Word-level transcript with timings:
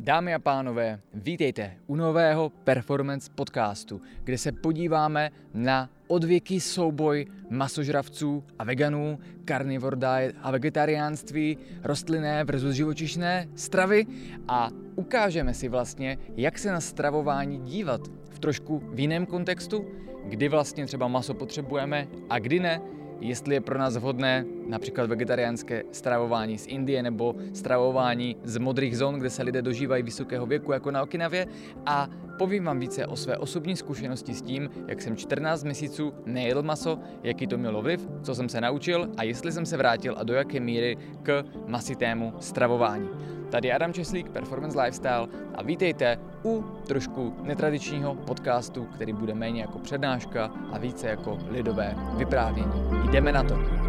Dámy 0.00 0.34
a 0.34 0.38
pánové, 0.38 1.00
vítejte 1.14 1.76
u 1.86 1.96
nového 1.96 2.48
performance 2.64 3.30
podcastu, 3.34 4.00
kde 4.24 4.38
se 4.38 4.52
podíváme 4.52 5.30
na 5.54 5.90
odvěký 6.08 6.60
souboj 6.60 7.26
masožravců 7.50 8.44
a 8.58 8.64
veganů, 8.64 9.18
carnivore 9.44 9.96
diet 9.96 10.36
a 10.42 10.50
vegetariánství, 10.50 11.58
rostlinné 11.82 12.44
versus 12.44 12.74
živočišné 12.74 13.48
stravy 13.54 14.06
a 14.48 14.70
ukážeme 14.96 15.54
si 15.54 15.68
vlastně, 15.68 16.18
jak 16.36 16.58
se 16.58 16.72
na 16.72 16.80
stravování 16.80 17.60
dívat 17.60 18.00
v 18.30 18.38
trošku 18.38 18.82
v 18.92 19.00
jiném 19.00 19.26
kontextu, 19.26 19.86
kdy 20.24 20.48
vlastně 20.48 20.86
třeba 20.86 21.08
maso 21.08 21.34
potřebujeme 21.34 22.06
a 22.30 22.38
kdy 22.38 22.60
ne, 22.60 22.80
jestli 23.20 23.54
je 23.54 23.60
pro 23.60 23.78
nás 23.78 23.96
vhodné 23.96 24.44
například 24.70 25.06
vegetariánské 25.06 25.82
stravování 25.92 26.58
z 26.58 26.66
Indie 26.66 27.02
nebo 27.02 27.34
stravování 27.54 28.36
z 28.44 28.58
modrých 28.58 28.98
zón, 28.98 29.14
kde 29.14 29.30
se 29.30 29.42
lidé 29.42 29.62
dožívají 29.62 30.02
vysokého 30.02 30.46
věku 30.46 30.72
jako 30.72 30.90
na 30.90 31.02
Okinavě 31.02 31.46
a 31.86 32.08
povím 32.38 32.64
vám 32.64 32.80
více 32.80 33.06
o 33.06 33.16
své 33.16 33.36
osobní 33.36 33.76
zkušenosti 33.76 34.34
s 34.34 34.42
tím, 34.42 34.70
jak 34.88 35.02
jsem 35.02 35.16
14 35.16 35.64
měsíců 35.64 36.12
nejedl 36.26 36.62
maso, 36.62 36.98
jaký 37.22 37.46
to 37.46 37.58
mělo 37.58 37.82
vliv, 37.82 38.08
co 38.22 38.34
jsem 38.34 38.48
se 38.48 38.60
naučil 38.60 39.08
a 39.16 39.22
jestli 39.22 39.52
jsem 39.52 39.66
se 39.66 39.76
vrátil 39.76 40.14
a 40.18 40.24
do 40.24 40.34
jaké 40.34 40.60
míry 40.60 40.96
k 41.22 41.44
masitému 41.66 42.32
stravování. 42.40 43.08
Tady 43.50 43.68
je 43.68 43.74
Adam 43.74 43.92
Česlík, 43.92 44.30
Performance 44.30 44.80
Lifestyle 44.80 45.28
a 45.54 45.62
vítejte 45.62 46.18
u 46.44 46.64
trošku 46.86 47.34
netradičního 47.42 48.14
podcastu, 48.14 48.84
který 48.84 49.12
bude 49.12 49.34
méně 49.34 49.60
jako 49.60 49.78
přednáška 49.78 50.50
a 50.72 50.78
více 50.78 51.08
jako 51.08 51.38
lidové 51.48 51.96
vyprávění. 52.16 52.72
Jdeme 53.10 53.32
na 53.32 53.42
to! 53.42 53.79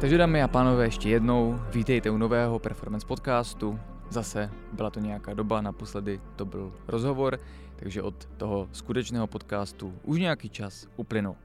Takže 0.00 0.18
dámy 0.18 0.42
a 0.42 0.48
pánové, 0.48 0.84
ještě 0.84 1.08
jednou 1.08 1.60
vítejte 1.70 2.10
u 2.10 2.16
nového 2.16 2.58
performance 2.58 3.06
podcastu. 3.06 3.80
Zase 4.10 4.50
byla 4.72 4.90
to 4.90 5.00
nějaká 5.00 5.34
doba, 5.34 5.60
naposledy 5.60 6.20
to 6.36 6.44
byl 6.44 6.72
rozhovor, 6.88 7.40
takže 7.76 8.02
od 8.02 8.24
toho 8.24 8.68
skutečného 8.72 9.26
podcastu 9.26 9.98
už 10.02 10.18
nějaký 10.18 10.48
čas 10.50 10.86
uplynul. 10.96 11.36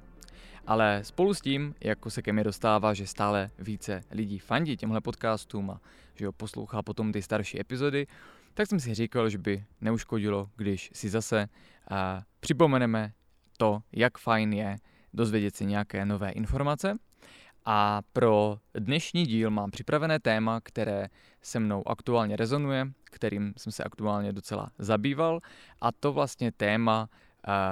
Ale 0.68 1.00
spolu 1.04 1.34
s 1.34 1.42
tím, 1.42 1.76
jako 1.82 2.10
se 2.10 2.22
ke 2.22 2.34
mně 2.34 2.44
dostává, 2.44 2.94
že 2.94 3.08
stále 3.08 3.50
více 3.60 4.02
lidí 4.12 4.40
fandí 4.40 4.78
těmhle 4.78 5.02
podcastům 5.02 5.72
a 5.72 5.82
že 6.16 6.26
ho 6.26 6.32
poslouchá 6.32 6.82
potom 6.82 7.12
ty 7.12 7.22
starší 7.22 7.60
epizody, 7.60 8.08
tak 8.54 8.68
jsem 8.68 8.80
si 8.80 8.94
říkal, 8.94 9.30
že 9.30 9.38
by 9.38 9.66
neuškodilo, 9.82 10.50
když 10.56 10.92
si 10.94 11.10
zase 11.10 11.48
a, 11.92 12.22
připomeneme 12.40 13.12
to, 13.58 13.82
jak 13.92 14.18
fajn 14.18 14.54
je 14.54 14.76
dozvědět 15.14 15.56
si 15.56 15.66
nějaké 15.66 16.06
nové 16.06 16.30
informace 16.30 16.98
a 17.72 18.02
pro 18.14 18.58
dnešní 18.74 19.26
díl 19.26 19.52
mám 19.52 19.72
připravené 19.72 20.20
téma, 20.20 20.62
které 20.62 21.08
se 21.42 21.60
mnou 21.60 21.88
aktuálně 21.88 22.36
rezonuje, 22.36 22.88
kterým 23.04 23.54
jsem 23.58 23.72
se 23.72 23.84
aktuálně 23.84 24.34
docela 24.34 24.72
zabýval, 24.80 25.40
a 25.82 25.92
to 25.92 26.14
vlastně 26.14 26.52
téma 26.52 27.10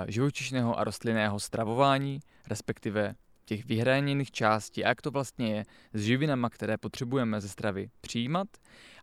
živočišného 0.08 0.80
a 0.80 0.84
rostlinného 0.84 1.40
stravování, 1.40 2.20
respektive 2.48 3.16
těch 3.46 3.66
vyhraněných 3.66 4.32
částí 4.32 4.86
a 4.86 4.90
jak 4.90 5.02
to 5.02 5.12
vlastně 5.12 5.56
je 5.56 5.66
s 5.94 6.02
živinama, 6.02 6.50
které 6.50 6.78
potřebujeme 6.78 7.42
ze 7.42 7.50
stravy 7.50 7.90
přijímat. 8.02 8.48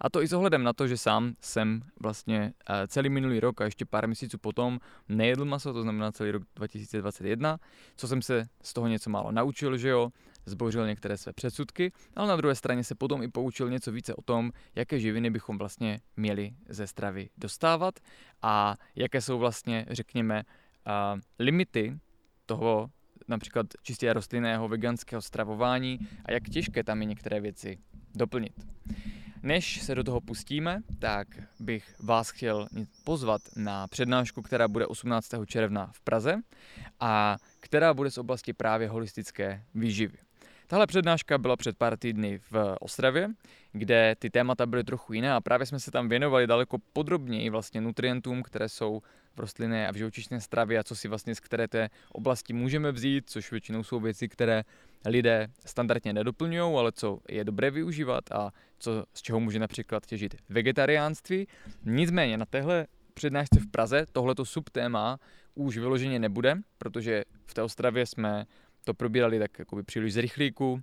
A 0.00 0.10
to 0.10 0.22
i 0.22 0.28
s 0.28 0.32
ohledem 0.32 0.62
na 0.62 0.72
to, 0.72 0.86
že 0.86 0.96
sám 0.96 1.34
jsem 1.40 1.82
vlastně 2.00 2.52
celý 2.86 3.08
minulý 3.08 3.40
rok 3.40 3.60
a 3.60 3.64
ještě 3.64 3.84
pár 3.84 4.06
měsíců 4.06 4.38
potom 4.38 4.80
nejedl 5.08 5.44
maso, 5.44 5.72
to 5.72 5.82
znamená 5.82 6.12
celý 6.12 6.30
rok 6.30 6.42
2021, 6.56 7.58
co 7.96 8.08
jsem 8.08 8.22
se 8.22 8.46
z 8.62 8.72
toho 8.72 8.88
něco 8.88 9.10
málo 9.10 9.32
naučil, 9.32 9.76
že 9.76 9.88
jo, 9.88 10.10
zbořil 10.46 10.86
některé 10.86 11.16
své 11.16 11.32
předsudky, 11.32 11.92
ale 12.16 12.28
na 12.28 12.36
druhé 12.36 12.54
straně 12.54 12.84
se 12.84 12.94
potom 12.94 13.22
i 13.22 13.28
poučil 13.28 13.70
něco 13.70 13.92
více 13.92 14.14
o 14.14 14.22
tom, 14.22 14.52
jaké 14.74 15.00
živiny 15.00 15.30
bychom 15.30 15.58
vlastně 15.58 16.00
měli 16.16 16.54
ze 16.68 16.86
stravy 16.86 17.28
dostávat 17.38 17.94
a 18.42 18.76
jaké 18.96 19.20
jsou 19.20 19.38
vlastně, 19.38 19.86
řekněme, 19.90 20.42
uh, 20.44 21.20
limity 21.38 21.98
toho 22.46 22.90
například 23.28 23.66
čistě 23.82 24.12
rostlinného 24.12 24.68
veganského 24.68 25.22
stravování 25.22 25.98
a 26.24 26.32
jak 26.32 26.48
těžké 26.48 26.84
tam 26.84 27.00
je 27.00 27.06
některé 27.06 27.40
věci 27.40 27.78
doplnit. 28.14 28.52
Než 29.42 29.82
se 29.82 29.94
do 29.94 30.04
toho 30.04 30.20
pustíme, 30.20 30.80
tak 30.98 31.28
bych 31.60 31.94
vás 32.00 32.30
chtěl 32.30 32.66
pozvat 33.04 33.42
na 33.56 33.86
přednášku, 33.86 34.42
která 34.42 34.68
bude 34.68 34.86
18. 34.86 35.30
června 35.46 35.90
v 35.92 36.00
Praze 36.00 36.42
a 37.00 37.36
která 37.60 37.94
bude 37.94 38.10
z 38.10 38.18
oblasti 38.18 38.52
právě 38.52 38.88
holistické 38.88 39.64
výživy. 39.74 40.18
Tahle 40.66 40.86
přednáška 40.86 41.38
byla 41.38 41.56
před 41.56 41.78
pár 41.78 41.96
týdny 41.96 42.40
v 42.50 42.76
Ostravě, 42.80 43.28
kde 43.72 44.16
ty 44.18 44.30
témata 44.30 44.66
byly 44.66 44.84
trochu 44.84 45.12
jiné 45.12 45.32
a 45.32 45.40
právě 45.40 45.66
jsme 45.66 45.80
se 45.80 45.90
tam 45.90 46.08
věnovali 46.08 46.46
daleko 46.46 46.78
podrobněji 46.92 47.50
vlastně 47.50 47.80
nutrientům, 47.80 48.42
které 48.42 48.68
jsou 48.68 49.02
v 49.36 49.40
rostlinné 49.40 49.88
a 49.88 49.92
v 49.92 49.96
živočišné 49.96 50.40
stravě 50.40 50.78
a 50.78 50.84
co 50.84 50.96
si 50.96 51.08
vlastně 51.08 51.34
z 51.34 51.40
které 51.40 51.68
té 51.68 51.90
oblasti 52.12 52.52
můžeme 52.52 52.92
vzít, 52.92 53.30
což 53.30 53.50
většinou 53.50 53.84
jsou 53.84 54.00
věci, 54.00 54.28
které 54.28 54.62
lidé 55.06 55.48
standardně 55.66 56.12
nedoplňují, 56.12 56.78
ale 56.78 56.92
co 56.92 57.18
je 57.28 57.44
dobré 57.44 57.70
využívat 57.70 58.32
a 58.32 58.50
co, 58.78 59.04
z 59.14 59.22
čeho 59.22 59.40
může 59.40 59.58
například 59.58 60.06
těžit 60.06 60.34
vegetariánství. 60.48 61.46
Nicméně 61.84 62.36
na 62.36 62.46
téhle 62.46 62.86
přednášce 63.14 63.60
v 63.60 63.70
Praze 63.70 64.06
tohleto 64.12 64.44
subtéma 64.44 65.18
už 65.54 65.78
vyloženě 65.78 66.18
nebude, 66.18 66.56
protože 66.78 67.24
v 67.46 67.54
té 67.54 67.62
Ostravě 67.62 68.06
jsme 68.06 68.46
to 68.84 68.94
probírali 68.94 69.38
tak 69.38 69.58
jakoby 69.58 69.82
příliš 69.82 70.14
z 70.14 70.16
rychlíku, 70.16 70.80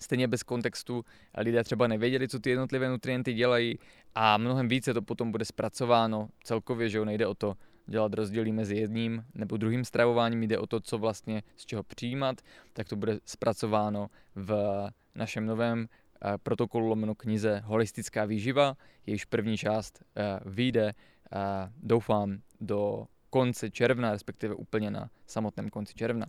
stejně 0.00 0.28
bez 0.28 0.42
kontextu. 0.42 1.04
Lidé 1.38 1.64
třeba 1.64 1.86
nevěděli, 1.86 2.28
co 2.28 2.38
ty 2.38 2.50
jednotlivé 2.50 2.88
nutrienty 2.88 3.32
dělají 3.32 3.78
a 4.14 4.38
mnohem 4.38 4.68
více 4.68 4.94
to 4.94 5.02
potom 5.02 5.30
bude 5.30 5.44
zpracováno 5.44 6.28
celkově, 6.44 6.88
že 6.88 6.98
jo, 6.98 7.04
nejde 7.04 7.26
o 7.26 7.34
to 7.34 7.54
dělat 7.86 8.14
rozdíly 8.14 8.52
mezi 8.52 8.76
jedním 8.76 9.24
nebo 9.34 9.56
druhým 9.56 9.84
stravováním, 9.84 10.42
jde 10.42 10.58
o 10.58 10.66
to, 10.66 10.80
co 10.80 10.98
vlastně 10.98 11.42
z 11.56 11.66
čeho 11.66 11.82
přijímat, 11.82 12.40
tak 12.72 12.88
to 12.88 12.96
bude 12.96 13.18
zpracováno 13.24 14.10
v 14.34 14.54
našem 15.14 15.46
novém 15.46 15.88
eh, 15.88 16.38
protokolu 16.42 16.86
lomeno 16.86 17.14
knize 17.14 17.62
Holistická 17.64 18.24
výživa, 18.24 18.76
jejíž 19.06 19.24
první 19.24 19.56
část 19.56 20.02
eh, 20.16 20.40
vyjde, 20.44 20.88
eh, 20.88 21.38
doufám, 21.76 22.38
do 22.60 23.06
konce 23.30 23.70
června, 23.70 24.12
respektive 24.12 24.54
úplně 24.54 24.90
na 24.90 25.10
samotném 25.26 25.70
konci 25.70 25.94
června. 25.94 26.26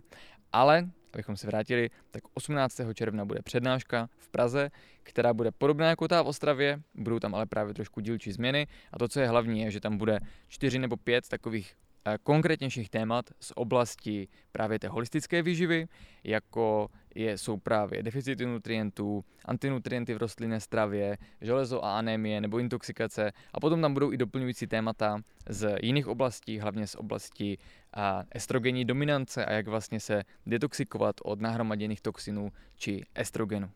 Ale, 0.52 0.88
abychom 1.12 1.36
se 1.36 1.46
vrátili, 1.46 1.90
tak 2.10 2.22
18. 2.34 2.80
června 2.94 3.24
bude 3.24 3.42
přednáška 3.42 4.08
v 4.18 4.28
Praze, 4.28 4.70
která 5.02 5.34
bude 5.34 5.50
podobná 5.50 5.88
jako 5.88 6.08
ta 6.08 6.22
v 6.22 6.26
Ostravě, 6.26 6.80
budou 6.94 7.18
tam 7.18 7.34
ale 7.34 7.46
právě 7.46 7.74
trošku 7.74 8.00
dílčí 8.00 8.32
změny 8.32 8.66
a 8.92 8.98
to, 8.98 9.08
co 9.08 9.20
je 9.20 9.28
hlavní, 9.28 9.60
je, 9.60 9.70
že 9.70 9.80
tam 9.80 9.98
bude 9.98 10.20
čtyři 10.48 10.78
nebo 10.78 10.96
pět 10.96 11.28
takových 11.28 11.76
konkrétnějších 12.22 12.90
témat 12.90 13.30
z 13.40 13.52
oblasti 13.54 14.28
právě 14.52 14.78
té 14.78 14.88
holistické 14.88 15.42
výživy, 15.42 15.86
jako 16.24 16.88
je, 17.14 17.38
jsou 17.38 17.56
právě 17.56 18.02
deficity 18.02 18.46
nutrientů, 18.46 19.24
antinutrienty 19.44 20.14
v 20.14 20.16
rostlinné 20.16 20.60
stravě, 20.60 21.18
železo 21.40 21.84
a 21.84 21.98
anémie 21.98 22.40
nebo 22.40 22.58
intoxikace. 22.58 23.32
A 23.52 23.60
potom 23.60 23.82
tam 23.82 23.94
budou 23.94 24.12
i 24.12 24.16
doplňující 24.16 24.66
témata 24.66 25.18
z 25.48 25.76
jiných 25.82 26.08
oblastí, 26.08 26.58
hlavně 26.58 26.86
z 26.86 26.94
oblasti 26.94 27.58
a, 27.94 28.22
estrogenní 28.30 28.84
dominance 28.84 29.44
a 29.44 29.52
jak 29.52 29.68
vlastně 29.68 30.00
se 30.00 30.22
detoxikovat 30.46 31.16
od 31.22 31.40
nahromaděných 31.40 32.00
toxinů 32.00 32.52
či 32.76 33.06
estrogenu. 33.14 33.70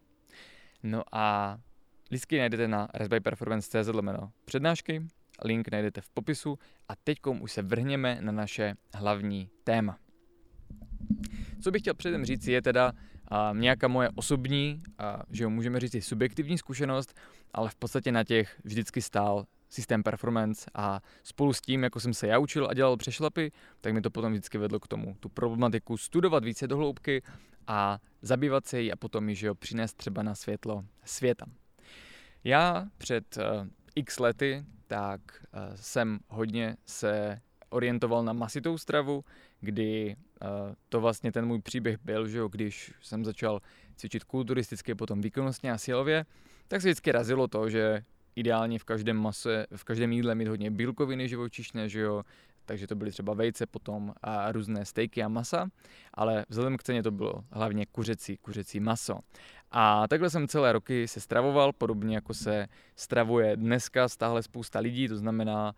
No 0.82 1.02
a 1.12 1.58
lístky 2.10 2.38
najdete 2.38 2.68
na 2.68 2.88
resbyperformance.cz 2.94 3.88
přednášky, 4.44 5.02
link 5.44 5.68
najdete 5.68 6.00
v 6.00 6.10
popisu 6.10 6.58
a 6.88 6.96
teď 7.04 7.18
už 7.40 7.52
se 7.52 7.62
vrhněme 7.62 8.18
na 8.20 8.32
naše 8.32 8.74
hlavní 8.94 9.50
téma. 9.64 9.98
Co 11.62 11.70
bych 11.70 11.82
chtěl 11.82 11.94
předem 11.94 12.24
říct, 12.24 12.46
je 12.46 12.62
teda 12.62 12.92
a, 13.28 13.52
nějaká 13.56 13.88
moje 13.88 14.10
osobní, 14.14 14.82
a, 14.98 15.22
že 15.30 15.44
jo, 15.44 15.50
můžeme 15.50 15.80
říct 15.80 15.94
i 15.94 16.02
subjektivní 16.02 16.58
zkušenost, 16.58 17.20
ale 17.52 17.68
v 17.68 17.74
podstatě 17.74 18.12
na 18.12 18.24
těch 18.24 18.60
vždycky 18.64 19.02
stál 19.02 19.46
systém 19.68 20.02
performance 20.02 20.70
a 20.74 21.00
spolu 21.22 21.52
s 21.52 21.60
tím, 21.60 21.82
jako 21.82 22.00
jsem 22.00 22.14
se 22.14 22.26
já 22.26 22.38
učil 22.38 22.68
a 22.70 22.74
dělal 22.74 22.96
přešlapy, 22.96 23.52
tak 23.80 23.92
mi 23.92 24.00
to 24.00 24.10
potom 24.10 24.32
vždycky 24.32 24.58
vedlo 24.58 24.80
k 24.80 24.88
tomu, 24.88 25.16
tu 25.20 25.28
problematiku 25.28 25.96
studovat 25.96 26.44
více 26.44 26.68
do 26.68 26.76
hloubky 26.76 27.22
a 27.66 27.98
zabývat 28.22 28.66
se 28.66 28.80
jí 28.80 28.92
a 28.92 28.96
potom 28.96 29.28
ji, 29.28 29.34
že 29.34 29.46
jo, 29.46 29.54
přinést 29.54 29.94
třeba 29.94 30.22
na 30.22 30.34
světlo 30.34 30.84
světa. 31.04 31.46
Já 32.44 32.86
před 32.98 33.38
x 34.00 34.18
lety 34.18 34.64
tak 34.86 35.20
uh, 35.30 35.74
jsem 35.74 36.18
hodně 36.28 36.76
se 36.86 37.40
orientoval 37.68 38.24
na 38.24 38.32
masitou 38.32 38.78
stravu, 38.78 39.24
kdy 39.60 40.16
uh, 40.42 40.48
to 40.88 41.00
vlastně 41.00 41.32
ten 41.32 41.46
můj 41.46 41.60
příběh 41.60 41.98
byl, 42.04 42.28
že 42.28 42.38
jo, 42.38 42.48
když 42.48 42.92
jsem 43.02 43.24
začal 43.24 43.60
cvičit 43.96 44.24
kulturisticky, 44.24 44.94
potom 44.94 45.20
výkonnostně 45.20 45.72
a 45.72 45.78
silově, 45.78 46.24
tak 46.68 46.82
se 46.82 46.88
vždycky 46.88 47.12
razilo 47.12 47.48
to, 47.48 47.70
že 47.70 48.04
ideálně 48.36 48.78
v 48.78 48.84
každém 48.84 49.16
mase, 49.16 49.66
v 49.76 49.84
každém 49.84 50.12
jídle 50.12 50.34
mít 50.34 50.48
hodně 50.48 50.70
bílkoviny 50.70 51.28
živočišné, 51.28 51.88
že 51.88 52.00
jo, 52.00 52.22
takže 52.64 52.86
to 52.86 52.94
byly 52.94 53.10
třeba 53.10 53.34
vejce, 53.34 53.66
potom 53.66 54.14
a 54.22 54.52
různé 54.52 54.84
stejky 54.84 55.22
a 55.22 55.28
masa, 55.28 55.68
ale 56.14 56.44
vzhledem 56.48 56.76
k 56.76 56.82
ceně 56.82 57.02
to 57.02 57.10
bylo 57.10 57.44
hlavně 57.52 57.86
kuřecí, 57.86 58.36
kuřecí 58.36 58.80
maso. 58.80 59.18
A 59.70 60.08
takhle 60.08 60.30
jsem 60.30 60.48
celé 60.48 60.72
roky 60.72 61.08
se 61.08 61.20
stravoval, 61.20 61.72
podobně 61.72 62.14
jako 62.14 62.34
se 62.34 62.66
stravuje 62.96 63.56
dneska 63.56 64.08
stále 64.08 64.42
spousta 64.42 64.78
lidí, 64.78 65.08
to 65.08 65.16
znamená, 65.16 65.74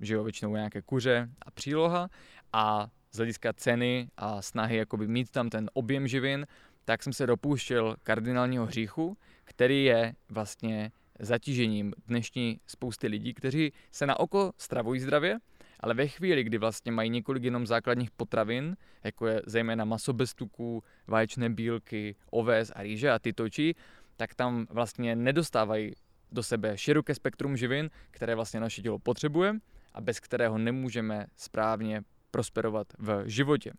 že 0.00 0.14
jo, 0.14 0.24
většinou 0.24 0.54
nějaké 0.54 0.82
kuře 0.82 1.28
a 1.42 1.50
příloha. 1.50 2.08
A 2.52 2.88
z 3.12 3.16
hlediska 3.16 3.52
ceny 3.52 4.08
a 4.16 4.42
snahy 4.42 4.76
jakoby 4.76 5.08
mít 5.08 5.30
tam 5.30 5.50
ten 5.50 5.70
objem 5.72 6.08
živin, 6.08 6.46
tak 6.84 7.02
jsem 7.02 7.12
se 7.12 7.26
dopouštěl 7.26 7.96
kardinálního 8.02 8.66
hříchu, 8.66 9.16
který 9.44 9.84
je 9.84 10.14
vlastně 10.28 10.92
zatížením 11.20 11.94
dnešní 12.06 12.60
spousty 12.66 13.06
lidí, 13.06 13.34
kteří 13.34 13.72
se 13.92 14.06
na 14.06 14.20
oko 14.20 14.52
stravují 14.58 15.00
zdravě, 15.00 15.38
ale 15.84 15.94
ve 15.94 16.08
chvíli, 16.08 16.44
kdy 16.44 16.58
vlastně 16.58 16.92
mají 16.92 17.10
několik 17.10 17.44
jenom 17.44 17.66
základních 17.66 18.10
potravin, 18.10 18.76
jako 19.04 19.26
je 19.26 19.42
zejména 19.46 19.84
maso 19.84 20.12
bez 20.12 20.34
tuků, 20.34 20.82
vaječné 21.06 21.50
bílky, 21.50 22.16
oves 22.30 22.72
a 22.74 22.82
rýže 22.82 23.10
a 23.10 23.18
ty 23.18 23.32
točí, 23.32 23.76
tak 24.16 24.34
tam 24.34 24.66
vlastně 24.70 25.16
nedostávají 25.16 25.92
do 26.32 26.42
sebe 26.42 26.78
široké 26.78 27.14
spektrum 27.14 27.56
živin, 27.56 27.90
které 28.10 28.34
vlastně 28.34 28.60
naše 28.60 28.82
tělo 28.82 28.98
potřebuje 28.98 29.54
a 29.94 30.00
bez 30.00 30.20
kterého 30.20 30.58
nemůžeme 30.58 31.26
správně 31.36 32.02
prosperovat 32.30 32.86
v 32.98 33.22
životě. 33.26 33.72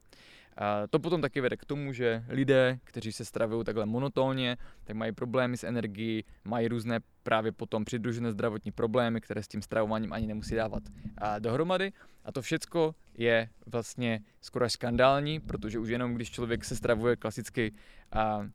A 0.57 0.87
to 0.87 0.99
potom 0.99 1.21
taky 1.21 1.41
vede 1.41 1.57
k 1.57 1.65
tomu, 1.65 1.93
že 1.93 2.23
lidé, 2.29 2.79
kteří 2.83 3.11
se 3.11 3.25
stravují 3.25 3.65
takhle 3.65 3.85
monotónně, 3.85 4.57
tak 4.83 4.95
mají 4.95 5.11
problémy 5.11 5.57
s 5.57 5.63
energií, 5.63 6.23
mají 6.43 6.67
různé 6.67 6.99
právě 7.23 7.51
potom 7.51 7.85
přidružené 7.85 8.31
zdravotní 8.31 8.71
problémy, 8.71 9.21
které 9.21 9.43
s 9.43 9.47
tím 9.47 9.61
stravováním 9.61 10.13
ani 10.13 10.27
nemusí 10.27 10.55
dávat 10.55 10.83
a 11.17 11.39
dohromady. 11.39 11.91
A 12.25 12.31
to 12.31 12.41
všecko 12.41 12.95
je 13.17 13.49
vlastně 13.65 14.19
skoro 14.41 14.65
až 14.65 14.71
skandální, 14.71 15.39
protože 15.39 15.79
už 15.79 15.89
jenom 15.89 16.13
když 16.13 16.31
člověk 16.31 16.65
se 16.65 16.75
stravuje 16.75 17.15
klasicky 17.15 17.73
a 18.11 18.47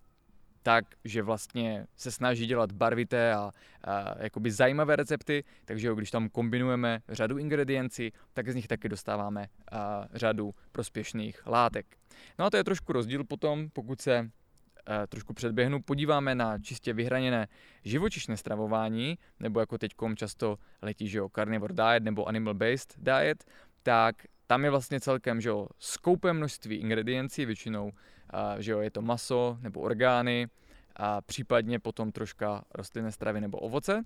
tak, 0.63 0.85
že 1.05 1.23
vlastně 1.23 1.87
se 1.97 2.11
snaží 2.11 2.47
dělat 2.47 2.73
barvité 2.73 3.35
a, 3.35 3.53
a 3.85 4.23
jakoby 4.23 4.51
zajímavé 4.51 4.97
recepty, 4.97 5.45
takže 5.65 5.89
jo, 5.89 5.95
když 5.95 6.11
tam 6.11 6.29
kombinujeme 6.29 7.01
řadu 7.09 7.39
ingrediencí, 7.39 8.13
tak 8.33 8.49
z 8.49 8.55
nich 8.55 8.69
taky 8.69 8.89
dostáváme 8.89 9.47
a, 9.73 10.07
řadu 10.15 10.55
prospěšných 10.73 11.47
látek. 11.47 11.87
No 12.39 12.45
a 12.45 12.51
to 12.51 12.57
je 12.57 12.65
trošku 12.65 12.93
rozdíl 12.93 13.25
potom, 13.25 13.69
pokud 13.73 14.01
se 14.01 14.31
a, 14.87 15.07
trošku 15.07 15.35
předběhnu, 15.35 15.83
podíváme 15.83 16.35
na 16.35 16.59
čistě 16.59 16.93
vyhraněné 16.93 17.49
živočišné 17.85 18.37
stravování, 18.37 19.19
nebo 19.41 19.61
jako 19.61 19.79
teď 19.79 19.93
často 20.15 20.57
letí, 20.83 21.09
že 21.09 21.19
jo, 21.19 21.29
carnivore 21.35 21.75
diet 21.75 22.03
nebo 22.03 22.29
animal 22.29 22.55
based 22.55 22.95
diet, 22.99 23.45
tak 23.83 24.17
tam 24.51 24.65
je 24.65 24.71
vlastně 24.71 25.01
celkem, 25.01 25.41
že 25.41 25.49
jo, 25.49 25.67
skoupé 25.79 26.33
množství 26.33 26.77
ingrediencí, 26.77 27.47
většinou 27.47 27.93
a, 28.31 28.61
že 28.61 28.73
jo, 28.73 28.81
je 28.81 28.91
to 28.91 29.03
maso 29.03 29.59
nebo 29.61 29.81
orgány 29.81 30.49
a 30.97 31.21
případně 31.21 31.79
potom 31.79 32.13
troška 32.13 32.65
rostlinné 32.75 33.13
stravy 33.13 33.41
nebo 33.41 33.59
ovoce. 33.59 34.03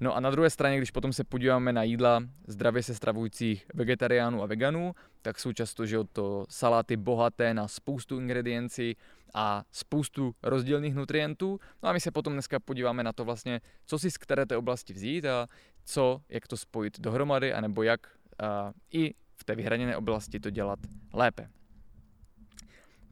No 0.00 0.16
a 0.16 0.20
na 0.20 0.30
druhé 0.30 0.50
straně, 0.50 0.76
když 0.76 0.90
potom 0.90 1.12
se 1.12 1.24
podíváme 1.24 1.72
na 1.72 1.82
jídla 1.82 2.22
zdravě 2.46 2.82
se 2.82 2.94
stravujících 2.94 3.66
vegetariánů 3.74 4.42
a 4.42 4.46
veganů, 4.46 4.94
tak 5.22 5.38
jsou 5.38 5.52
často, 5.52 5.86
že 5.86 5.98
to 6.12 6.46
saláty 6.48 6.96
bohaté 6.96 7.54
na 7.54 7.68
spoustu 7.68 8.20
ingrediencí 8.20 8.96
a 9.34 9.64
spoustu 9.72 10.34
rozdílných 10.42 10.94
nutrientů. 10.94 11.60
No 11.82 11.88
a 11.88 11.92
my 11.92 12.00
se 12.00 12.10
potom 12.10 12.32
dneska 12.32 12.60
podíváme 12.60 13.02
na 13.02 13.12
to 13.12 13.24
vlastně, 13.24 13.60
co 13.86 13.98
si 13.98 14.10
z 14.10 14.18
které 14.18 14.46
té 14.46 14.56
oblasti 14.56 14.92
vzít 14.92 15.24
a 15.24 15.46
co, 15.84 16.20
jak 16.28 16.48
to 16.48 16.56
spojit 16.56 17.00
dohromady, 17.00 17.52
anebo 17.52 17.82
jak 17.82 18.00
a, 18.42 18.72
i 18.92 19.14
té 19.50 19.56
vyhraněné 19.56 19.96
oblasti 19.96 20.40
to 20.40 20.50
dělat 20.50 20.78
lépe. 21.12 21.48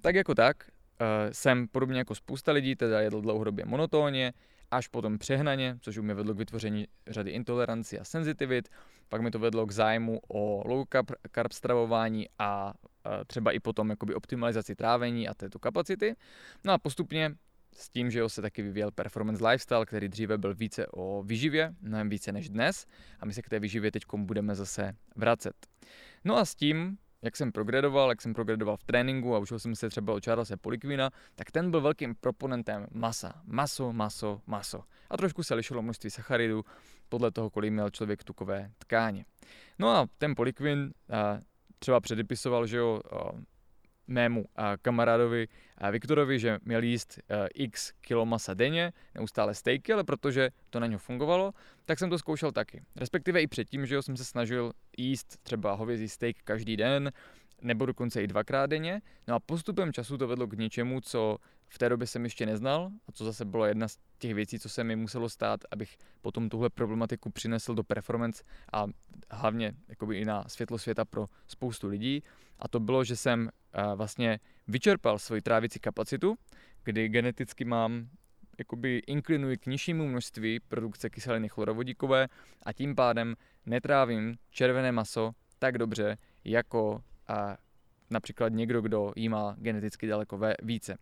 Tak 0.00 0.14
jako 0.14 0.35
tak, 0.35 0.56
uh, 1.00 1.06
jsem 1.32 1.69
podobně 1.69 1.99
jako 1.99 2.14
spousta 2.14 2.52
lidí 2.52 2.76
teda 2.76 3.00
jedl 3.00 3.20
dlouhodobě 3.20 3.64
monotónně, 3.64 4.32
až 4.70 4.88
potom 4.88 5.19
přehnaně, 5.19 5.79
což 5.81 5.99
u 5.99 6.02
mě 6.02 6.14
vedlo 6.14 6.35
k 6.35 6.38
vytvoření 6.38 6.87
řady 7.06 7.31
intolerancí 7.31 7.99
a 7.99 8.05
senzitivit. 8.05 8.69
Pak 9.08 9.20
mi 9.20 9.31
to 9.31 9.38
vedlo 9.38 9.67
k 9.67 9.73
zájmu 9.73 10.20
o 10.29 10.69
low 10.69 10.87
carb, 10.93 11.11
carb 11.35 11.52
stravování 11.52 12.26
a 12.38 12.75
uh, 12.75 13.12
třeba 13.26 13.52
i 13.52 13.61
potom 13.61 13.91
jakoby 13.91 14.14
optimalizaci 14.14 14.75
trávení 14.75 15.29
a 15.29 15.34
této 15.34 15.58
kapacity. 15.58 16.17
No 16.64 16.73
a 16.73 16.79
postupně 16.79 17.34
s 17.75 17.91
tím, 17.91 18.11
že 18.11 18.29
se 18.29 18.43
taky 18.43 18.62
vyvíjel 18.62 18.91
performance 18.91 19.49
lifestyle, 19.49 19.87
který 19.87 20.08
dříve 20.08 20.38
byl 20.38 20.55
více 20.55 20.87
o 20.87 21.23
výživě, 21.23 21.75
mnohem 21.81 22.08
více 22.08 22.32
než 22.32 22.49
dnes 22.49 22.87
a 23.20 23.26
my 23.26 23.32
se 23.32 23.43
k 23.43 23.49
té 23.49 23.61
výživě 23.61 23.91
teď 23.93 24.02
budeme 24.17 24.55
zase 24.55 24.93
vracet. 25.17 25.55
No 26.25 26.37
a 26.37 26.44
s 26.44 26.55
tím 26.55 26.99
jak 27.23 27.37
jsem 27.37 27.53
progredoval, 27.53 28.09
jak 28.09 28.23
jsem 28.23 28.35
progredoval 28.35 28.76
v 28.76 28.85
tréninku 28.85 29.35
a 29.35 29.38
učil 29.38 29.59
jsem 29.59 29.76
se 29.76 29.88
třeba 29.88 30.12
od 30.15 30.25
Charlesa 30.25 30.56
Polikvina, 30.56 31.11
tak 31.35 31.50
ten 31.50 31.70
byl 31.70 31.81
velkým 31.81 32.15
proponentem 32.15 32.87
masa. 32.91 33.43
Maso, 33.44 33.93
maso, 33.93 34.41
maso. 34.47 34.82
A 35.11 35.17
trošku 35.17 35.43
se 35.43 35.55
lišilo 35.55 35.82
množství 35.82 36.11
sacharidů 36.11 36.65
podle 37.09 37.31
toho, 37.31 37.50
kolik 37.50 37.73
měl 37.73 37.91
člověk 37.91 38.25
tukové 38.25 38.70
tkáně. 38.79 39.25
No 39.79 39.88
a 39.88 40.06
ten 40.19 40.35
Polikvin 40.35 40.93
třeba 41.79 42.00
předepisoval, 42.00 42.67
že 42.67 42.76
jo, 42.76 43.00
mému 44.08 44.44
kamarádovi 44.82 45.49
Viktorovi, 45.90 46.38
že 46.38 46.58
měl 46.64 46.82
jíst 46.82 47.19
e, 47.19 47.49
x 47.55 47.93
kilo 48.00 48.26
masa 48.26 48.55
denně, 48.55 48.93
neustále 49.14 49.55
stejky, 49.55 49.93
ale 49.93 50.05
protože 50.05 50.50
to 50.70 50.81
na 50.81 50.87
něho 50.87 50.99
fungovalo, 50.99 51.52
tak 51.84 51.99
jsem 51.99 52.10
to 52.10 52.19
zkoušel 52.19 52.52
taky. 52.52 52.82
Respektive 52.96 53.43
i 53.43 53.46
předtím, 53.46 53.87
že 53.87 53.94
jo, 53.94 54.02
jsem 54.02 54.16
se 54.16 54.25
snažil 54.25 54.72
jíst 54.96 55.38
třeba 55.43 55.72
hovězí 55.72 56.08
steak 56.08 56.37
každý 56.44 56.76
den, 56.76 57.12
nebo 57.62 57.87
dokonce 57.87 58.22
i 58.22 58.26
dvakrát 58.26 58.66
denně. 58.66 59.00
No 59.28 59.34
a 59.34 59.40
postupem 59.40 59.93
času 59.93 60.19
to 60.19 60.28
vedlo 60.28 60.46
k 60.46 60.58
něčemu, 60.58 61.00
co 61.00 61.38
v 61.69 61.78
té 61.78 61.88
době 61.88 62.06
jsem 62.06 62.25
ještě 62.25 62.46
neznal 62.46 62.90
a 63.08 63.12
co 63.12 63.25
zase 63.25 63.44
bylo 63.44 63.66
jedna 63.66 63.88
z 63.88 63.99
těch 64.19 64.34
věcí, 64.34 64.58
co 64.58 64.69
se 64.69 64.84
mi 64.84 64.96
muselo 64.96 65.28
stát, 65.28 65.60
abych 65.70 65.96
potom 66.20 66.49
tuhle 66.49 66.70
problematiku 66.70 67.31
přinesl 67.31 67.75
do 67.75 67.84
performance 67.84 68.44
a 68.72 68.87
hlavně 69.31 69.72
jakoby 69.88 70.19
i 70.19 70.25
na 70.25 70.44
světlo 70.49 70.78
světa 70.78 71.05
pro 71.05 71.26
spoustu 71.46 71.88
lidí. 71.88 72.22
A 72.58 72.69
to 72.69 72.81
bylo, 72.81 73.05
že 73.05 73.16
jsem 73.16 73.49
vlastně 73.94 74.40
vyčerpal 74.69 75.19
svoji 75.19 75.43
trávicí 75.43 75.78
kapacitu, 75.81 76.37
kdy 76.84 77.08
geneticky 77.08 77.64
mám 77.64 78.08
jakoby 78.58 79.02
inklinuji 79.06 79.56
k 79.56 79.66
nižšímu 79.66 80.08
množství 80.08 80.60
produkce 80.60 81.10
kyseliny 81.10 81.49
chlorovodíkové 81.49 82.28
a 82.62 82.72
tím 82.72 82.94
pádem 82.94 83.34
netrávím 83.66 84.37
červené 84.50 84.93
maso 84.93 85.32
tak 85.58 85.78
dobře, 85.78 86.19
jako 86.44 87.02
a 87.28 87.56
například 88.10 88.49
někdo, 88.49 88.81
kdo 88.81 89.12
jí 89.16 89.28
má 89.28 89.56
geneticky 89.58 90.06
daleko 90.06 90.40
více. 90.62 90.99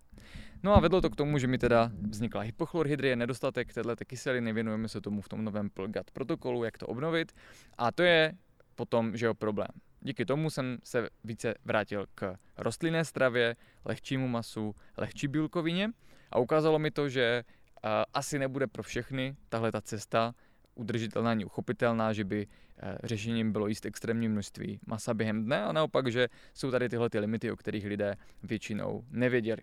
No 0.62 0.76
a 0.76 0.80
vedlo 0.80 1.00
to 1.00 1.10
k 1.10 1.16
tomu, 1.16 1.38
že 1.38 1.46
mi 1.46 1.58
teda 1.58 1.90
vznikla 2.10 2.40
hypochlorhydrie, 2.40 3.16
nedostatek 3.16 3.72
této 3.72 4.04
kyseliny, 4.04 4.52
věnujeme 4.52 4.88
se 4.88 5.00
tomu 5.00 5.20
v 5.20 5.28
tom 5.28 5.44
novém 5.44 5.70
PLGAT 5.70 6.10
protokolu, 6.10 6.64
jak 6.64 6.78
to 6.78 6.86
obnovit 6.86 7.32
a 7.78 7.92
to 7.92 8.02
je 8.02 8.32
potom, 8.74 9.16
že 9.16 9.26
jo, 9.26 9.34
problém. 9.34 9.68
Díky 10.06 10.24
tomu 10.24 10.50
jsem 10.50 10.78
se 10.84 11.08
více 11.24 11.54
vrátil 11.64 12.06
k 12.14 12.36
rostlinné 12.56 13.04
stravě, 13.04 13.56
lehčímu 13.84 14.28
masu, 14.28 14.74
lehčí 14.96 15.28
bílkovině 15.28 15.90
a 16.30 16.38
ukázalo 16.38 16.78
mi 16.78 16.90
to, 16.90 17.08
že 17.08 17.44
uh, 17.44 17.90
asi 18.14 18.38
nebude 18.38 18.66
pro 18.66 18.82
všechny 18.82 19.36
tahle 19.48 19.72
ta 19.72 19.80
cesta 19.80 20.34
udržitelná 20.74 21.30
ani 21.30 21.44
uchopitelná, 21.44 22.12
že 22.12 22.24
by 22.24 22.46
uh, 22.46 22.88
řešením 23.04 23.52
bylo 23.52 23.66
jíst 23.66 23.86
extrémní 23.86 24.28
množství 24.28 24.80
masa 24.86 25.14
během 25.14 25.44
dne 25.44 25.64
a 25.64 25.72
naopak, 25.72 26.12
že 26.12 26.28
jsou 26.54 26.70
tady 26.70 26.88
tyhle 26.88 27.10
ty 27.10 27.18
limity, 27.18 27.50
o 27.50 27.56
kterých 27.56 27.86
lidé 27.86 28.14
většinou 28.42 29.04
nevěděli. 29.10 29.62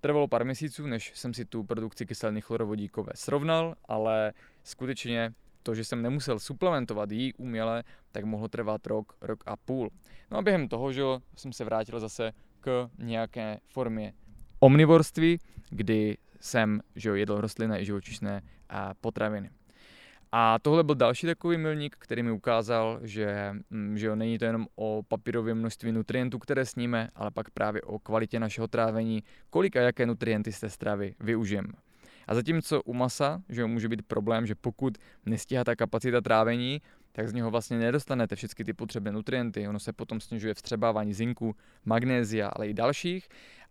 Trvalo 0.00 0.28
pár 0.28 0.44
měsíců, 0.44 0.86
než 0.86 1.12
jsem 1.14 1.34
si 1.34 1.44
tu 1.44 1.64
produkci 1.64 2.06
kyseliny 2.06 2.40
chlorovodíkové 2.40 3.12
srovnal, 3.14 3.74
ale 3.88 4.32
skutečně 4.64 5.34
to, 5.66 5.74
že 5.74 5.84
jsem 5.84 6.02
nemusel 6.02 6.38
suplementovat 6.38 7.10
jí 7.10 7.34
uměle, 7.34 7.84
tak 8.12 8.24
mohlo 8.24 8.48
trvat 8.48 8.86
rok, 8.86 9.12
rok 9.20 9.42
a 9.46 9.56
půl. 9.56 9.90
No 10.30 10.38
a 10.38 10.42
během 10.42 10.68
toho, 10.68 10.92
že 10.92 11.02
jsem 11.36 11.52
se 11.52 11.64
vrátil 11.64 12.00
zase 12.00 12.32
k 12.60 12.88
nějaké 12.98 13.58
formě 13.66 14.12
omnivorství, 14.60 15.38
kdy 15.70 16.16
jsem 16.40 16.80
že 16.96 17.10
jedl 17.10 17.40
rostlinné 17.40 17.80
i 17.80 17.84
živočišné 17.84 18.42
potraviny. 19.00 19.50
A 20.32 20.58
tohle 20.58 20.84
byl 20.84 20.94
další 20.94 21.26
takový 21.26 21.58
milník, 21.58 21.96
který 21.98 22.22
mi 22.22 22.30
ukázal, 22.30 23.00
že, 23.02 23.52
mm, 23.70 23.98
že 23.98 24.06
jo, 24.06 24.16
není 24.16 24.38
to 24.38 24.44
jenom 24.44 24.66
o 24.76 25.02
papírovém 25.08 25.58
množství 25.58 25.92
nutrientů, 25.92 26.38
které 26.38 26.66
sníme, 26.66 27.08
ale 27.14 27.30
pak 27.30 27.50
právě 27.50 27.82
o 27.82 27.98
kvalitě 27.98 28.40
našeho 28.40 28.68
trávení, 28.68 29.22
kolik 29.50 29.76
a 29.76 29.80
jaké 29.80 30.06
nutrienty 30.06 30.52
z 30.52 30.60
té 30.60 30.70
stravy 30.70 31.14
využijeme. 31.20 31.85
A 32.26 32.34
zatímco 32.34 32.82
u 32.82 32.94
masa, 32.94 33.42
že 33.48 33.64
může 33.64 33.88
být 33.88 34.02
problém, 34.02 34.46
že 34.46 34.54
pokud 34.54 34.98
nestíhá 35.26 35.64
ta 35.64 35.76
kapacita 35.76 36.20
trávení, 36.20 36.82
tak 37.12 37.28
z 37.28 37.32
něho 37.32 37.50
vlastně 37.50 37.78
nedostanete 37.78 38.36
všechny 38.36 38.64
ty 38.64 38.72
potřebné 38.72 39.12
nutrienty. 39.12 39.68
Ono 39.68 39.78
se 39.78 39.92
potom 39.92 40.20
snižuje 40.20 40.54
vstřebávání 40.54 41.14
zinku, 41.14 41.56
magnézia, 41.84 42.48
ale 42.48 42.68
i 42.68 42.74
dalších. 42.74 43.28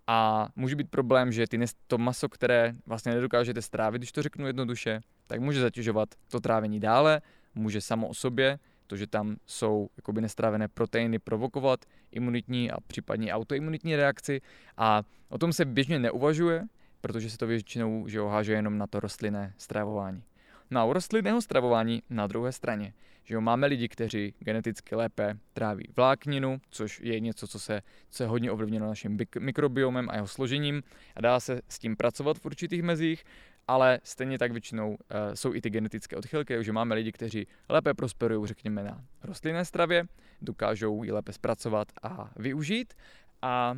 A 0.07 0.49
může 0.55 0.75
být 0.75 0.89
problém, 0.89 1.31
že 1.31 1.47
ty, 1.47 1.59
to 1.87 1.97
maso, 1.97 2.29
které 2.29 2.73
vlastně 2.85 3.13
nedokážete 3.13 3.61
strávit, 3.61 3.99
když 3.99 4.11
to 4.11 4.21
řeknu 4.21 4.47
jednoduše, 4.47 4.99
tak 5.27 5.39
může 5.39 5.61
zatěžovat 5.61 6.09
to 6.31 6.39
trávení 6.39 6.79
dále, 6.79 7.21
může 7.55 7.81
samo 7.81 8.07
o 8.07 8.13
sobě 8.13 8.59
protože 8.87 9.07
tam 9.07 9.35
jsou 9.45 9.89
jakoby 9.97 10.21
nestrávené 10.21 10.67
proteiny 10.67 11.19
provokovat 11.19 11.85
imunitní 12.11 12.71
a 12.71 12.81
případně 12.87 13.33
autoimunitní 13.33 13.95
reakci 13.95 14.41
a 14.77 15.03
o 15.29 15.37
tom 15.37 15.53
se 15.53 15.65
běžně 15.65 15.99
neuvažuje, 15.99 16.63
protože 17.05 17.29
se 17.29 17.37
to 17.37 17.47
většinou 17.47 18.07
že 18.07 18.21
háže 18.21 18.53
jenom 18.53 18.77
na 18.77 18.87
to 18.87 18.99
rostlinné 18.99 19.53
stravování. 19.57 20.23
No 20.71 20.79
a 20.79 20.85
u 20.85 20.93
rostlinného 20.93 21.41
stravování 21.41 22.03
na 22.09 22.27
druhé 22.27 22.51
straně, 22.51 22.93
že 23.23 23.35
jo, 23.35 23.41
máme 23.41 23.67
lidi, 23.67 23.89
kteří 23.89 24.33
geneticky 24.39 24.95
lépe 24.95 25.37
tráví 25.53 25.87
vlákninu, 25.95 26.61
což 26.69 26.99
je 26.99 27.19
něco, 27.19 27.47
co 27.47 27.59
se, 27.59 27.81
co 28.09 28.23
je 28.23 28.27
hodně 28.27 28.51
ovlivněno 28.51 28.87
naším 28.87 29.17
mikrobiomem 29.39 30.09
a 30.09 30.15
jeho 30.15 30.27
složením 30.27 30.83
a 31.15 31.21
dá 31.21 31.39
se 31.39 31.61
s 31.69 31.79
tím 31.79 31.95
pracovat 31.95 32.37
v 32.37 32.45
určitých 32.45 32.83
mezích, 32.83 33.23
ale 33.67 33.99
stejně 34.03 34.39
tak 34.39 34.51
většinou 34.51 34.89
uh, 34.89 34.97
jsou 35.33 35.53
i 35.53 35.61
ty 35.61 35.69
genetické 35.69 36.15
odchylky, 36.15 36.63
že 36.63 36.71
máme 36.71 36.95
lidi, 36.95 37.11
kteří 37.11 37.47
lépe 37.69 37.93
prosperují, 37.93 38.47
řekněme, 38.47 38.83
na 38.83 39.05
rostlinné 39.23 39.65
stravě, 39.65 40.05
dokážou 40.41 41.03
ji 41.03 41.11
lépe 41.11 41.33
zpracovat 41.33 41.87
a 42.03 42.31
využít 42.35 42.93
a 43.41 43.77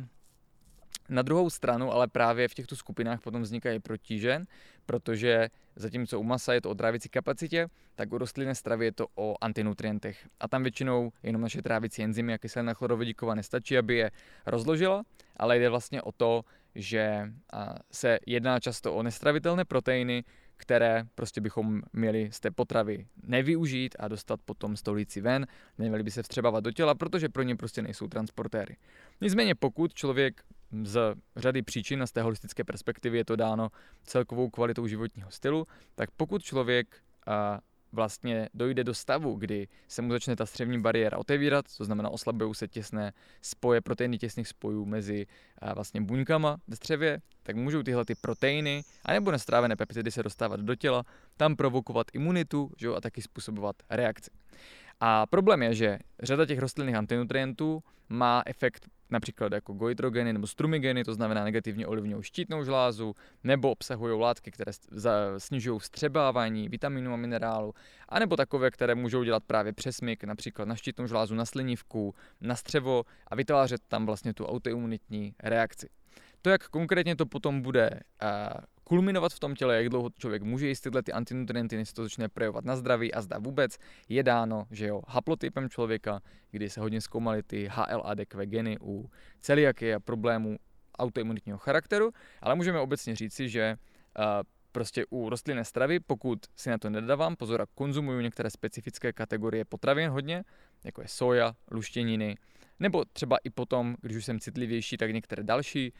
na 1.08 1.22
druhou 1.22 1.50
stranu 1.50 1.92
ale 1.92 2.08
právě 2.08 2.48
v 2.48 2.54
těchto 2.54 2.76
skupinách 2.76 3.20
potom 3.20 3.42
vznikají 3.42 3.80
protíže, 3.80 4.40
protože 4.86 5.48
zatímco 5.76 6.20
u 6.20 6.22
masa 6.22 6.54
je 6.54 6.60
to 6.60 6.70
o 6.70 6.74
trávicí 6.74 7.08
kapacitě, 7.08 7.68
tak 7.94 8.12
u 8.12 8.18
rostlinné 8.18 8.54
stravy 8.54 8.84
je 8.84 8.92
to 8.92 9.06
o 9.14 9.34
antinutrientech. 9.40 10.28
A 10.40 10.48
tam 10.48 10.62
většinou 10.62 11.12
jenom 11.22 11.42
naše 11.42 11.62
trávicí 11.62 12.02
enzymy 12.02 12.34
a 12.34 12.38
kyselina 12.38 12.74
chlorovodíková 12.74 13.34
nestačí, 13.34 13.78
aby 13.78 13.96
je 13.96 14.10
rozložila, 14.46 15.02
ale 15.36 15.58
jde 15.58 15.68
vlastně 15.68 16.02
o 16.02 16.12
to, 16.12 16.44
že 16.74 17.32
se 17.92 18.18
jedná 18.26 18.60
často 18.60 18.94
o 18.94 19.02
nestravitelné 19.02 19.64
proteiny, 19.64 20.24
které 20.56 21.04
prostě 21.14 21.40
bychom 21.40 21.82
měli 21.92 22.28
z 22.32 22.40
té 22.40 22.50
potravy 22.50 23.06
nevyužít 23.22 23.96
a 23.98 24.08
dostat 24.08 24.40
potom 24.44 24.76
stolici 24.76 25.20
ven, 25.20 25.46
neměli 25.78 26.02
by 26.02 26.10
se 26.10 26.22
vstřebávat 26.22 26.64
do 26.64 26.72
těla, 26.72 26.94
protože 26.94 27.28
pro 27.28 27.42
ně 27.42 27.56
prostě 27.56 27.82
nejsou 27.82 28.08
transportéry. 28.08 28.76
Nicméně 29.20 29.54
pokud 29.54 29.94
člověk 29.94 30.42
z 30.84 31.14
řady 31.36 31.62
příčin 31.62 32.02
a 32.02 32.06
z 32.06 32.12
té 32.12 32.22
holistické 32.22 32.64
perspektivy 32.64 33.18
je 33.18 33.24
to 33.24 33.36
dáno 33.36 33.68
celkovou 34.04 34.50
kvalitou 34.50 34.86
životního 34.86 35.30
stylu, 35.30 35.66
tak 35.94 36.10
pokud 36.10 36.42
člověk 36.42 36.96
a, 37.26 37.60
vlastně 37.92 38.48
dojde 38.54 38.84
do 38.84 38.94
stavu, 38.94 39.34
kdy 39.34 39.68
se 39.88 40.02
mu 40.02 40.12
začne 40.12 40.36
ta 40.36 40.46
střevní 40.46 40.80
bariéra 40.80 41.18
otevírat, 41.18 41.64
to 41.76 41.84
znamená 41.84 42.08
oslabují 42.08 42.54
se 42.54 42.68
těsné 42.68 43.12
spoje, 43.42 43.80
proteiny 43.80 44.18
těsných 44.18 44.48
spojů 44.48 44.84
mezi 44.84 45.26
a, 45.58 45.74
vlastně 45.74 46.00
buňkama 46.00 46.56
ve 46.68 46.76
střevě, 46.76 47.20
tak 47.42 47.56
můžou 47.56 47.82
tyhle 47.82 48.04
ty 48.04 48.14
proteiny 48.14 48.82
anebo 49.04 49.30
nestrávené 49.30 49.76
peptidy 49.76 50.10
se 50.10 50.22
dostávat 50.22 50.60
do 50.60 50.74
těla, 50.74 51.04
tam 51.36 51.56
provokovat 51.56 52.06
imunitu 52.12 52.70
že, 52.76 52.88
a 52.88 53.00
taky 53.00 53.22
způsobovat 53.22 53.76
reakci. 53.90 54.30
A 55.00 55.26
problém 55.26 55.62
je, 55.62 55.74
že 55.74 55.98
řada 56.22 56.46
těch 56.46 56.58
rostlinných 56.58 56.94
antinutrientů 56.94 57.82
má 58.08 58.42
efekt 58.46 58.86
například 59.10 59.52
jako 59.52 59.72
goitrogeny 59.72 60.32
nebo 60.32 60.46
strumigeny, 60.46 61.04
to 61.04 61.14
znamená 61.14 61.44
negativně 61.44 61.86
ovlivňují 61.86 62.22
štítnou 62.22 62.64
žlázu, 62.64 63.14
nebo 63.44 63.70
obsahují 63.70 64.20
látky, 64.20 64.50
které 64.50 64.72
snižují 65.38 65.78
vstřebávání 65.78 66.68
vitaminů 66.68 67.12
a 67.12 67.16
minerálu, 67.16 67.74
anebo 68.08 68.36
takové, 68.36 68.70
které 68.70 68.94
můžou 68.94 69.24
dělat 69.24 69.42
právě 69.46 69.72
přesmyk, 69.72 70.24
například 70.24 70.68
na 70.68 70.76
štítnou 70.76 71.06
žlázu, 71.06 71.34
na 71.34 71.44
slinivku, 71.44 72.14
na 72.40 72.56
střevo 72.56 73.04
a 73.26 73.34
vytvářet 73.34 73.80
tam 73.88 74.06
vlastně 74.06 74.34
tu 74.34 74.46
autoimunitní 74.46 75.34
reakci. 75.42 75.88
To, 76.42 76.50
jak 76.50 76.68
konkrétně 76.68 77.16
to 77.16 77.26
potom 77.26 77.62
bude 77.62 77.90
uh, 77.90 78.28
kulminovat 78.88 79.32
v 79.32 79.40
tom 79.40 79.54
těle, 79.54 79.76
jak 79.76 79.88
dlouho 79.88 80.10
člověk 80.18 80.42
může 80.42 80.68
jíst 80.68 80.80
tyhle 80.80 81.02
ty 81.02 81.12
antinutrienty, 81.12 81.76
než 81.76 81.88
se 81.88 81.94
to 81.94 82.02
začne 82.02 82.28
projevovat 82.28 82.64
na 82.64 82.76
zdraví 82.76 83.14
a 83.14 83.22
zda 83.22 83.38
vůbec, 83.38 83.78
je 84.08 84.22
dáno, 84.22 84.66
že 84.70 84.86
jo, 84.86 85.02
haplotypem 85.08 85.68
člověka, 85.68 86.20
kdy 86.50 86.70
se 86.70 86.80
hodně 86.80 87.00
zkoumaly 87.00 87.42
ty 87.42 87.68
HLA-DQ 87.68 88.46
geny 88.46 88.76
u 88.80 89.10
celiaky 89.40 89.94
a 89.94 90.00
problémů 90.00 90.56
autoimunitního 90.98 91.58
charakteru, 91.58 92.10
ale 92.42 92.54
můžeme 92.54 92.80
obecně 92.80 93.16
říci, 93.16 93.48
že 93.48 93.76
uh, 94.18 94.24
prostě 94.72 95.04
u 95.10 95.28
rostlinné 95.28 95.64
stravy, 95.64 96.00
pokud 96.00 96.38
si 96.56 96.70
na 96.70 96.78
to 96.78 96.90
nedávám 96.90 97.36
pozor 97.36 97.62
a 97.62 97.66
konzumuju 97.74 98.20
některé 98.20 98.50
specifické 98.50 99.12
kategorie 99.12 99.64
potravin 99.64 100.10
hodně, 100.10 100.44
jako 100.84 101.02
je 101.02 101.08
soja, 101.08 101.54
luštěniny, 101.70 102.36
nebo 102.80 103.04
třeba 103.12 103.36
i 103.44 103.50
potom, 103.50 103.96
když 104.00 104.16
už 104.16 104.24
jsem 104.24 104.40
citlivější, 104.40 104.96
tak 104.96 105.10
některé 105.10 105.42
další, 105.42 105.92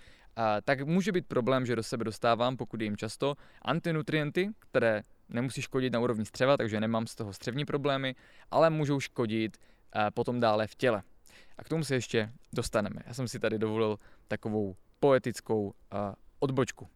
tak 0.64 0.86
může 0.86 1.12
být 1.12 1.26
problém, 1.26 1.66
že 1.66 1.76
do 1.76 1.82
sebe 1.82 2.04
dostávám, 2.04 2.56
pokud 2.56 2.80
jim 2.80 2.96
často, 2.96 3.34
antinutrienty, 3.62 4.50
které 4.58 5.02
nemusí 5.28 5.62
škodit 5.62 5.92
na 5.92 6.00
úrovni 6.00 6.24
střeva, 6.24 6.56
takže 6.56 6.80
nemám 6.80 7.06
z 7.06 7.14
toho 7.14 7.32
střevní 7.32 7.64
problémy, 7.64 8.14
ale 8.50 8.70
můžou 8.70 9.00
škodit 9.00 9.56
a, 9.92 10.10
potom 10.10 10.40
dále 10.40 10.66
v 10.66 10.74
těle. 10.74 11.02
A 11.58 11.64
k 11.64 11.68
tomu 11.68 11.84
se 11.84 11.94
ještě 11.94 12.32
dostaneme. 12.52 13.00
Já 13.06 13.14
jsem 13.14 13.28
si 13.28 13.38
tady 13.38 13.58
dovolil 13.58 13.98
takovou 14.28 14.76
poetickou 15.00 15.74
a, 15.90 16.14
odbočku. 16.38 16.88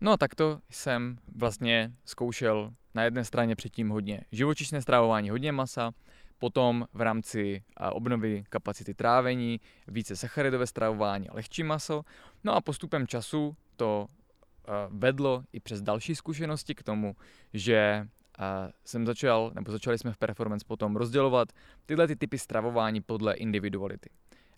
No 0.00 0.12
a 0.12 0.16
takto 0.16 0.60
jsem 0.70 1.18
vlastně 1.36 1.92
zkoušel 2.04 2.74
na 2.94 3.04
jedné 3.04 3.24
straně 3.24 3.56
předtím 3.56 3.88
hodně 3.88 4.20
živočišné 4.32 4.82
stravování, 4.82 5.30
hodně 5.30 5.52
masa, 5.52 5.92
Potom 6.38 6.86
v 6.92 7.00
rámci 7.00 7.62
obnovy 7.92 8.44
kapacity 8.48 8.94
trávení, 8.94 9.60
více 9.88 10.16
sacharidové 10.16 10.66
stravování 10.66 11.28
a 11.28 11.34
lehčí 11.34 11.62
maso. 11.62 12.02
No 12.46 12.54
a 12.54 12.60
postupem 12.60 13.06
času 13.06 13.56
to 13.76 14.06
vedlo 14.88 15.44
i 15.52 15.60
přes 15.60 15.82
další 15.82 16.14
zkušenosti 16.14 16.74
k 16.74 16.82
tomu, 16.82 17.16
že 17.52 18.08
jsem 18.84 19.06
začal, 19.06 19.52
nebo 19.54 19.72
začali 19.72 19.98
jsme 19.98 20.12
v 20.12 20.16
Performance 20.16 20.64
potom 20.68 20.96
rozdělovat 20.96 21.52
tyhle 21.86 22.06
ty 22.06 22.16
typy 22.16 22.38
stravování 22.38 23.00
podle 23.00 23.34
individuality. 23.34 24.10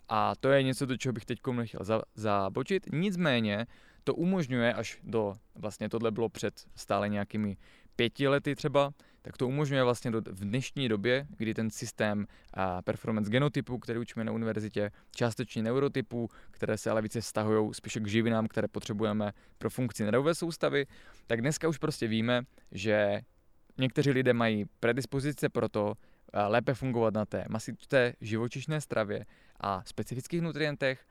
A 0.09 0.37
to 0.37 0.49
je 0.49 0.63
něco, 0.63 0.87
do 0.87 0.97
čeho 0.97 1.13
bych 1.13 1.25
teď 1.25 1.39
nechtěl 1.53 1.81
zabočit. 2.15 2.87
Nicméně 2.93 3.67
to 4.05 4.15
umožňuje 4.15 4.75
až 4.75 4.99
do, 5.03 5.35
vlastně 5.55 5.89
tohle 5.89 6.11
bylo 6.11 6.29
před 6.29 6.55
stále 6.75 7.09
nějakými 7.09 7.57
pěti 7.99 8.29
lety 8.29 8.55
třeba, 8.55 8.91
tak 9.23 9.37
to 9.37 9.49
umožňuje 9.49 9.85
vlastně 9.85 10.11
do, 10.11 10.21
v 10.21 10.41
dnešní 10.41 10.89
době, 10.89 11.27
kdy 11.37 11.55
ten 11.55 11.71
systém 11.71 12.27
a 12.55 12.83
performance 12.83 13.31
genotypu, 13.31 13.79
který 13.79 13.99
učíme 13.99 14.25
na 14.25 14.33
univerzitě, 14.33 14.91
částečně 15.15 15.63
neurotypů, 15.63 16.29
které 16.51 16.79
se 16.79 16.91
ale 16.91 17.03
více 17.03 17.21
vztahují 17.21 17.75
spíše 17.75 18.01
k 18.01 18.07
živinám, 18.07 18.47
které 18.47 18.69
potřebujeme 18.69 19.33
pro 19.59 19.71
funkci 19.71 20.05
nervové 20.05 20.35
soustavy, 20.35 20.87
tak 21.27 21.41
dneska 21.41 21.69
už 21.69 21.79
prostě 21.79 22.07
víme, 22.07 22.43
že 22.73 23.21
někteří 23.79 24.11
lidé 24.11 24.33
mají 24.33 24.65
predispozice 24.81 25.49
pro 25.49 25.69
to 25.69 25.95
lépe 26.49 26.75
fungovat 26.75 27.15
na 27.15 27.25
té 27.25 27.45
masité 27.49 28.13
živočišné 28.21 28.81
stravě 28.81 29.25
a 29.61 29.83
specifických 29.85 30.43
nutrientech 30.43 31.05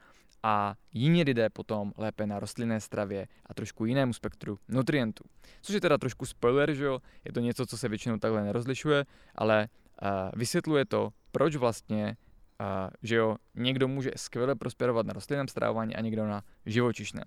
a 0.43 0.75
jiní 0.93 1.23
lidé 1.23 1.49
potom 1.49 1.93
lépe 1.97 2.27
na 2.27 2.39
rostlinné 2.39 2.79
stravě 2.81 3.27
a 3.45 3.53
trošku 3.53 3.85
jinému 3.85 4.13
spektru 4.13 4.59
nutrientů. 4.67 5.23
Což 5.61 5.75
je 5.75 5.81
teda 5.81 5.97
trošku 5.97 6.25
spoiler, 6.25 6.73
že 6.73 6.85
jo, 6.85 6.99
je 7.25 7.33
to 7.33 7.39
něco, 7.39 7.65
co 7.65 7.77
se 7.77 7.89
většinou 7.89 8.17
takhle 8.17 8.43
nerozlišuje, 8.43 9.05
ale 9.35 9.67
uh, 10.01 10.09
vysvětluje 10.35 10.85
to, 10.85 11.09
proč 11.31 11.55
vlastně, 11.55 12.17
uh, 12.61 12.89
že 13.03 13.15
jo, 13.15 13.35
někdo 13.55 13.87
může 13.87 14.11
skvěle 14.15 14.55
prosperovat 14.55 15.05
na 15.05 15.13
rostlinném 15.13 15.47
stravování 15.47 15.95
a 15.95 16.01
někdo 16.01 16.27
na 16.27 16.41
živočišném. 16.65 17.25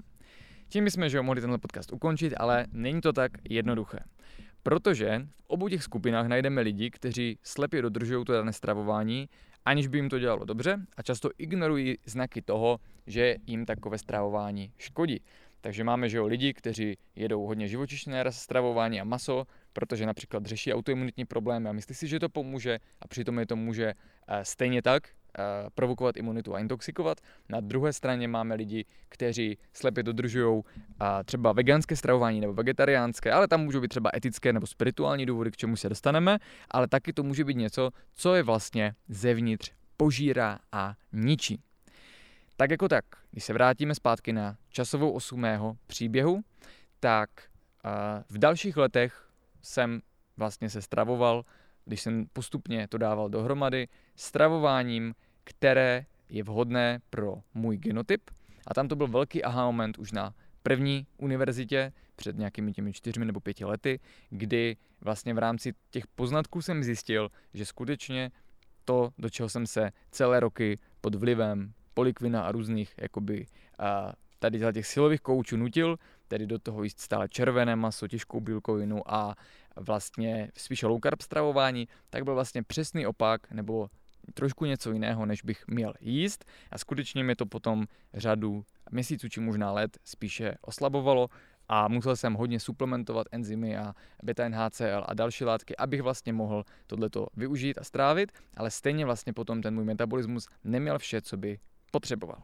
Tím 0.68 0.84
bychom, 0.84 1.08
že 1.08 1.16
jo, 1.16 1.22
mohli 1.22 1.40
tenhle 1.40 1.58
podcast 1.58 1.92
ukončit, 1.92 2.34
ale 2.36 2.66
není 2.72 3.00
to 3.00 3.12
tak 3.12 3.32
jednoduché. 3.48 3.98
Protože 4.62 5.26
v 5.42 5.46
obou 5.46 5.68
těch 5.68 5.82
skupinách 5.82 6.26
najdeme 6.26 6.60
lidi, 6.60 6.90
kteří 6.90 7.38
slepě 7.42 7.82
dodržují 7.82 8.24
to 8.24 8.32
dané 8.32 8.52
stravování 8.52 9.28
aniž 9.64 9.86
by 9.86 9.98
jim 9.98 10.08
to 10.08 10.18
dělalo 10.18 10.44
dobře 10.44 10.86
a 10.96 11.02
často 11.02 11.30
ignorují 11.38 11.98
znaky 12.04 12.42
toho, 12.42 12.80
že 13.06 13.36
jim 13.46 13.66
takové 13.66 13.98
stravování 13.98 14.72
škodí. 14.78 15.20
Takže 15.60 15.84
máme 15.84 16.08
že 16.08 16.18
jo, 16.18 16.26
lidi, 16.26 16.54
kteří 16.54 16.96
jedou 17.16 17.46
hodně 17.46 17.68
živočišné 17.68 18.24
stravování 18.30 19.00
a 19.00 19.04
maso, 19.04 19.46
protože 19.72 20.06
například 20.06 20.46
řeší 20.46 20.72
autoimunitní 20.74 21.24
problémy 21.24 21.68
a 21.68 21.72
myslí 21.72 21.94
si, 21.94 22.08
že 22.08 22.18
to 22.20 22.28
pomůže 22.28 22.78
a 23.00 23.08
přitom 23.08 23.38
je 23.38 23.46
to 23.46 23.56
může 23.56 23.94
eh, 24.28 24.44
stejně 24.44 24.82
tak 24.82 25.08
provokovat 25.74 26.16
imunitu 26.16 26.54
a 26.54 26.58
intoxikovat. 26.58 27.18
Na 27.48 27.60
druhé 27.60 27.92
straně 27.92 28.28
máme 28.28 28.54
lidi, 28.54 28.84
kteří 29.08 29.58
slepě 29.72 30.02
dodržují 30.02 30.62
eh, 30.62 31.24
třeba 31.24 31.52
veganské 31.52 31.96
stravování 31.96 32.40
nebo 32.40 32.52
vegetariánské, 32.52 33.32
ale 33.32 33.48
tam 33.48 33.60
můžou 33.60 33.80
být 33.80 33.88
třeba 33.88 34.10
etické 34.16 34.52
nebo 34.52 34.66
spirituální 34.66 35.26
důvody, 35.26 35.50
k 35.50 35.56
čemu 35.56 35.76
se 35.76 35.88
dostaneme, 35.88 36.38
ale 36.70 36.88
taky 36.88 37.12
to 37.12 37.22
může 37.22 37.44
být 37.44 37.56
něco, 37.56 37.90
co 38.12 38.34
je 38.34 38.42
vlastně 38.42 38.94
zevnitř 39.08 39.72
požírá 39.96 40.58
a 40.72 40.94
ničí. 41.12 41.60
Tak 42.56 42.70
jako 42.70 42.88
tak, 42.88 43.04
když 43.30 43.44
se 43.44 43.52
vrátíme 43.52 43.94
zpátky 43.94 44.32
na 44.32 44.56
časovou 44.68 45.12
osu 45.12 45.36
mého 45.36 45.76
příběhu, 45.86 46.40
tak 47.00 47.30
eh, 47.84 48.24
v 48.28 48.38
dalších 48.38 48.76
letech 48.76 49.28
jsem 49.62 50.00
vlastně 50.36 50.70
se 50.70 50.82
stravoval 50.82 51.44
když 51.84 52.00
jsem 52.00 52.26
postupně 52.32 52.88
to 52.88 52.98
dával 52.98 53.28
dohromady, 53.28 53.88
stravováním, 54.16 55.14
které 55.44 56.04
je 56.28 56.42
vhodné 56.42 57.00
pro 57.10 57.36
můj 57.54 57.76
genotyp. 57.76 58.30
A 58.66 58.74
tam 58.74 58.88
to 58.88 58.96
byl 58.96 59.06
velký 59.06 59.44
aha 59.44 59.66
moment 59.66 59.98
už 59.98 60.12
na 60.12 60.34
první 60.62 61.06
univerzitě 61.16 61.92
před 62.16 62.36
nějakými 62.36 62.72
těmi 62.72 62.92
čtyřmi 62.92 63.24
nebo 63.24 63.40
pěti 63.40 63.64
lety, 63.64 64.00
kdy 64.30 64.76
vlastně 65.00 65.34
v 65.34 65.38
rámci 65.38 65.72
těch 65.90 66.06
poznatků 66.06 66.62
jsem 66.62 66.84
zjistil, 66.84 67.30
že 67.54 67.66
skutečně 67.66 68.30
to, 68.84 69.10
do 69.18 69.30
čeho 69.30 69.48
jsem 69.48 69.66
se 69.66 69.90
celé 70.10 70.40
roky 70.40 70.78
pod 71.00 71.14
vlivem 71.14 71.72
polikvina 71.94 72.42
a 72.42 72.52
různých 72.52 72.94
jakoby 72.98 73.46
a 73.78 74.12
tady 74.38 74.60
těch 74.72 74.86
silových 74.86 75.20
koučů 75.20 75.56
nutil, 75.56 75.98
tedy 76.28 76.46
do 76.46 76.58
toho 76.58 76.82
jíst 76.82 77.00
stále 77.00 77.28
červené 77.28 77.76
maso, 77.76 78.08
těžkou 78.08 78.40
bílkovinu 78.40 79.02
a 79.06 79.34
vlastně 79.76 80.50
spíše 80.56 80.86
low 80.86 81.00
carb 81.02 81.22
stravování, 81.22 81.88
tak 82.10 82.24
byl 82.24 82.34
vlastně 82.34 82.62
přesný 82.62 83.06
opak, 83.06 83.50
nebo 83.50 83.88
trošku 84.34 84.64
něco 84.64 84.92
jiného, 84.92 85.26
než 85.26 85.42
bych 85.42 85.68
měl 85.68 85.94
jíst 86.00 86.44
a 86.70 86.78
skutečně 86.78 87.24
mi 87.24 87.36
to 87.36 87.46
potom 87.46 87.86
řadu 88.14 88.64
měsíců 88.90 89.28
či 89.28 89.40
možná 89.40 89.72
let 89.72 89.98
spíše 90.04 90.54
oslabovalo 90.62 91.28
a 91.68 91.88
musel 91.88 92.16
jsem 92.16 92.34
hodně 92.34 92.60
suplementovat 92.60 93.26
enzymy 93.32 93.76
a 93.76 93.94
beta 94.22 94.48
NHCl 94.48 95.04
a 95.06 95.14
další 95.14 95.44
látky, 95.44 95.76
abych 95.76 96.02
vlastně 96.02 96.32
mohl 96.32 96.64
tohleto 96.86 97.26
využít 97.36 97.78
a 97.78 97.84
strávit, 97.84 98.32
ale 98.56 98.70
stejně 98.70 99.04
vlastně 99.04 99.32
potom 99.32 99.62
ten 99.62 99.74
můj 99.74 99.84
metabolismus 99.84 100.48
neměl 100.64 100.98
vše, 100.98 101.22
co 101.22 101.36
by 101.36 101.58
potřeboval. 101.90 102.42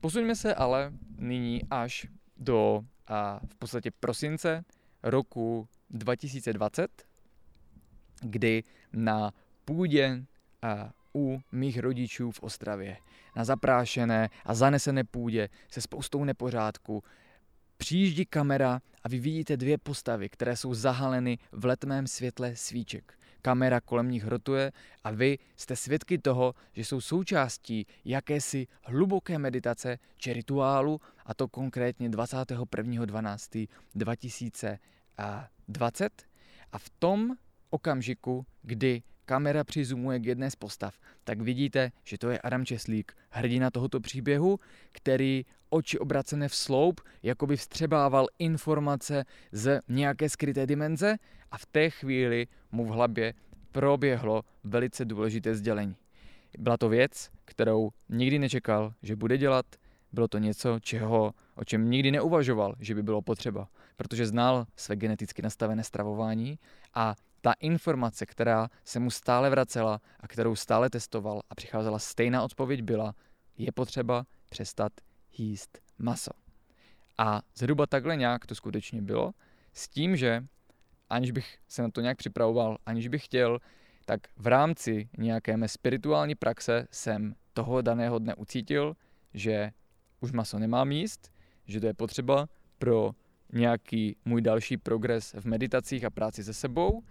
Posuňme 0.00 0.36
se 0.36 0.54
ale 0.54 0.92
nyní 1.18 1.62
až 1.70 2.06
do 2.36 2.82
a 3.06 3.40
v 3.46 3.56
podstatě 3.56 3.90
prosince 4.00 4.64
roku 5.02 5.68
2020, 5.90 7.04
kdy 8.20 8.62
na 8.92 9.32
půdě 9.64 10.24
u 11.14 11.40
mých 11.52 11.78
rodičů 11.78 12.30
v 12.30 12.42
Ostravě, 12.42 12.96
na 13.36 13.44
zaprášené 13.44 14.30
a 14.44 14.54
zanesené 14.54 15.04
půdě 15.04 15.48
se 15.68 15.80
spoustou 15.80 16.24
nepořádku, 16.24 17.04
přijíždí 17.76 18.26
kamera 18.26 18.80
a 19.02 19.08
vy 19.08 19.18
vidíte 19.18 19.56
dvě 19.56 19.78
postavy, 19.78 20.28
které 20.28 20.56
jsou 20.56 20.74
zahaleny 20.74 21.38
v 21.52 21.64
letmém 21.64 22.06
světle 22.06 22.56
svíček. 22.56 23.14
Kamera 23.42 23.80
kolem 23.80 24.10
nich 24.10 24.26
rotuje 24.26 24.72
a 25.04 25.10
vy 25.10 25.38
jste 25.56 25.76
svědky 25.76 26.18
toho, 26.18 26.54
že 26.72 26.84
jsou 26.84 27.00
součástí 27.00 27.86
jakési 28.04 28.66
hluboké 28.84 29.38
meditace 29.38 29.98
či 30.16 30.32
rituálu 30.32 31.00
a 31.26 31.34
to 31.34 31.48
konkrétně 31.48 32.08
21.12.2020 32.08 34.78
a 36.72 36.78
v 36.78 36.90
tom 36.98 37.34
okamžiku, 37.70 38.46
kdy 38.62 39.02
kamera 39.24 39.64
přizumuje 39.64 40.18
k 40.18 40.26
jedné 40.26 40.50
z 40.50 40.56
postav, 40.56 40.94
tak 41.24 41.40
vidíte, 41.40 41.92
že 42.04 42.18
to 42.18 42.30
je 42.30 42.38
Adam 42.38 42.66
Česlík, 42.66 43.12
hrdina 43.30 43.70
tohoto 43.70 44.00
příběhu, 44.00 44.58
který 44.92 45.44
oči 45.68 45.98
obracené 45.98 46.48
v 46.48 46.54
sloup, 46.54 47.00
jako 47.22 47.46
by 47.46 47.56
vstřebával 47.56 48.26
informace 48.38 49.24
z 49.52 49.80
nějaké 49.88 50.28
skryté 50.28 50.66
dimenze 50.66 51.16
a 51.50 51.58
v 51.58 51.66
té 51.66 51.90
chvíli 51.90 52.46
mu 52.72 52.84
v 52.84 52.88
hlavě 52.88 53.34
proběhlo 53.72 54.42
velice 54.64 55.04
důležité 55.04 55.54
sdělení. 55.54 55.96
Byla 56.58 56.76
to 56.76 56.88
věc, 56.88 57.30
kterou 57.44 57.90
nikdy 58.08 58.38
nečekal, 58.38 58.94
že 59.02 59.16
bude 59.16 59.38
dělat, 59.38 59.66
bylo 60.12 60.28
to 60.28 60.38
něco, 60.38 60.78
čeho, 60.80 61.34
o 61.54 61.64
čem 61.64 61.90
nikdy 61.90 62.10
neuvažoval, 62.10 62.74
že 62.80 62.94
by 62.94 63.02
bylo 63.02 63.22
potřeba, 63.22 63.68
protože 64.00 64.26
znal 64.26 64.66
své 64.76 64.96
geneticky 64.96 65.42
nastavené 65.42 65.84
stravování 65.84 66.58
a 66.94 67.14
ta 67.40 67.52
informace, 67.52 68.26
která 68.26 68.68
se 68.84 69.00
mu 69.00 69.10
stále 69.10 69.50
vracela 69.50 70.00
a 70.20 70.28
kterou 70.28 70.56
stále 70.56 70.90
testoval 70.90 71.42
a 71.50 71.54
přicházela 71.54 71.98
stejná 71.98 72.42
odpověď 72.44 72.82
byla, 72.82 73.14
je 73.58 73.72
potřeba 73.72 74.26
přestat 74.50 74.92
jíst 75.38 75.78
maso. 75.98 76.30
A 77.18 77.42
zhruba 77.54 77.86
takhle 77.86 78.16
nějak 78.16 78.46
to 78.46 78.54
skutečně 78.54 79.02
bylo, 79.02 79.32
s 79.72 79.88
tím, 79.88 80.16
že 80.16 80.44
aniž 81.10 81.30
bych 81.30 81.58
se 81.68 81.82
na 81.82 81.90
to 81.90 82.00
nějak 82.00 82.18
připravoval, 82.18 82.78
aniž 82.86 83.08
bych 83.08 83.24
chtěl, 83.24 83.58
tak 84.04 84.20
v 84.36 84.46
rámci 84.46 85.08
nějaké 85.18 85.56
mé 85.56 85.68
spirituální 85.68 86.34
praxe 86.34 86.86
jsem 86.90 87.34
toho 87.52 87.82
daného 87.82 88.18
dne 88.18 88.34
ucítil, 88.34 88.96
že 89.34 89.72
už 90.20 90.32
maso 90.32 90.58
nemám 90.58 90.92
jíst, 90.92 91.32
že 91.64 91.80
to 91.80 91.86
je 91.86 91.94
potřeba 91.94 92.48
pro 92.78 93.12
nějaký 93.52 94.16
můj 94.24 94.40
další 94.40 94.76
progres 94.76 95.34
v 95.40 95.44
meditacích 95.44 96.04
a 96.04 96.10
práci 96.10 96.44
se 96.44 96.54
sebou. 96.54 97.02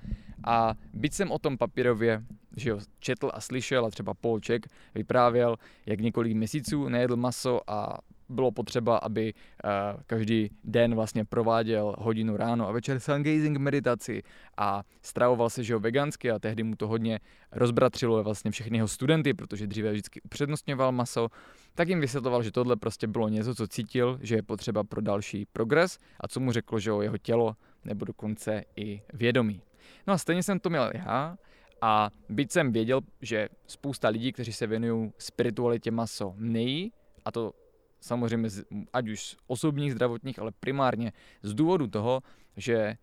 A 0.44 0.74
byť 0.94 1.14
jsem 1.14 1.32
o 1.32 1.40
tom 1.40 1.58
papírově 1.58 2.24
že 2.58 2.70
jo, 2.70 2.80
četl 3.00 3.32
a 3.34 3.42
slyšel 3.42 3.86
a 3.86 3.90
třeba 3.90 4.14
Polček 4.14 4.68
vyprávěl, 4.96 5.56
jak 5.86 6.00
několik 6.00 6.34
měsíců 6.34 6.90
nejedl 6.90 7.16
maso 7.16 7.72
a 7.72 7.98
bylo 8.30 8.52
potřeba, 8.52 8.98
aby 8.98 9.34
uh, 9.34 10.02
každý 10.08 10.50
den 10.64 10.96
vlastně 10.96 11.26
prováděl 11.26 11.96
hodinu 11.98 12.38
ráno 12.38 12.68
a 12.68 12.72
večer 12.72 13.00
sun 13.00 13.24
gazing 13.24 13.58
meditaci 13.58 14.24
a 14.58 14.84
stravoval 15.02 15.50
se, 15.50 15.64
že 15.64 15.74
jo, 15.74 15.80
vegansky 15.80 16.32
a 16.32 16.40
tehdy 16.40 16.64
mu 16.64 16.76
to 16.76 16.88
hodně 16.88 17.20
rozbratřilo 17.52 18.24
vlastně 18.24 18.52
všechny 18.52 18.78
jeho 18.78 18.88
studenty, 18.88 19.34
protože 19.34 19.68
dříve 19.68 19.92
vždycky 19.92 20.22
upřednostňoval 20.22 20.92
maso, 20.92 21.30
tak 21.76 21.90
jim 21.90 22.02
vysvětloval, 22.02 22.44
že 22.44 22.52
tohle 22.52 22.76
prostě 22.76 23.08
bylo 23.08 23.30
něco, 23.30 23.56
co 23.56 23.68
cítil, 23.68 24.20
že 24.22 24.36
je 24.36 24.44
potřeba 24.44 24.84
pro 24.84 25.02
další 25.02 25.46
progres 25.46 25.98
a 26.20 26.28
co 26.28 26.40
mu 26.40 26.52
řeklo, 26.52 26.80
že 26.80 26.90
jo, 26.90 27.02
jeho 27.02 27.18
tělo 27.18 27.56
nebo 27.86 28.06
dokonce 28.06 28.64
i 28.76 29.02
vědomí. 29.14 29.62
No 30.08 30.14
a 30.14 30.18
stejně 30.18 30.44
jsem 30.44 30.60
to 30.60 30.70
měl 30.70 30.92
já 30.94 31.38
a 31.82 32.10
byť 32.30 32.52
jsem 32.52 32.72
věděl, 32.72 33.02
že 33.22 33.50
spousta 33.68 34.10
lidí, 34.10 34.32
kteří 34.32 34.54
se 34.54 34.68
věnují 34.68 35.12
spiritualitě 35.18 35.92
maso, 35.92 36.34
nejí, 36.38 36.92
a 37.26 37.32
to 37.32 37.54
samozřejmě 38.02 38.50
ať 38.94 39.10
už 39.10 39.22
z 39.22 39.36
osobních 39.48 39.92
zdravotních, 39.92 40.40
ale 40.40 40.52
primárně 40.60 41.12
z 41.44 41.54
důvodu 41.54 41.88
toho, 41.88 42.22
že 42.58 42.76
eh, 42.76 42.98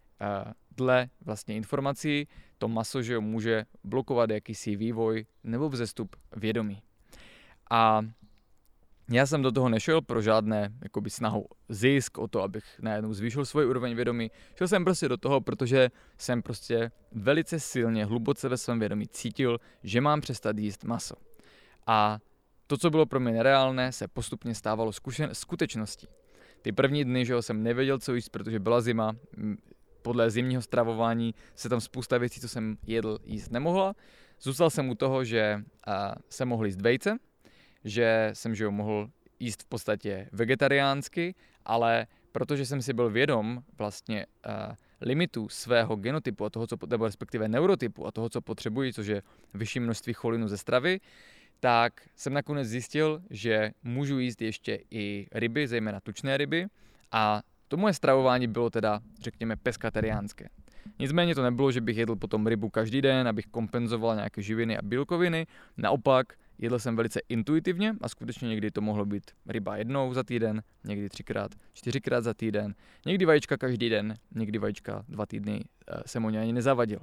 dle 0.76 1.08
vlastně 1.24 1.56
informací 1.56 2.28
to 2.58 2.68
maso 2.68 3.02
že 3.02 3.18
může 3.18 3.64
blokovat 3.84 4.30
jakýsi 4.30 4.76
vývoj 4.76 5.26
nebo 5.44 5.68
vzestup 5.68 6.16
vědomí. 6.36 6.82
A 7.70 8.02
já 9.10 9.26
jsem 9.26 9.42
do 9.42 9.52
toho 9.52 9.68
nešel 9.68 10.02
pro 10.02 10.22
žádné 10.22 10.72
jakoby, 10.82 11.10
snahu 11.10 11.46
zisk 11.68 12.18
o 12.18 12.28
to, 12.28 12.42
abych 12.42 12.64
najednou 12.80 13.12
zvýšil 13.12 13.44
svůj 13.44 13.66
úroveň 13.66 13.94
vědomí. 13.94 14.30
Šel 14.54 14.68
jsem 14.68 14.84
prostě 14.84 15.08
do 15.08 15.16
toho, 15.16 15.40
protože 15.40 15.90
jsem 16.18 16.42
prostě 16.42 16.90
velice 17.12 17.60
silně, 17.60 18.04
hluboce 18.04 18.48
ve 18.48 18.56
svém 18.56 18.78
vědomí 18.78 19.08
cítil, 19.08 19.60
že 19.82 20.00
mám 20.00 20.20
přestat 20.20 20.58
jíst 20.58 20.84
maso. 20.84 21.14
A 21.86 22.18
to, 22.66 22.76
co 22.76 22.90
bylo 22.90 23.06
pro 23.06 23.20
mě 23.20 23.32
nereálné, 23.32 23.92
se 23.92 24.08
postupně 24.08 24.54
stávalo 24.54 24.90
zkušen- 24.90 25.30
skutečností. 25.32 26.06
Ty 26.62 26.72
první 26.72 27.04
dny, 27.04 27.26
že 27.26 27.42
jsem 27.42 27.62
nevěděl, 27.62 27.98
co 27.98 28.14
jíst, 28.14 28.28
protože 28.28 28.60
byla 28.60 28.80
zima, 28.80 29.16
podle 30.02 30.30
zimního 30.30 30.62
stravování 30.62 31.34
se 31.54 31.68
tam 31.68 31.80
spousta 31.80 32.18
věcí, 32.18 32.40
co 32.40 32.48
jsem 32.48 32.76
jedl, 32.86 33.18
jíst 33.24 33.50
nemohla. 33.50 33.94
Zůstal 34.40 34.70
jsem 34.70 34.88
u 34.88 34.94
toho, 34.94 35.24
že 35.24 35.64
a, 35.86 36.14
jsem 36.30 36.48
mohl 36.48 36.66
jíst 36.66 36.80
vejce, 36.80 37.16
že 37.86 38.30
jsem 38.32 38.54
že 38.54 38.64
jo, 38.64 38.70
mohl 38.70 39.08
jíst 39.40 39.62
v 39.62 39.66
podstatě 39.66 40.28
vegetariánsky, 40.32 41.34
ale 41.64 42.06
protože 42.32 42.66
jsem 42.66 42.82
si 42.82 42.92
byl 42.92 43.10
vědom 43.10 43.62
vlastně 43.78 44.26
uh, 44.46 45.48
svého 45.48 45.96
genotypu 45.96 46.44
a 46.44 46.50
toho, 46.50 46.66
co, 46.66 46.76
nebo 46.88 47.04
respektive 47.04 47.48
neurotypu 47.48 48.06
a 48.06 48.10
toho, 48.10 48.28
co 48.28 48.40
potřebuji, 48.40 48.92
což 48.92 49.06
je 49.06 49.22
vyšší 49.54 49.80
množství 49.80 50.12
cholinu 50.12 50.48
ze 50.48 50.58
stravy, 50.58 51.00
tak 51.60 51.92
jsem 52.16 52.32
nakonec 52.32 52.68
zjistil, 52.68 53.22
že 53.30 53.72
můžu 53.82 54.18
jíst 54.18 54.42
ještě 54.42 54.78
i 54.90 55.26
ryby, 55.32 55.68
zejména 55.68 56.00
tučné 56.00 56.36
ryby 56.36 56.66
a 57.12 57.42
to 57.68 57.76
moje 57.76 57.94
stravování 57.94 58.46
bylo 58.48 58.70
teda, 58.70 59.00
řekněme, 59.20 59.56
peskateriánské. 59.56 60.48
Nicméně 60.98 61.34
to 61.34 61.42
nebylo, 61.42 61.72
že 61.72 61.80
bych 61.80 61.96
jedl 61.96 62.16
potom 62.16 62.46
rybu 62.46 62.70
každý 62.70 63.02
den, 63.02 63.28
abych 63.28 63.46
kompenzoval 63.46 64.16
nějaké 64.16 64.42
živiny 64.42 64.78
a 64.78 64.82
bílkoviny. 64.82 65.46
Naopak, 65.76 66.34
jedl 66.58 66.78
jsem 66.78 66.96
velice 66.96 67.20
intuitivně 67.28 67.94
a 68.00 68.08
skutečně 68.08 68.48
někdy 68.48 68.70
to 68.70 68.80
mohlo 68.80 69.04
být 69.04 69.30
ryba 69.46 69.76
jednou 69.76 70.14
za 70.14 70.22
týden, 70.22 70.62
někdy 70.84 71.08
třikrát, 71.08 71.50
čtyřikrát 71.72 72.24
za 72.24 72.34
týden, 72.34 72.74
někdy 73.06 73.24
vajíčka 73.24 73.56
každý 73.56 73.88
den, 73.88 74.14
někdy 74.34 74.58
vajíčka 74.58 75.04
dva 75.08 75.26
týdny 75.26 75.64
eh, 75.88 76.00
jsem 76.06 76.24
o 76.24 76.30
ně 76.30 76.40
ani 76.40 76.52
nezavadil. 76.52 77.00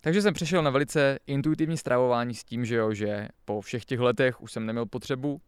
Takže 0.00 0.22
jsem 0.22 0.34
přešel 0.34 0.62
na 0.62 0.70
velice 0.70 1.18
intuitivní 1.26 1.76
stravování 1.76 2.34
s 2.34 2.44
tím, 2.44 2.64
že, 2.64 2.76
jo, 2.76 2.94
že 2.94 3.28
po 3.44 3.60
všech 3.60 3.84
těch 3.84 4.00
letech 4.00 4.40
už 4.42 4.52
jsem 4.52 4.66
neměl 4.66 4.86
potřebu 4.86 5.32
uh, 5.32 5.40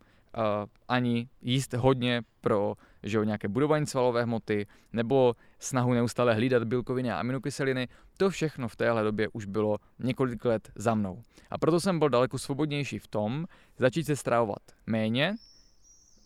ani 0.89 1.29
jíst 1.43 1.73
hodně 1.73 2.23
pro 2.41 2.75
že 3.03 3.17
jo, 3.17 3.25
nějaké 3.25 3.49
budování 3.49 3.87
svalové 3.87 4.23
hmoty 4.23 4.67
nebo 4.93 5.37
snahu 5.59 5.93
neustále 5.93 6.35
hlídat 6.35 6.65
bílkoviny 6.65 7.11
a 7.11 7.21
aminokyseliny. 7.21 7.89
To 8.17 8.31
všechno 8.31 8.69
v 8.69 8.77
téhle 8.77 9.03
době 9.03 9.29
už 9.33 9.45
bylo 9.45 9.77
několik 9.99 10.45
let 10.45 10.71
za 10.75 10.95
mnou. 10.95 11.23
A 11.51 11.59
proto 11.59 11.81
jsem 11.81 11.99
byl 11.99 12.09
daleko 12.09 12.39
svobodnější 12.39 12.99
v 12.99 13.07
tom 13.07 13.47
začít 13.79 14.05
se 14.05 14.17
stravovat 14.17 14.63
méně, 14.87 15.35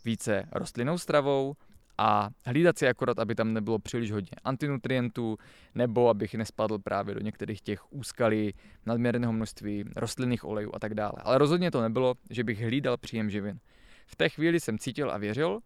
více 0.05 0.49
rostlinnou 0.53 0.99
stravou, 0.99 1.55
a 1.99 2.29
hlídat 2.47 2.79
si 2.79 2.89
akorát, 2.89 3.19
aby 3.19 3.35
tam 3.35 3.53
nebylo 3.53 3.79
příliš 3.79 4.13
hodně 4.13 4.31
antinutrientů, 4.45 5.37
nebo 5.75 6.09
abych 6.09 6.35
nespadl 6.35 6.79
právě 6.79 7.15
do 7.15 7.21
některých 7.21 7.61
těch 7.61 7.93
úskalí 7.93 8.55
nadměrného 8.87 9.33
množství 9.33 9.85
rostlinných 9.97 10.45
olejů 10.45 10.71
a 10.75 10.79
tak 10.79 10.95
dále. 10.95 11.13
Ale 11.19 11.39
rozhodně 11.39 11.71
to 11.71 11.83
nebylo, 11.83 12.15
že 12.31 12.45
bych 12.45 12.61
hlídal 12.61 12.97
příjem 12.97 13.31
živin. 13.31 13.59
V 14.07 14.17
té 14.17 14.29
chvíli 14.29 14.61
jsem 14.61 14.79
cítil 14.79 15.11
a 15.11 15.19
věřil, 15.19 15.61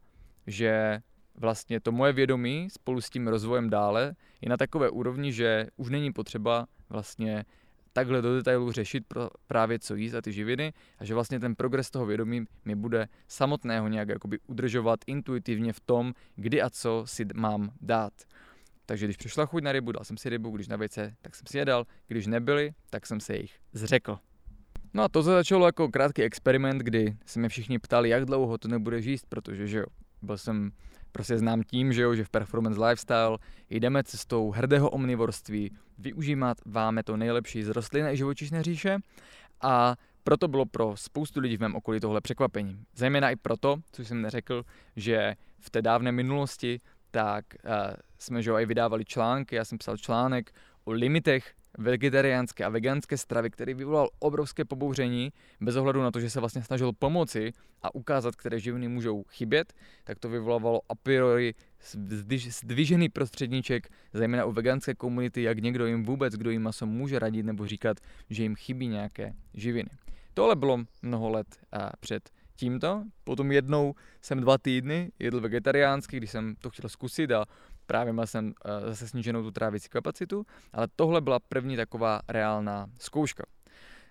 že 0.46 1.00
vlastně 1.34 1.80
to 1.80 1.92
moje 1.92 2.12
vědomí 2.12 2.68
spolu 2.70 3.00
s 3.00 3.10
tím 3.10 3.28
rozvojem 3.28 3.70
dále 3.70 4.14
je 4.40 4.48
na 4.48 4.56
takové 4.56 4.90
úrovni, 4.90 5.32
že 5.32 5.66
už 5.76 5.90
není 5.90 6.12
potřeba 6.12 6.66
vlastně 6.88 7.44
takhle 7.92 8.22
do 8.22 8.36
detailu 8.36 8.72
řešit 8.72 9.04
právě 9.46 9.78
co 9.78 9.94
jíst 9.94 10.14
a 10.14 10.22
ty 10.22 10.32
živiny 10.32 10.72
a 10.98 11.04
že 11.04 11.14
vlastně 11.14 11.40
ten 11.40 11.56
progres 11.56 11.90
toho 11.90 12.06
vědomí 12.06 12.44
mi 12.64 12.74
bude 12.74 13.08
samotného 13.28 13.88
nějak 13.88 14.08
jakoby 14.08 14.38
udržovat 14.46 15.00
intuitivně 15.06 15.72
v 15.72 15.80
tom, 15.80 16.12
kdy 16.36 16.62
a 16.62 16.70
co 16.70 17.02
si 17.06 17.26
mám 17.34 17.70
dát. 17.80 18.12
Takže 18.86 19.06
když 19.06 19.16
přišla 19.16 19.46
chuť 19.46 19.62
na 19.62 19.72
rybu, 19.72 19.92
dal 19.92 20.04
jsem 20.04 20.16
si 20.16 20.28
rybu, 20.28 20.50
když 20.50 20.68
na 20.68 20.76
vejce, 20.76 21.14
tak 21.22 21.36
jsem 21.36 21.46
si 21.46 21.58
je 21.58 21.64
dal, 21.64 21.86
když 22.06 22.26
nebyly, 22.26 22.72
tak 22.90 23.06
jsem 23.06 23.20
se 23.20 23.36
jich 23.36 23.58
zřekl. 23.72 24.18
No 24.94 25.02
a 25.02 25.08
to 25.08 25.22
se 25.22 25.30
začalo 25.30 25.66
jako 25.66 25.88
krátký 25.88 26.22
experiment, 26.22 26.82
kdy 26.82 27.16
se 27.26 27.38
mě 27.38 27.48
všichni 27.48 27.78
ptali, 27.78 28.08
jak 28.08 28.24
dlouho 28.24 28.58
to 28.58 28.68
nebude 28.68 28.98
jíst, 28.98 29.26
protože 29.28 29.66
že 29.66 29.78
jo, 29.78 29.86
byl 30.22 30.38
jsem 30.38 30.70
prostě 31.12 31.38
znám 31.38 31.62
tím, 31.62 31.92
že 31.92 32.02
jo, 32.02 32.14
že 32.14 32.24
v 32.24 32.30
Performance 32.30 32.84
Lifestyle 32.84 33.38
jdeme 33.70 34.04
cestou 34.04 34.50
hrdého 34.50 34.90
omnivorství, 34.90 35.76
využíváme 35.98 37.02
to 37.04 37.16
nejlepší 37.16 37.62
z 37.62 37.68
rostlin 37.68 38.06
a 38.06 38.14
živočišné 38.14 38.62
říše 38.62 38.98
a 39.60 39.96
proto 40.24 40.48
bylo 40.48 40.66
pro 40.66 40.96
spoustu 40.96 41.40
lidí 41.40 41.56
v 41.56 41.60
mém 41.60 41.76
okolí 41.76 42.00
tohle 42.00 42.20
překvapení. 42.20 42.84
Zejména 42.94 43.30
i 43.30 43.36
proto, 43.36 43.76
co 43.92 44.04
jsem 44.04 44.22
neřekl, 44.22 44.64
že 44.96 45.34
v 45.58 45.70
té 45.70 45.82
dávné 45.82 46.12
minulosti 46.12 46.80
tak 47.10 47.44
uh, 47.64 47.70
jsme 48.18 48.42
že 48.42 48.50
jo, 48.50 48.58
i 48.58 48.66
vydávali 48.66 49.04
články, 49.04 49.56
já 49.56 49.64
jsem 49.64 49.78
psal 49.78 49.96
článek 49.96 50.52
o 50.84 50.92
limitech 50.92 51.54
vegetariánské 51.78 52.64
a 52.64 52.68
veganské 52.68 53.18
stravy, 53.18 53.50
který 53.50 53.74
vyvolal 53.74 54.08
obrovské 54.18 54.64
pobouření, 54.64 55.32
bez 55.60 55.76
ohledu 55.76 56.02
na 56.02 56.10
to, 56.10 56.20
že 56.20 56.30
se 56.30 56.40
vlastně 56.40 56.62
snažil 56.62 56.92
pomoci 56.92 57.52
a 57.82 57.94
ukázat, 57.94 58.36
které 58.36 58.60
živiny 58.60 58.88
můžou 58.88 59.24
chybět, 59.28 59.72
tak 60.04 60.18
to 60.18 60.28
vyvolávalo 60.28 60.80
a 60.88 60.94
priori 60.94 61.54
zdvižený 62.62 63.08
prostředníček, 63.08 63.88
zejména 64.12 64.44
u 64.44 64.52
veganské 64.52 64.94
komunity, 64.94 65.42
jak 65.42 65.58
někdo 65.58 65.86
jim 65.86 66.04
vůbec, 66.04 66.34
kdo 66.34 66.50
jim 66.50 66.62
maso 66.62 66.86
může 66.86 67.18
radit 67.18 67.46
nebo 67.46 67.66
říkat, 67.66 67.96
že 68.30 68.42
jim 68.42 68.54
chybí 68.54 68.88
nějaké 68.88 69.34
živiny. 69.54 69.90
Tohle 70.34 70.56
bylo 70.56 70.78
mnoho 71.02 71.30
let 71.30 71.46
před 72.00 72.30
tímto. 72.56 73.04
Potom 73.24 73.52
jednou 73.52 73.94
jsem 74.22 74.40
dva 74.40 74.58
týdny 74.58 75.12
jedl 75.18 75.40
vegetariánsky, 75.40 76.16
když 76.16 76.30
jsem 76.30 76.54
to 76.60 76.70
chtěl 76.70 76.88
zkusit 76.88 77.30
a 77.30 77.44
právě 77.90 78.12
měl 78.12 78.26
jsem 78.26 78.46
uh, 78.46 78.52
zase 78.88 79.08
sníženou 79.08 79.42
tu 79.42 79.50
trávicí 79.50 79.88
kapacitu, 79.88 80.46
ale 80.72 80.88
tohle 80.96 81.20
byla 81.20 81.38
první 81.38 81.76
taková 81.76 82.20
reálná 82.28 82.86
zkouška. 82.98 83.42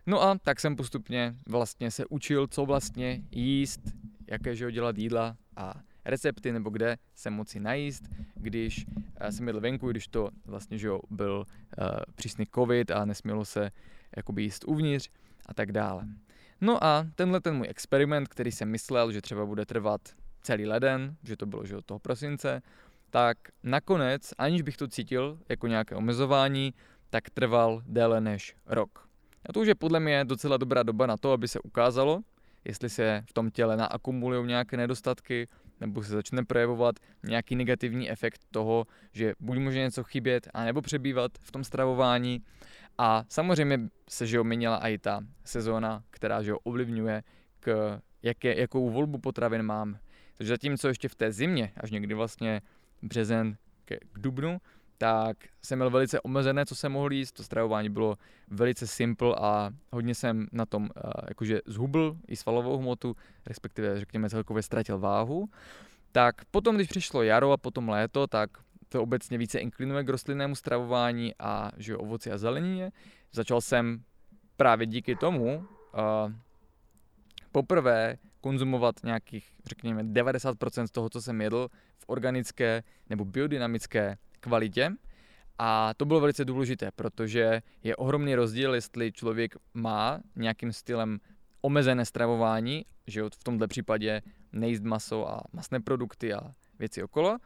No 0.06 0.22
a 0.22 0.38
tak 0.44 0.60
jsem 0.60 0.76
postupně 0.76 1.36
vlastně 1.48 1.92
se 1.92 2.06
učil, 2.06 2.48
co 2.48 2.66
vlastně 2.66 3.22
jíst, 3.32 3.80
jaké 4.28 4.56
že 4.56 4.72
dělat 4.72 4.98
jídla 4.98 5.36
a 5.56 5.74
recepty 6.06 6.52
nebo 6.52 6.70
kde 6.70 6.98
se 7.16 7.30
moci 7.30 7.60
najíst, 7.60 8.04
když 8.36 8.86
uh, 8.88 9.28
jsem 9.30 9.48
jedl 9.48 9.60
venku, 9.62 9.92
když 9.92 10.08
to 10.08 10.30
vlastně 10.46 10.78
že 10.78 10.88
jo, 10.88 11.00
byl 11.10 11.46
uh, 11.48 11.88
přísný 12.16 12.46
covid 12.56 12.92
a 12.92 13.06
nesmělo 13.06 13.46
se 13.46 13.72
jakoby 14.18 14.44
jíst 14.44 14.64
uvnitř 14.68 15.10
a 15.46 15.54
tak 15.54 15.72
dále. 15.72 16.08
No 16.62 16.84
a 16.84 17.08
tenhle 17.16 17.42
ten 17.42 17.56
můj 17.56 17.68
experiment, 17.70 18.28
který 18.28 18.52
jsem 18.52 18.70
myslel, 18.70 19.12
že 19.12 19.22
třeba 19.22 19.46
bude 19.46 19.66
trvat 19.66 20.02
celý 20.42 20.66
leden, 20.66 21.16
že 21.24 21.38
to 21.38 21.46
bylo 21.46 21.66
že 21.66 21.78
od 21.78 21.86
toho 21.86 22.00
prosince, 22.00 22.62
tak 23.10 23.38
nakonec, 23.64 24.34
aniž 24.38 24.62
bych 24.62 24.78
to 24.78 24.88
cítil 24.88 25.40
jako 25.50 25.68
nějaké 25.68 25.96
omezování, 25.96 26.74
tak 27.10 27.30
trval 27.30 27.82
déle 27.86 28.22
než 28.22 28.56
rok. 28.66 29.10
A 29.50 29.54
to 29.54 29.60
už 29.60 29.68
je 29.68 29.76
podle 29.76 30.00
mě 30.00 30.26
docela 30.26 30.58
dobrá 30.58 30.84
doba 30.84 31.06
na 31.06 31.18
to, 31.18 31.32
aby 31.32 31.48
se 31.48 31.60
ukázalo, 31.60 32.22
jestli 32.66 32.90
se 32.90 33.24
v 33.30 33.34
tom 33.34 33.52
těle 33.52 33.78
naakumulují 33.78 34.48
nějaké 34.48 34.78
nedostatky, 34.78 35.48
nebo 35.80 36.04
se 36.04 36.14
začne 36.14 36.46
projevovat 36.46 36.96
nějaký 37.24 37.56
negativní 37.56 38.12
efekt 38.12 38.42
toho, 38.52 38.88
že 39.12 39.34
buď 39.40 39.58
může 39.58 39.80
něco 39.80 40.04
chybět, 40.04 40.48
anebo 40.54 40.82
přebývat 40.82 41.32
v 41.42 41.52
tom 41.52 41.64
stravování. 41.64 42.42
A 42.98 43.24
samozřejmě 43.30 43.80
se 44.10 44.28
že 44.28 44.44
měnila 44.44 44.78
i 44.78 44.98
ta 44.98 45.22
sezóna, 45.44 46.04
která 46.10 46.44
že 46.44 46.54
ovlivňuje, 46.54 47.24
k 47.60 48.00
jaké, 48.24 48.60
jakou 48.60 48.90
volbu 48.90 49.18
potravin 49.18 49.64
mám. 49.64 49.98
Takže 50.38 50.50
zatímco 50.54 50.88
ještě 50.88 51.08
v 51.08 51.16
té 51.16 51.32
zimě, 51.32 51.72
až 51.78 51.92
někdy 51.92 52.14
vlastně 52.14 52.62
březen 53.02 53.58
k, 53.86 53.96
dubnu, 54.18 54.58
tak 54.98 55.38
jsem 55.64 55.80
měl 55.80 55.90
velice 55.90 56.22
omezené, 56.22 56.66
co 56.66 56.76
jsem 56.76 56.92
mohl 56.92 57.14
jíst. 57.14 57.32
To 57.32 57.44
stravování 57.44 57.90
bylo 57.90 58.16
velice 58.48 58.88
simple 58.88 59.36
a 59.40 59.72
hodně 59.92 60.16
jsem 60.16 60.48
na 60.52 60.66
tom 60.66 60.84
uh, 60.84 61.12
jakože 61.30 61.60
zhubl 61.66 62.18
i 62.28 62.36
svalovou 62.36 62.78
hmotu, 62.78 63.16
respektive 63.46 64.00
řekněme 64.00 64.30
celkově 64.30 64.64
ztratil 64.64 65.00
váhu. 65.00 65.50
Tak 66.12 66.46
potom, 66.52 66.76
když 66.76 66.88
přišlo 66.88 67.24
jaro 67.24 67.52
a 67.52 67.58
potom 67.58 67.90
léto, 67.90 68.28
tak 68.28 68.50
to 68.90 69.04
obecně 69.04 69.38
více 69.38 69.60
inklinuje 69.60 70.04
k 70.04 70.10
rostlinnému 70.10 70.56
stravování 70.56 71.34
a 71.40 71.72
že 71.78 71.98
ovoci 71.98 72.32
a 72.32 72.38
zelenině. 72.38 72.92
Začal 73.32 73.62
jsem 73.62 74.04
právě 74.58 74.88
díky 74.88 75.16
tomu 75.16 75.58
uh, 75.58 76.34
poprvé 77.52 78.18
konzumovat 78.42 78.96
nějakých, 79.04 79.50
řekněme, 79.66 80.04
90% 80.04 80.86
z 80.86 80.92
toho, 80.92 81.10
co 81.10 81.22
jsem 81.22 81.42
jedl 81.42 81.68
organické 82.10 82.84
nebo 83.10 83.26
biodynamické 83.26 84.18
kvalitě. 84.40 84.92
A 85.60 85.94
to 85.94 86.06
bylo 86.06 86.20
velice 86.20 86.46
důležité, 86.46 86.92
protože 86.96 87.62
je 87.84 87.96
ohromný 87.96 88.36
rozdíl, 88.36 88.76
jestli 88.76 89.12
člověk 89.12 89.56
má 89.74 90.20
nějakým 90.36 90.74
stylem 90.74 91.20
omezené 91.62 92.06
stravování, 92.06 92.86
že 93.08 93.24
v 93.24 93.44
tomto 93.44 93.68
případě 93.68 94.22
nejíst 94.52 94.84
maso 94.84 95.30
a 95.30 95.42
masné 95.54 95.80
produkty 95.80 96.34
a 96.34 96.52
věci 96.80 97.04
okolo, 97.04 97.38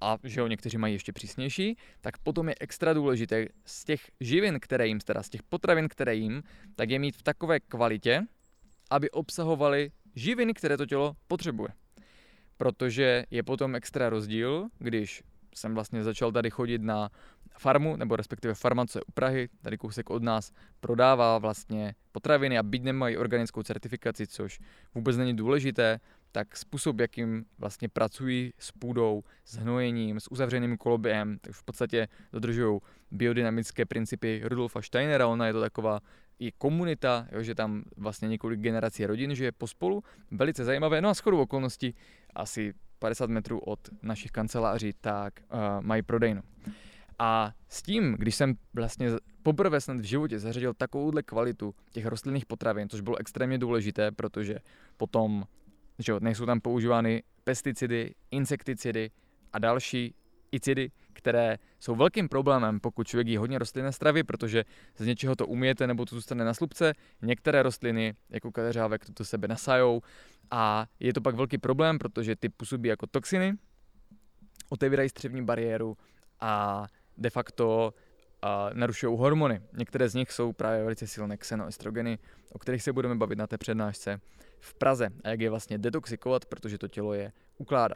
a 0.00 0.18
že 0.24 0.40
ho 0.40 0.46
někteří 0.46 0.78
mají 0.78 0.94
ještě 0.94 1.12
přísnější, 1.12 1.76
tak 2.00 2.18
potom 2.18 2.48
je 2.48 2.54
extra 2.60 2.92
důležité 2.92 3.46
z 3.64 3.84
těch 3.84 4.10
živin, 4.20 4.60
které 4.60 4.86
jim, 4.86 5.00
teda 5.00 5.22
z 5.22 5.28
těch 5.28 5.42
potravin, 5.42 5.88
které 5.88 6.14
jim, 6.14 6.42
tak 6.74 6.90
je 6.90 6.98
mít 6.98 7.16
v 7.16 7.22
takové 7.22 7.60
kvalitě, 7.60 8.22
aby 8.90 9.10
obsahovaly 9.10 9.90
živiny, 10.14 10.54
které 10.54 10.76
to 10.76 10.86
tělo 10.86 11.16
potřebuje. 11.28 11.68
Protože 12.56 13.24
je 13.30 13.42
potom 13.42 13.74
extra 13.74 14.10
rozdíl, 14.10 14.68
když 14.78 15.22
jsem 15.54 15.74
vlastně 15.74 16.04
začal 16.04 16.32
tady 16.32 16.50
chodit 16.50 16.82
na 16.82 17.10
farmu, 17.58 17.96
nebo 17.96 18.16
respektive 18.16 18.54
farma, 18.54 18.86
co 18.86 18.98
je 18.98 19.02
u 19.02 19.12
Prahy, 19.12 19.48
tady 19.62 19.78
kousek 19.78 20.10
od 20.10 20.22
nás, 20.22 20.52
prodává 20.80 21.38
vlastně 21.38 21.94
potraviny 22.12 22.58
a 22.58 22.62
byť 22.62 22.82
nemají 22.82 23.16
organickou 23.16 23.62
certifikaci, 23.62 24.26
což 24.26 24.60
vůbec 24.94 25.16
není 25.16 25.36
důležité, 25.36 26.00
tak 26.32 26.56
způsob, 26.56 27.00
jakým 27.00 27.44
vlastně 27.58 27.88
pracují 27.88 28.52
s 28.58 28.72
půdou, 28.72 29.22
s 29.44 29.56
hnojením, 29.56 30.20
s 30.20 30.32
uzavřeným 30.32 30.76
koloběhem, 30.76 31.38
tak 31.38 31.52
v 31.52 31.62
podstatě 31.62 32.08
dodržují 32.32 32.80
biodynamické 33.10 33.86
principy 33.86 34.40
Rudolfa 34.44 34.82
Steinera, 34.82 35.26
ona 35.26 35.46
je 35.46 35.52
to 35.52 35.60
taková 35.60 36.00
i 36.42 36.52
komunita, 36.52 37.26
jo, 37.32 37.42
že 37.42 37.54
tam 37.54 37.82
vlastně 37.96 38.28
několik 38.28 38.60
generací 38.60 39.06
rodin 39.06 39.34
žije 39.34 39.52
pospolu, 39.52 40.04
velice 40.30 40.64
zajímavé. 40.64 41.00
No 41.00 41.08
a 41.08 41.14
shodou 41.14 41.40
okolností 41.40 41.94
asi 42.34 42.74
50 42.98 43.30
metrů 43.30 43.58
od 43.58 43.78
našich 44.02 44.30
kanceláří, 44.30 44.92
tak 45.00 45.40
uh, 45.40 45.58
mají 45.80 46.02
prodejnu. 46.02 46.42
A 47.18 47.52
s 47.68 47.82
tím, 47.82 48.16
když 48.18 48.34
jsem 48.34 48.54
vlastně 48.74 49.10
poprvé 49.42 49.80
snad 49.80 50.00
v 50.00 50.04
životě 50.04 50.38
zařadil 50.38 50.74
takovouhle 50.74 51.22
kvalitu 51.22 51.74
těch 51.90 52.06
rostlinných 52.06 52.46
potravin, 52.46 52.88
což 52.88 53.00
bylo 53.00 53.16
extrémně 53.16 53.58
důležité, 53.58 54.10
protože 54.10 54.58
potom 54.96 55.44
že 55.98 56.12
nejsou 56.20 56.46
tam 56.46 56.60
používány 56.60 57.22
pesticidy, 57.44 58.14
insekticidy 58.30 59.10
a 59.52 59.58
další 59.58 60.14
icidy, 60.52 60.90
které 61.12 61.58
jsou 61.78 61.94
velkým 61.94 62.28
problémem, 62.28 62.80
pokud 62.80 63.06
člověk 63.06 63.28
jí 63.28 63.36
hodně 63.36 63.58
rostlinné 63.58 63.92
stravy, 63.92 64.22
protože 64.22 64.64
z 64.96 65.06
něčeho 65.06 65.36
to 65.36 65.46
umíjete 65.46 65.86
nebo 65.86 66.04
to 66.04 66.14
zůstane 66.14 66.44
na 66.44 66.54
slupce. 66.54 66.92
Některé 67.22 67.62
rostliny, 67.62 68.14
jako 68.30 68.52
kadeřávek, 68.52 69.04
to 69.14 69.24
sebe 69.24 69.48
nasajou 69.48 70.02
a 70.50 70.86
je 71.00 71.12
to 71.12 71.20
pak 71.20 71.34
velký 71.34 71.58
problém, 71.58 71.98
protože 71.98 72.36
ty 72.36 72.48
působí 72.48 72.88
jako 72.88 73.06
toxiny, 73.06 73.54
otevírají 74.68 75.08
střevní 75.08 75.44
bariéru 75.44 75.96
a 76.40 76.86
de 77.18 77.30
facto 77.30 77.94
narušují 78.72 79.18
hormony. 79.18 79.60
Některé 79.72 80.08
z 80.08 80.14
nich 80.14 80.32
jsou 80.32 80.52
právě 80.52 80.82
velice 80.82 81.06
silné 81.06 81.36
xenoestrogeny, 81.36 82.18
o 82.52 82.58
kterých 82.58 82.82
se 82.82 82.92
budeme 82.92 83.14
bavit 83.14 83.38
na 83.38 83.46
té 83.46 83.58
přednášce 83.58 84.20
v 84.60 84.74
Praze 84.74 85.08
a 85.24 85.28
jak 85.28 85.40
je 85.40 85.50
vlastně 85.50 85.78
detoxikovat, 85.78 86.44
protože 86.44 86.78
to 86.78 86.88
tělo 86.88 87.14
je 87.14 87.32
ukládá. 87.58 87.94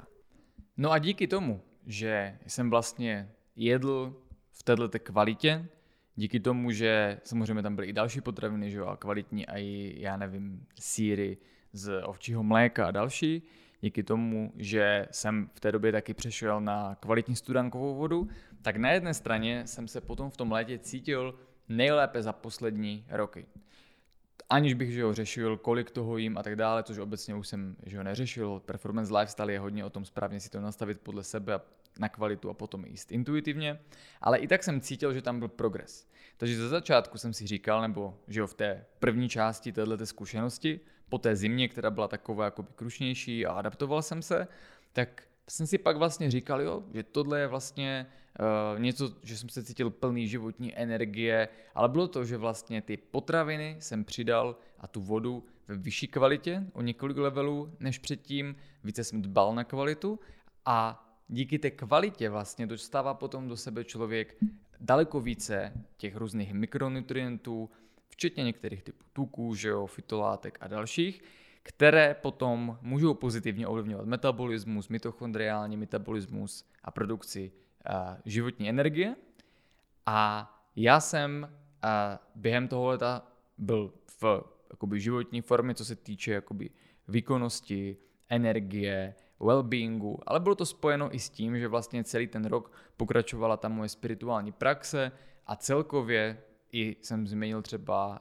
No 0.76 0.92
a 0.92 0.98
díky 0.98 1.26
tomu, 1.26 1.62
že 1.86 2.38
jsem 2.46 2.70
vlastně 2.70 3.30
jedl 3.56 4.16
v 4.52 4.62
této 4.62 4.98
kvalitě, 4.98 5.68
díky 6.16 6.40
tomu, 6.40 6.70
že 6.70 7.20
samozřejmě 7.24 7.62
tam 7.62 7.74
byly 7.74 7.86
i 7.86 7.92
další 7.92 8.20
potraviny, 8.20 8.70
že 8.70 8.78
jo, 8.78 8.86
a 8.86 8.96
kvalitní 8.96 9.46
a 9.46 9.58
i, 9.58 9.94
já 9.96 10.16
nevím, 10.16 10.66
síry 10.80 11.38
z 11.72 12.02
ovčího 12.04 12.42
mléka 12.42 12.86
a 12.86 12.90
další, 12.90 13.42
díky 13.80 14.02
tomu, 14.02 14.52
že 14.56 15.08
jsem 15.10 15.50
v 15.54 15.60
té 15.60 15.72
době 15.72 15.92
taky 15.92 16.14
přešel 16.14 16.60
na 16.60 16.94
kvalitní 16.94 17.36
studánkovou 17.36 17.94
vodu, 17.94 18.28
tak 18.62 18.76
na 18.76 18.90
jedné 18.90 19.14
straně 19.14 19.66
jsem 19.66 19.88
se 19.88 20.00
potom 20.00 20.30
v 20.30 20.36
tom 20.36 20.52
létě 20.52 20.78
cítil 20.78 21.34
nejlépe 21.68 22.22
za 22.22 22.32
poslední 22.32 23.04
roky. 23.08 23.46
Aniž 24.50 24.74
bych 24.74 24.92
že 24.92 25.00
jo, 25.00 25.12
řešil, 25.12 25.56
kolik 25.56 25.90
toho 25.90 26.16
jím 26.18 26.38
a 26.38 26.42
tak 26.42 26.56
dále, 26.56 26.82
což 26.82 26.98
obecně 26.98 27.34
už 27.34 27.48
jsem 27.48 27.76
že 27.86 27.96
jo, 27.96 28.02
neřešil. 28.02 28.62
Performance 28.66 29.18
lifestyle 29.18 29.52
je 29.52 29.58
hodně 29.58 29.84
o 29.84 29.90
tom 29.90 30.04
správně 30.04 30.40
si 30.40 30.50
to 30.50 30.60
nastavit 30.60 31.00
podle 31.00 31.24
sebe 31.24 31.54
a 31.54 31.60
na 31.98 32.08
kvalitu 32.08 32.50
a 32.50 32.54
potom 32.54 32.84
jíst 32.84 33.12
intuitivně, 33.12 33.80
ale 34.20 34.38
i 34.38 34.48
tak 34.48 34.64
jsem 34.64 34.80
cítil, 34.80 35.14
že 35.14 35.22
tam 35.22 35.38
byl 35.38 35.48
progres. 35.48 36.08
Takže 36.36 36.56
ze 36.56 36.68
začátku 36.68 37.18
jsem 37.18 37.32
si 37.32 37.46
říkal, 37.46 37.82
nebo 37.82 38.18
že 38.28 38.40
jo, 38.40 38.46
v 38.46 38.54
té 38.54 38.84
první 38.98 39.28
části 39.28 39.72
této 39.72 40.06
zkušenosti, 40.06 40.80
po 41.08 41.18
té 41.18 41.36
zimě, 41.36 41.68
která 41.68 41.90
byla 41.90 42.08
taková 42.08 42.44
jakoby 42.44 42.68
krušnější 42.74 43.46
a 43.46 43.52
adaptoval 43.52 44.02
jsem 44.02 44.22
se, 44.22 44.48
tak 44.92 45.22
jsem 45.48 45.66
si 45.66 45.78
pak 45.78 45.96
vlastně 45.96 46.30
říkal, 46.30 46.62
jo, 46.62 46.82
že 46.94 47.02
tohle 47.02 47.40
je 47.40 47.46
vlastně 47.46 48.06
uh, 48.40 48.80
něco, 48.80 49.12
že 49.22 49.38
jsem 49.38 49.48
se 49.48 49.64
cítil 49.64 49.90
plný 49.90 50.28
životní 50.28 50.78
energie, 50.78 51.48
ale 51.74 51.88
bylo 51.88 52.08
to, 52.08 52.24
že 52.24 52.36
vlastně 52.36 52.82
ty 52.82 52.96
potraviny 52.96 53.76
jsem 53.80 54.04
přidal 54.04 54.56
a 54.78 54.86
tu 54.86 55.00
vodu 55.00 55.44
ve 55.68 55.76
vyšší 55.76 56.08
kvalitě, 56.08 56.66
o 56.72 56.82
několik 56.82 57.16
levelů 57.16 57.72
než 57.80 57.98
předtím, 57.98 58.56
více 58.84 59.04
jsem 59.04 59.22
dbal 59.22 59.54
na 59.54 59.64
kvalitu 59.64 60.20
a 60.64 61.06
díky 61.28 61.58
té 61.58 61.70
kvalitě 61.70 62.30
vlastně 62.30 62.66
dostává 62.66 63.14
potom 63.14 63.48
do 63.48 63.56
sebe 63.56 63.84
člověk 63.84 64.36
daleko 64.80 65.20
více 65.20 65.72
těch 65.96 66.16
různých 66.16 66.54
mikronutrientů, 66.54 67.70
včetně 68.08 68.44
některých 68.44 68.82
typů 68.82 69.04
tuků, 69.12 69.54
že 69.54 69.68
jo, 69.68 69.86
fitolátek 69.86 70.58
a 70.60 70.68
dalších, 70.68 71.22
které 71.62 72.14
potom 72.22 72.78
můžou 72.82 73.14
pozitivně 73.14 73.66
ovlivňovat 73.66 74.06
metabolismus, 74.06 74.88
mitochondriální 74.88 75.76
metabolismus 75.76 76.64
a 76.84 76.90
produkci 76.90 77.52
životní 78.24 78.68
energie. 78.68 79.16
A 80.06 80.52
já 80.76 81.00
jsem 81.00 81.50
a, 81.82 82.18
během 82.34 82.68
toho 82.68 82.86
leta 82.86 83.26
byl 83.58 83.92
v 84.22 84.44
jakoby, 84.70 85.00
životní 85.00 85.40
formě, 85.40 85.74
co 85.74 85.84
se 85.84 85.96
týče 85.96 86.32
jakoby, 86.32 86.70
výkonnosti, 87.08 87.96
energie, 88.28 89.14
well-beingu, 89.40 90.18
ale 90.26 90.40
bylo 90.40 90.54
to 90.54 90.66
spojeno 90.66 91.14
i 91.14 91.18
s 91.18 91.30
tím, 91.30 91.58
že 91.58 91.68
vlastně 91.68 92.04
celý 92.04 92.26
ten 92.26 92.44
rok 92.44 92.72
pokračovala 92.96 93.56
ta 93.56 93.68
moje 93.68 93.88
spirituální 93.88 94.52
praxe 94.52 95.12
a 95.46 95.56
celkově 95.56 96.42
i 96.72 96.96
jsem 97.00 97.26
změnil 97.26 97.62
třeba 97.62 98.20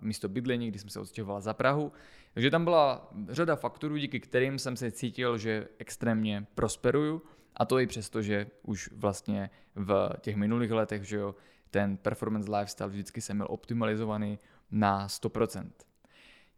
místo 0.00 0.28
bydlení, 0.28 0.68
kdy 0.68 0.78
jsem 0.78 0.90
se 0.90 1.00
odstěhoval 1.00 1.40
za 1.40 1.54
Prahu. 1.54 1.92
Takže 2.34 2.50
tam 2.50 2.64
byla 2.64 3.10
řada 3.28 3.56
faktorů, 3.56 3.96
díky 3.96 4.20
kterým 4.20 4.58
jsem 4.58 4.76
se 4.76 4.90
cítil, 4.90 5.38
že 5.38 5.68
extrémně 5.78 6.46
prosperuju 6.54 7.22
a 7.56 7.64
to 7.64 7.78
i 7.78 7.86
přesto, 7.86 8.22
že 8.22 8.46
už 8.62 8.90
vlastně 8.92 9.50
v 9.74 10.10
těch 10.20 10.36
minulých 10.36 10.70
letech, 10.70 11.04
že 11.04 11.16
jo, 11.16 11.34
ten 11.70 11.96
performance 11.96 12.56
lifestyle 12.56 12.90
vždycky 12.90 13.20
jsem 13.20 13.36
měl 13.36 13.46
optimalizovaný 13.50 14.38
na 14.70 15.06
100%. 15.06 15.70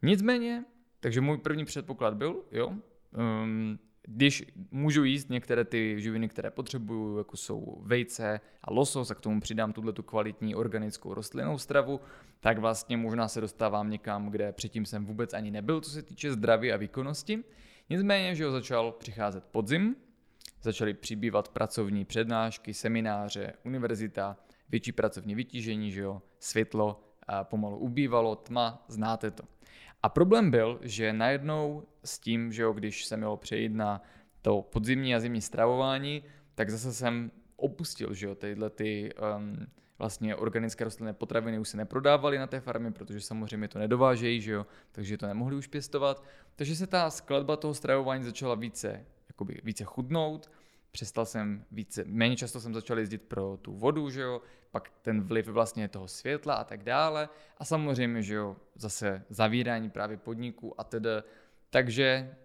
Nicméně, 0.03 0.65
takže 1.01 1.21
můj 1.21 1.39
první 1.39 1.65
předpoklad 1.65 2.15
byl, 2.15 2.43
jo, 2.53 2.73
um, 3.43 3.79
když 4.03 4.45
můžu 4.71 5.05
jíst 5.05 5.31
některé 5.31 5.65
ty 5.65 6.01
živiny, 6.01 6.29
které 6.29 6.51
potřebuju, 6.51 7.19
jako 7.19 7.37
jsou 7.37 7.83
vejce 7.83 8.41
a 8.63 8.73
losos, 8.73 9.11
a 9.11 9.15
k 9.15 9.21
tomu 9.21 9.41
přidám 9.41 9.73
tuhle 9.73 9.93
tu 9.93 10.03
kvalitní 10.03 10.55
organickou 10.55 11.15
rostlinnou 11.15 11.59
stravu, 11.59 12.01
tak 12.41 12.59
vlastně 12.59 12.97
možná 12.97 13.29
se 13.29 13.41
dostávám 13.41 13.91
někam, 13.91 14.31
kde 14.31 14.53
předtím 14.53 14.87
jsem 14.87 15.07
vůbec 15.07 15.35
ani 15.35 15.51
nebyl, 15.51 15.81
co 15.81 15.91
se 15.91 16.03
týče 16.03 16.33
zdraví 16.33 16.73
a 16.73 16.77
výkonnosti. 16.77 17.45
Nicméně, 17.91 18.35
že 18.35 18.45
ho 18.45 18.53
začal 18.53 18.93
přicházet 18.93 19.45
podzim, 19.45 19.97
začaly 20.63 20.95
přibývat 20.95 21.49
pracovní 21.49 22.05
přednášky, 22.05 22.75
semináře, 22.75 23.53
univerzita, 23.65 24.37
větší 24.69 24.93
pracovní 24.93 25.35
vytížení, 25.35 25.93
že 25.93 26.01
jo, 26.01 26.23
světlo 26.39 27.01
a 27.27 27.45
pomalu 27.45 27.79
ubývalo, 27.79 28.37
tma, 28.37 28.85
znáte 28.89 29.31
to. 29.31 29.43
A 30.03 30.09
problém 30.09 30.51
byl, 30.51 30.79
že 30.83 31.13
najednou 31.13 31.83
s 32.05 32.19
tím, 32.19 32.53
že 32.53 32.63
jo, 32.63 32.73
když 32.73 33.05
jsem 33.05 33.19
měl 33.19 33.37
přejít 33.37 33.73
na 33.73 34.03
to 34.43 34.63
podzimní 34.63 35.15
a 35.15 35.21
zimní 35.21 35.41
stravování, 35.41 36.23
tak 36.55 36.71
zase 36.71 36.93
jsem 36.93 37.31
opustil, 37.57 38.15
že 38.15 38.27
jo, 38.27 38.35
tyhle 38.35 38.71
ty 38.71 39.11
um, 39.37 39.67
vlastně 39.99 40.37
organické 40.37 40.85
rostlinné 40.85 41.13
potraviny 41.13 41.59
už 41.59 41.69
se 41.69 41.77
neprodávaly 41.77 42.39
na 42.39 42.47
té 42.47 42.61
farmě, 42.61 42.91
protože 42.91 43.21
samozřejmě 43.21 43.69
to 43.69 43.79
nedovážejí, 43.79 44.41
že 44.41 44.53
jo, 44.53 44.67
takže 44.93 45.19
to 45.19 45.27
nemohli 45.27 45.57
už 45.57 45.67
pěstovat. 45.67 46.25
Takže 46.57 46.77
se 46.77 46.87
ta 46.87 47.11
skladba 47.11 47.57
toho 47.57 47.75
stravování 47.75 48.25
začala 48.25 48.55
více, 48.55 49.07
jakoby 49.39 49.61
více 49.65 49.85
chudnout, 49.85 50.51
přestal 50.91 51.27
jsem 51.27 51.65
více, 51.71 52.05
méně 52.07 52.37
často 52.37 52.61
jsem 52.61 52.75
začal 52.75 52.99
jezdit 52.99 53.23
pro 53.23 53.57
tu 53.63 53.73
vodu, 53.73 54.11
že 54.11 54.21
jo, 54.21 54.43
pak 54.71 54.93
ten 55.03 55.23
vliv 55.23 55.49
vlastně 55.49 55.89
toho 55.89 56.09
světla 56.09 56.55
a 56.55 56.65
tak 56.65 56.83
dále. 56.85 57.29
A 57.59 57.65
samozřejmě, 57.65 58.23
že 58.23 58.35
jo, 58.35 58.57
zase 58.75 59.25
zavírání 59.29 59.91
právě 59.91 60.17
podniků 60.17 60.81
a 60.81 60.85
tedy, 60.85 61.11
takže 61.71 62.37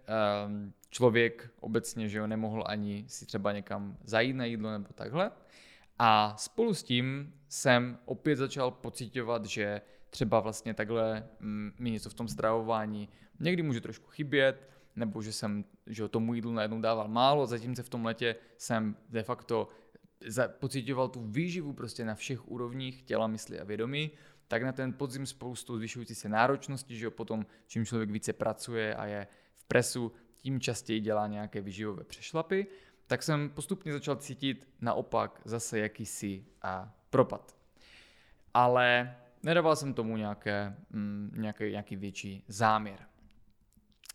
um, 0.46 0.72
člověk 0.90 1.50
obecně, 1.60 2.08
že 2.08 2.18
jo, 2.18 2.26
nemohl 2.26 2.64
ani 2.66 3.04
si 3.08 3.26
třeba 3.26 3.52
někam 3.52 3.96
zajít 4.04 4.36
na 4.36 4.44
jídlo 4.44 4.70
nebo 4.70 4.88
takhle. 4.94 5.30
A 5.98 6.36
spolu 6.36 6.74
s 6.74 6.82
tím 6.82 7.34
jsem 7.48 7.98
opět 8.04 8.36
začal 8.36 8.70
pocitovat, 8.70 9.44
že 9.44 9.80
třeba 10.10 10.40
vlastně 10.40 10.74
takhle 10.74 11.28
mm, 11.40 11.72
mi 11.78 11.90
něco 11.90 12.10
v 12.10 12.14
tom 12.14 12.28
stravování 12.28 13.08
někdy 13.40 13.62
může 13.62 13.80
trošku 13.80 14.10
chybět, 14.10 14.73
nebo 14.96 15.22
že 15.22 15.32
jsem 15.32 15.64
že 15.86 16.08
tomu 16.08 16.34
jídlu 16.34 16.52
najednou 16.52 16.80
dával 16.80 17.08
málo, 17.08 17.46
zatímco 17.46 17.82
v 17.82 17.88
tom 17.88 18.04
letě 18.04 18.36
jsem 18.56 18.96
de 19.08 19.22
facto 19.22 19.68
pocitoval 20.58 21.08
tu 21.08 21.22
výživu 21.22 21.72
prostě 21.72 22.04
na 22.04 22.14
všech 22.14 22.48
úrovních 22.48 23.02
těla, 23.02 23.26
mysli 23.26 23.60
a 23.60 23.64
vědomí, 23.64 24.10
tak 24.48 24.62
na 24.62 24.72
ten 24.72 24.92
podzim 24.92 25.26
spoustu 25.26 25.76
zvyšující 25.76 26.14
se 26.14 26.28
náročnosti, 26.28 26.96
že 26.96 27.04
jo, 27.04 27.10
potom 27.10 27.46
čím 27.66 27.86
člověk 27.86 28.10
více 28.10 28.32
pracuje 28.32 28.94
a 28.94 29.06
je 29.06 29.26
v 29.54 29.64
presu, 29.64 30.12
tím 30.36 30.60
častěji 30.60 31.00
dělá 31.00 31.26
nějaké 31.26 31.60
výživové 31.60 32.04
přešlapy, 32.04 32.66
tak 33.06 33.22
jsem 33.22 33.50
postupně 33.50 33.92
začal 33.92 34.16
cítit 34.16 34.68
naopak 34.80 35.40
zase 35.44 35.78
jakýsi 35.78 36.44
a 36.62 36.94
propad. 37.10 37.56
Ale 38.54 39.16
nedával 39.42 39.76
jsem 39.76 39.94
tomu 39.94 40.16
nějaké, 40.16 40.76
mm, 40.90 41.34
nějaký, 41.36 41.64
nějaký 41.64 41.96
větší 41.96 42.44
záměr. 42.48 42.98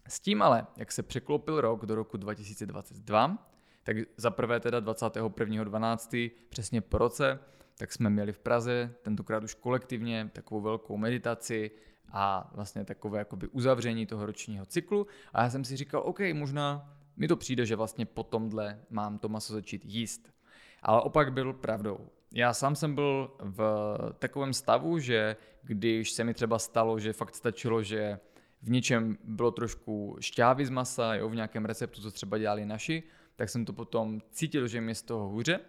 S 0.09 0.19
tím 0.19 0.41
ale, 0.41 0.67
jak 0.77 0.91
se 0.91 1.03
překlopil 1.03 1.61
rok 1.61 1.85
do 1.85 1.95
roku 1.95 2.17
2022, 2.17 3.49
tak 3.83 3.97
za 4.17 4.31
prvé 4.31 4.59
teda 4.59 4.79
21.12. 4.79 6.31
přesně 6.49 6.81
po 6.81 6.97
roce, 6.97 7.39
tak 7.77 7.93
jsme 7.93 8.09
měli 8.09 8.31
v 8.31 8.39
Praze, 8.39 8.95
tentokrát 9.01 9.43
už 9.43 9.53
kolektivně, 9.53 10.29
takovou 10.33 10.61
velkou 10.61 10.97
meditaci 10.97 11.71
a 12.11 12.51
vlastně 12.55 12.85
takové 12.85 13.19
jakoby 13.19 13.47
uzavření 13.47 14.05
toho 14.05 14.25
ročního 14.25 14.65
cyklu. 14.65 15.07
A 15.33 15.43
já 15.43 15.49
jsem 15.49 15.63
si 15.63 15.77
říkal, 15.77 16.01
OK, 16.05 16.19
možná 16.33 16.95
mi 17.17 17.27
to 17.27 17.35
přijde, 17.37 17.65
že 17.65 17.75
vlastně 17.75 18.05
po 18.05 18.23
tomhle 18.23 18.79
mám 18.89 19.19
to 19.19 19.29
maso 19.29 19.53
začít 19.53 19.85
jíst. 19.85 20.33
Ale 20.81 21.01
opak 21.01 21.33
byl 21.33 21.53
pravdou. 21.53 22.09
Já 22.33 22.53
sám 22.53 22.75
jsem 22.75 22.95
byl 22.95 23.31
v 23.39 23.97
takovém 24.19 24.53
stavu, 24.53 24.99
že 24.99 25.35
když 25.63 26.11
se 26.11 26.23
mi 26.23 26.33
třeba 26.33 26.59
stalo, 26.59 26.99
že 26.99 27.13
fakt 27.13 27.35
stačilo, 27.35 27.83
že 27.83 28.19
v 28.61 28.69
něčem 28.69 29.17
bylo 29.23 29.51
trošku 29.51 30.17
šťávy 30.19 30.65
z 30.65 30.69
masa, 30.69 31.15
jo, 31.15 31.29
v 31.29 31.35
nějakém 31.35 31.65
receptu, 31.65 32.01
co 32.01 32.11
třeba 32.11 32.37
dělali 32.37 32.65
naši, 32.65 33.03
tak 33.35 33.49
jsem 33.49 33.65
to 33.65 33.73
potom 33.73 34.21
cítil, 34.31 34.67
že 34.67 34.81
mi 34.81 34.95
z 34.95 35.01
toho 35.01 35.29
hůře. 35.29 35.59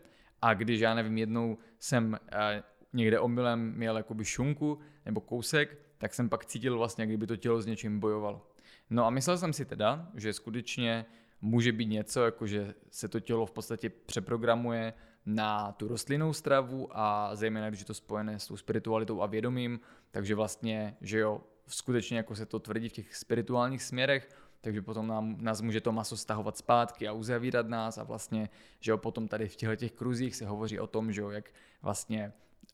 A 0.42 0.54
když, 0.54 0.80
já 0.80 0.94
nevím, 0.94 1.18
jednou 1.18 1.58
jsem 1.78 2.18
eh, 2.32 2.62
někde 2.92 3.20
omylem 3.20 3.72
měl 3.76 3.96
jakoby 3.96 4.24
šunku 4.24 4.78
nebo 5.06 5.20
kousek, 5.20 5.78
tak 5.98 6.14
jsem 6.14 6.28
pak 6.28 6.46
cítil 6.46 6.78
vlastně, 6.78 7.06
kdyby 7.06 7.26
to 7.26 7.36
tělo 7.36 7.62
s 7.62 7.66
něčím 7.66 8.00
bojovalo. 8.00 8.46
No 8.90 9.06
a 9.06 9.10
myslel 9.10 9.38
jsem 9.38 9.52
si 9.52 9.64
teda, 9.64 10.08
že 10.14 10.32
skutečně 10.32 11.06
může 11.40 11.72
být 11.72 11.86
něco, 11.86 12.24
jako 12.24 12.46
že 12.46 12.74
se 12.90 13.08
to 13.08 13.20
tělo 13.20 13.46
v 13.46 13.50
podstatě 13.50 13.90
přeprogramuje 13.90 14.92
na 15.26 15.72
tu 15.72 15.88
rostlinnou 15.88 16.32
stravu 16.32 16.88
a 16.92 17.36
zejména, 17.36 17.68
když 17.68 17.80
je 17.80 17.86
to 17.86 17.94
spojené 17.94 18.38
s 18.38 18.46
tou 18.46 18.56
spiritualitou 18.56 19.22
a 19.22 19.26
vědomím, 19.26 19.80
takže 20.10 20.34
vlastně, 20.34 20.96
že 21.00 21.18
jo, 21.18 21.40
skutečně 21.70 22.16
jako 22.16 22.36
se 22.36 22.46
to 22.46 22.58
tvrdí 22.58 22.88
v 22.88 22.92
těch 22.92 23.16
spirituálních 23.16 23.82
směrech, 23.82 24.28
takže 24.60 24.82
potom 24.82 25.06
nám, 25.06 25.36
nás 25.40 25.60
může 25.60 25.80
to 25.80 25.92
maso 25.92 26.16
stahovat 26.16 26.56
zpátky 26.58 27.08
a 27.08 27.12
uzavírat 27.12 27.68
nás 27.68 27.98
a 27.98 28.04
vlastně, 28.04 28.48
že 28.80 28.90
jo, 28.90 28.98
potom 28.98 29.28
tady 29.28 29.48
v 29.48 29.56
těchto 29.56 29.76
těch 29.76 29.92
kruzích 29.92 30.36
se 30.36 30.46
hovoří 30.46 30.80
o 30.80 30.86
tom, 30.86 31.12
že 31.12 31.20
jo, 31.20 31.30
jak 31.30 31.50
vlastně, 31.82 32.32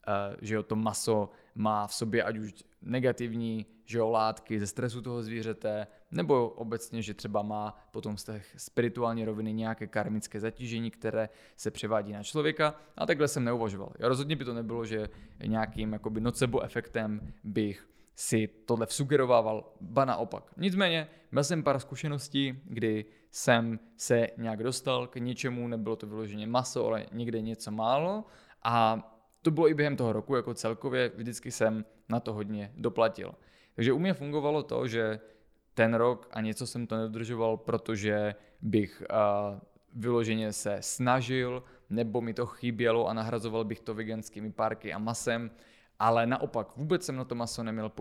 uh, 0.08 0.36
že 0.42 0.54
jo, 0.54 0.62
to 0.62 0.76
maso 0.76 1.30
má 1.54 1.86
v 1.86 1.94
sobě 1.94 2.22
ať 2.22 2.38
už 2.38 2.54
negativní, 2.82 3.66
že 3.84 3.98
jo, 3.98 4.10
látky 4.10 4.60
ze 4.60 4.66
stresu 4.66 5.02
toho 5.02 5.22
zvířete, 5.22 5.86
nebo 6.10 6.48
obecně, 6.48 7.02
že 7.02 7.14
třeba 7.14 7.42
má 7.42 7.88
potom 7.90 8.16
z 8.16 8.24
těch 8.24 8.54
spirituální 8.56 9.24
roviny 9.24 9.52
nějaké 9.52 9.86
karmické 9.86 10.40
zatížení, 10.40 10.90
které 10.90 11.28
se 11.56 11.70
převádí 11.70 12.12
na 12.12 12.22
člověka 12.22 12.74
a 12.96 13.06
takhle 13.06 13.28
jsem 13.28 13.44
neuvažoval. 13.44 13.92
Já 13.98 14.08
rozhodně 14.08 14.36
by 14.36 14.44
to 14.44 14.54
nebylo, 14.54 14.84
že 14.84 15.08
nějakým 15.46 15.92
jakoby 15.92 16.20
nocebo 16.20 16.62
efektem 16.62 17.32
bych 17.44 17.88
si 18.16 18.48
tohle 18.48 18.86
vsugerovával, 18.86 19.72
ba 19.80 20.04
naopak. 20.04 20.44
Nicméně, 20.56 21.08
měl 21.30 21.44
jsem 21.44 21.62
pár 21.62 21.80
zkušeností, 21.80 22.60
kdy 22.64 23.04
jsem 23.30 23.78
se 23.96 24.26
nějak 24.36 24.62
dostal 24.62 25.06
k 25.06 25.16
něčemu, 25.16 25.68
nebylo 25.68 25.96
to 25.96 26.06
vyloženě 26.06 26.46
maso, 26.46 26.86
ale 26.86 27.06
někde 27.12 27.40
něco 27.40 27.70
málo 27.70 28.24
a 28.62 29.12
to 29.42 29.50
bylo 29.50 29.68
i 29.68 29.74
během 29.74 29.96
toho 29.96 30.12
roku 30.12 30.36
jako 30.36 30.54
celkově, 30.54 31.12
vždycky 31.16 31.50
jsem 31.50 31.84
na 32.08 32.20
to 32.20 32.32
hodně 32.32 32.72
doplatil. 32.76 33.34
Takže 33.74 33.92
u 33.92 33.98
mě 33.98 34.14
fungovalo 34.14 34.62
to, 34.62 34.86
že 34.86 35.20
ten 35.74 35.94
rok 35.94 36.28
a 36.30 36.40
něco 36.40 36.66
jsem 36.66 36.86
to 36.86 36.96
nedodržoval, 36.96 37.56
protože 37.56 38.34
bych 38.60 39.02
uh, 39.10 39.58
vyloženě 39.94 40.52
se 40.52 40.78
snažil, 40.80 41.62
nebo 41.90 42.20
mi 42.20 42.34
to 42.34 42.46
chybělo 42.46 43.08
a 43.08 43.12
nahrazoval 43.12 43.64
bych 43.64 43.80
to 43.80 43.94
veganskými 43.94 44.52
párky 44.52 44.92
a 44.92 44.98
masem, 44.98 45.50
ale 45.98 46.26
naopak 46.26 46.76
vůbec 46.76 47.04
jsem 47.04 47.16
na 47.16 47.24
to 47.24 47.34
maso 47.34 47.62
neměl 47.62 47.92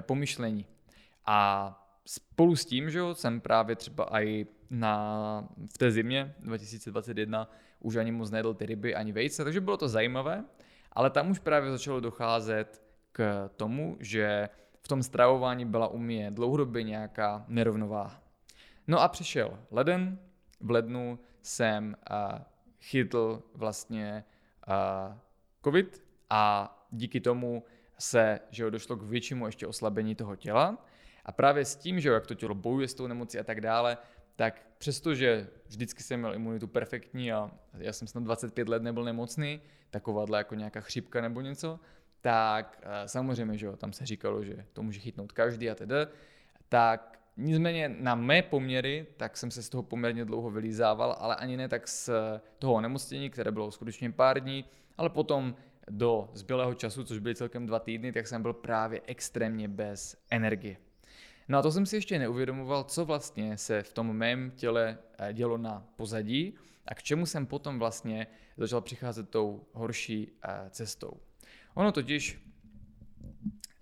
pomyšlení. 0.00 0.66
A 1.26 1.76
spolu 2.04 2.56
s 2.56 2.64
tím, 2.64 2.90
že 2.90 2.98
jo, 2.98 3.14
jsem 3.14 3.40
právě 3.40 3.76
třeba 3.76 4.20
i 4.20 4.46
na, 4.70 5.48
v 5.74 5.78
té 5.78 5.90
zimě 5.90 6.34
2021 6.38 7.50
už 7.80 7.96
ani 7.96 8.12
moc 8.12 8.30
nejedl 8.30 8.54
ty 8.54 8.66
ryby, 8.66 8.94
ani 8.94 9.12
vejce, 9.12 9.44
takže 9.44 9.60
bylo 9.60 9.76
to 9.76 9.88
zajímavé, 9.88 10.44
ale 10.92 11.10
tam 11.10 11.30
už 11.30 11.38
právě 11.38 11.70
začalo 11.70 12.00
docházet 12.00 12.82
k 13.12 13.50
tomu, 13.56 13.96
že 14.00 14.48
v 14.82 14.88
tom 14.88 15.02
stravování 15.02 15.64
byla 15.64 15.88
u 15.88 15.98
mě 15.98 16.30
dlouhodobě 16.30 16.82
nějaká 16.82 17.44
nerovnováha. 17.48 18.22
No 18.86 19.00
a 19.00 19.08
přišel 19.08 19.58
leden, 19.70 20.18
v 20.60 20.70
lednu 20.70 21.18
jsem 21.42 21.96
uh, 22.10 22.38
chytl 22.80 23.42
vlastně 23.54 24.24
uh, 24.68 25.14
covid 25.64 26.02
a 26.30 26.76
díky 26.90 27.20
tomu 27.20 27.64
se 27.98 28.40
že 28.50 28.62
jo, 28.62 28.70
došlo 28.70 28.96
k 28.96 29.02
většímu 29.02 29.46
ještě 29.46 29.66
oslabení 29.66 30.14
toho 30.14 30.36
těla. 30.36 30.86
A 31.24 31.32
právě 31.32 31.64
s 31.64 31.76
tím, 31.76 32.00
že 32.00 32.08
jo, 32.08 32.14
jak 32.14 32.26
to 32.26 32.34
tělo 32.34 32.54
bojuje 32.54 32.88
s 32.88 32.94
tou 32.94 33.06
nemocí 33.06 33.38
a 33.38 33.44
tak 33.44 33.60
dále, 33.60 33.98
tak 34.36 34.66
přestože 34.78 35.48
vždycky 35.68 36.02
jsem 36.02 36.20
měl 36.20 36.34
imunitu 36.34 36.66
perfektní 36.66 37.32
a 37.32 37.50
já 37.78 37.92
jsem 37.92 38.08
snad 38.08 38.24
25 38.24 38.68
let 38.68 38.82
nebyl 38.82 39.04
nemocný, 39.04 39.60
takováhle 39.90 40.38
jako 40.38 40.54
nějaká 40.54 40.80
chřipka 40.80 41.20
nebo 41.20 41.40
něco, 41.40 41.80
tak 42.20 42.82
uh, 42.84 42.92
samozřejmě, 43.06 43.58
že 43.58 43.66
jo, 43.66 43.76
tam 43.76 43.92
se 43.92 44.06
říkalo, 44.06 44.44
že 44.44 44.66
to 44.72 44.82
může 44.82 45.00
chytnout 45.00 45.32
každý 45.32 45.70
a 45.70 45.74
tedy, 45.74 45.94
tak 46.68 47.20
Nicméně 47.42 47.88
na 47.88 48.14
mé 48.14 48.42
poměry, 48.42 49.06
tak 49.16 49.36
jsem 49.36 49.50
se 49.50 49.62
z 49.62 49.68
toho 49.68 49.82
poměrně 49.82 50.24
dlouho 50.24 50.50
vylízával, 50.50 51.16
ale 51.18 51.36
ani 51.36 51.56
ne 51.56 51.68
tak 51.68 51.88
z 51.88 52.10
toho 52.58 52.72
onemocnění, 52.72 53.30
které 53.30 53.50
bylo 53.50 53.70
skutečně 53.70 54.12
pár 54.12 54.40
dní, 54.40 54.64
ale 54.98 55.10
potom 55.10 55.54
do 55.90 56.30
zbylého 56.32 56.74
času, 56.74 57.04
což 57.04 57.18
byly 57.18 57.34
celkem 57.34 57.66
dva 57.66 57.78
týdny, 57.78 58.12
tak 58.12 58.26
jsem 58.26 58.42
byl 58.42 58.52
právě 58.52 59.00
extrémně 59.06 59.68
bez 59.68 60.16
energie. 60.30 60.76
No 61.48 61.58
a 61.58 61.62
to 61.62 61.72
jsem 61.72 61.86
si 61.86 61.96
ještě 61.96 62.18
neuvědomoval, 62.18 62.84
co 62.84 63.04
vlastně 63.04 63.56
se 63.56 63.82
v 63.82 63.92
tom 63.92 64.12
mém 64.12 64.50
těle 64.50 64.98
eh, 65.18 65.32
dělo 65.32 65.58
na 65.58 65.86
pozadí 65.96 66.54
a 66.86 66.94
k 66.94 67.02
čemu 67.02 67.26
jsem 67.26 67.46
potom 67.46 67.78
vlastně 67.78 68.26
začal 68.56 68.80
přicházet 68.80 69.30
tou 69.30 69.66
horší 69.72 70.32
eh, 70.42 70.70
cestou. 70.70 71.20
Ono 71.74 71.92
totiž, 71.92 72.38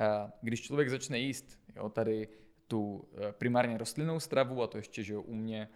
eh, 0.01 0.31
když 0.43 0.63
člověk 0.63 0.91
začne 0.91 1.19
jíst, 1.19 1.59
jo, 1.77 1.89
tady 1.89 2.29
tu 2.67 3.09
primárně 3.39 3.79
rostlinnou 3.79 4.21
stravu 4.21 4.63
a 4.63 4.67
to 4.67 4.77
ještě, 4.77 5.03
že 5.03 5.13
jo, 5.13 5.23
u 5.23 5.35
mě 5.35 5.69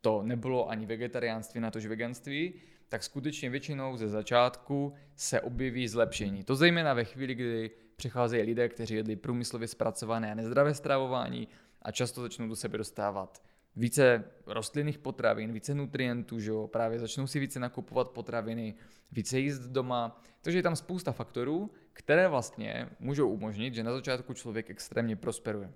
to 0.00 0.22
nebylo 0.22 0.70
ani 0.70 0.86
vegetariánství, 0.86 1.60
na 1.60 1.70
tož 1.70 1.86
veganství, 1.86 2.54
tak 2.88 3.02
skutečně 3.02 3.50
většinou 3.50 3.96
ze 3.96 4.08
začátku 4.08 4.94
se 5.16 5.40
objeví 5.40 5.88
zlepšení. 5.88 6.44
To 6.44 6.56
zejména 6.56 6.94
ve 6.94 7.04
chvíli, 7.04 7.34
kdy 7.34 7.70
přicházejí 7.96 8.42
lidé, 8.42 8.68
kteří 8.68 8.94
jedli 8.94 9.16
průmyslově 9.16 9.68
zpracované 9.68 10.32
a 10.32 10.34
nezdravé 10.34 10.74
stravování 10.74 11.48
a 11.82 11.90
často 11.90 12.22
začnou 12.22 12.48
do 12.48 12.56
sebe 12.56 12.78
dostávat 12.78 13.42
více 13.76 14.24
rostlinných 14.46 14.98
potravin, 14.98 15.52
více 15.52 15.74
nutrientů, 15.74 16.40
že 16.40 16.50
jo? 16.50 16.68
právě 16.68 16.98
začnou 16.98 17.26
si 17.26 17.38
více 17.38 17.60
nakupovat 17.60 18.10
potraviny, 18.10 18.74
více 19.12 19.38
jíst 19.38 19.58
doma. 19.58 20.20
Takže 20.42 20.58
je 20.58 20.62
tam 20.62 20.76
spousta 20.76 21.12
faktorů, 21.12 21.70
které 21.92 22.28
vlastně 22.28 22.88
můžou 23.00 23.30
umožnit, 23.30 23.74
že 23.74 23.82
na 23.82 23.92
začátku 23.92 24.34
člověk 24.34 24.70
extrémně 24.70 25.16
prosperuje. 25.16 25.72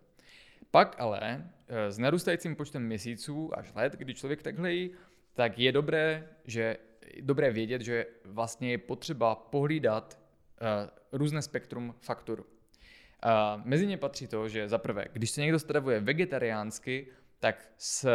Pak 0.71 0.97
ale 0.99 1.51
eh, 1.69 1.93
s 1.93 1.99
narůstajícím 1.99 2.57
počtem 2.57 2.87
měsíců 2.87 3.59
až 3.59 3.75
let, 3.75 3.93
kdy 3.93 4.15
člověk 4.15 4.43
takhle 4.43 4.73
jí, 4.73 4.91
tak 5.35 5.59
je 5.59 5.73
dobré, 5.73 6.29
že 6.45 6.77
dobré 7.21 7.51
vědět, 7.51 7.83
že 7.83 8.07
vlastně 8.25 8.71
je 8.71 8.79
potřeba 8.79 9.35
pohlídat 9.35 10.19
uh, 10.61 11.19
různé 11.19 11.43
spektrum 11.43 11.95
faktorů. 12.01 12.45
Uh, 12.45 13.65
mezi 13.65 13.87
ně 13.87 13.97
patří 13.97 14.27
to, 14.27 14.49
že 14.49 14.69
za 14.69 14.79
prvé, 14.79 15.05
když 15.13 15.31
se 15.31 15.41
někdo 15.41 15.59
stravuje 15.59 16.01
vegetariánsky, 16.01 17.07
tak 17.39 17.71
z, 17.79 18.07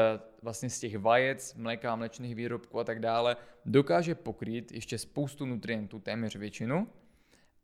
vlastně 0.42 0.70
z 0.70 0.80
těch 0.80 0.98
vajec, 0.98 1.54
mléka, 1.54 1.96
mléčných 1.96 2.36
výrobků 2.36 2.80
a 2.80 2.84
tak 2.84 3.00
dále 3.00 3.38
dokáže 3.66 4.16
pokrýt 4.16 4.72
ještě 4.72 4.98
spoustu 4.98 5.46
nutrientů, 5.46 6.00
téměř 6.00 6.36
většinu. 6.36 6.88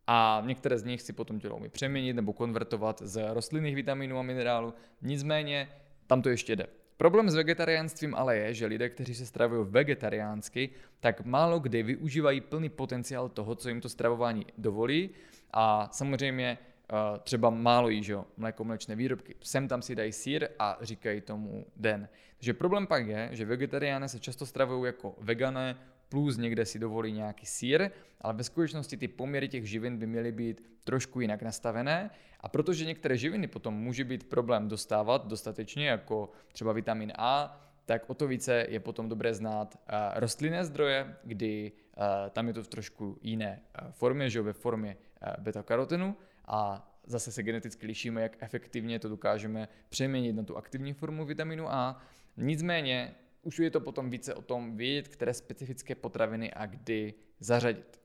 A 0.06 0.42
některé 0.46 0.78
z 0.78 0.84
nich 0.84 1.02
si 1.02 1.12
potom 1.12 1.40
tělo 1.40 1.56
umí 1.56 1.68
přeměnit 1.68 2.16
nebo 2.16 2.32
konvertovat 2.32 3.02
z 3.02 3.34
rostlinných 3.34 3.74
vitaminů 3.74 4.18
a 4.18 4.22
minerálů. 4.22 4.74
Nicméně 5.02 5.68
tam 6.06 6.22
to 6.22 6.28
ještě 6.28 6.56
jde. 6.56 6.66
Problém 7.02 7.30
s 7.30 7.34
vegetariánstvím 7.34 8.14
ale 8.14 8.36
je, 8.36 8.54
že 8.54 8.66
lidé, 8.66 8.88
kteří 8.88 9.14
se 9.14 9.26
stravují 9.26 9.66
vegetariánsky, 9.70 10.70
tak 11.00 11.24
málo 11.24 11.58
kdy 11.58 11.82
využívají 11.82 12.40
plný 12.40 12.68
potenciál 12.68 13.28
toho, 13.28 13.54
co 13.54 13.68
jim 13.68 13.80
to 13.80 13.88
stravování 13.88 14.46
dovolí. 14.58 15.10
A 15.52 15.88
samozřejmě 15.92 16.58
uh, 16.92 17.18
třeba 17.18 17.50
málo 17.50 17.88
jí, 17.88 18.02
že 18.02 18.16
mléko, 18.36 18.64
mléčné 18.64 18.96
výrobky. 18.96 19.34
Sem 19.40 19.68
tam 19.68 19.82
si 19.82 19.94
dají 19.94 20.12
sír 20.12 20.48
a 20.58 20.78
říkají 20.80 21.20
tomu 21.20 21.66
den. 21.76 22.08
Takže 22.36 22.54
problém 22.54 22.86
pak 22.86 23.06
je, 23.06 23.28
že 23.32 23.44
vegetariány 23.44 24.08
se 24.08 24.18
často 24.18 24.46
stravují 24.46 24.86
jako 24.86 25.14
vegané, 25.18 25.76
plus 26.12 26.36
někde 26.36 26.66
si 26.66 26.78
dovolí 26.78 27.12
nějaký 27.12 27.46
sír, 27.46 27.90
ale 28.20 28.34
ve 28.34 28.44
skutečnosti 28.44 28.96
ty 28.96 29.08
poměry 29.08 29.48
těch 29.48 29.68
živin 29.68 29.98
by 29.98 30.06
měly 30.06 30.32
být 30.32 30.62
trošku 30.84 31.20
jinak 31.20 31.42
nastavené 31.42 32.10
a 32.40 32.48
protože 32.48 32.84
některé 32.84 33.16
živiny 33.16 33.46
potom 33.46 33.74
může 33.74 34.04
být 34.04 34.24
problém 34.24 34.68
dostávat 34.68 35.26
dostatečně, 35.26 35.88
jako 35.88 36.30
třeba 36.52 36.72
vitamin 36.72 37.12
A, 37.18 37.60
tak 37.86 38.10
o 38.10 38.14
to 38.14 38.26
více 38.26 38.66
je 38.68 38.80
potom 38.80 39.08
dobré 39.08 39.34
znát 39.34 39.74
uh, 39.74 39.94
rostlinné 40.14 40.64
zdroje, 40.64 41.16
kdy 41.24 41.72
uh, 41.72 42.04
tam 42.30 42.48
je 42.48 42.54
to 42.54 42.62
v 42.62 42.68
trošku 42.68 43.18
jiné 43.22 43.60
uh, 43.82 43.90
formě, 43.90 44.30
že 44.30 44.42
ve 44.42 44.52
formě 44.52 44.96
beta-karotenu 45.38 46.16
a 46.46 46.88
zase 47.06 47.32
se 47.32 47.42
geneticky 47.42 47.86
lišíme, 47.86 48.22
jak 48.22 48.36
efektivně 48.40 48.98
to 48.98 49.08
dokážeme 49.08 49.68
přeměnit 49.88 50.36
na 50.36 50.42
tu 50.42 50.56
aktivní 50.56 50.92
formu 50.92 51.24
vitaminu 51.24 51.72
A. 51.72 52.02
Nicméně 52.36 53.14
už 53.42 53.58
je 53.58 53.70
to 53.70 53.80
potom 53.80 54.10
více 54.10 54.34
o 54.34 54.42
tom 54.42 54.76
vědět, 54.76 55.08
které 55.08 55.34
specifické 55.34 55.94
potraviny 55.94 56.52
a 56.52 56.66
kdy 56.66 57.14
zařadit. 57.40 58.00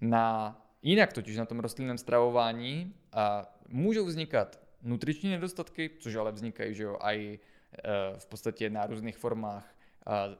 Na, 0.00 0.56
jinak 0.82 1.12
totiž 1.12 1.36
na 1.36 1.46
tom 1.46 1.60
rostlinném 1.60 1.98
stravování 1.98 2.94
a 3.12 3.56
můžou 3.68 4.04
vznikat 4.04 4.60
nutriční 4.82 5.30
nedostatky, 5.30 5.90
což 5.98 6.14
ale 6.14 6.32
vznikají 6.32 6.74
že 6.74 6.82
jo, 6.82 6.98
i 7.02 7.38
e, 7.38 8.18
v 8.18 8.26
podstatě 8.26 8.70
na 8.70 8.86
různých 8.86 9.16
formách 9.16 9.74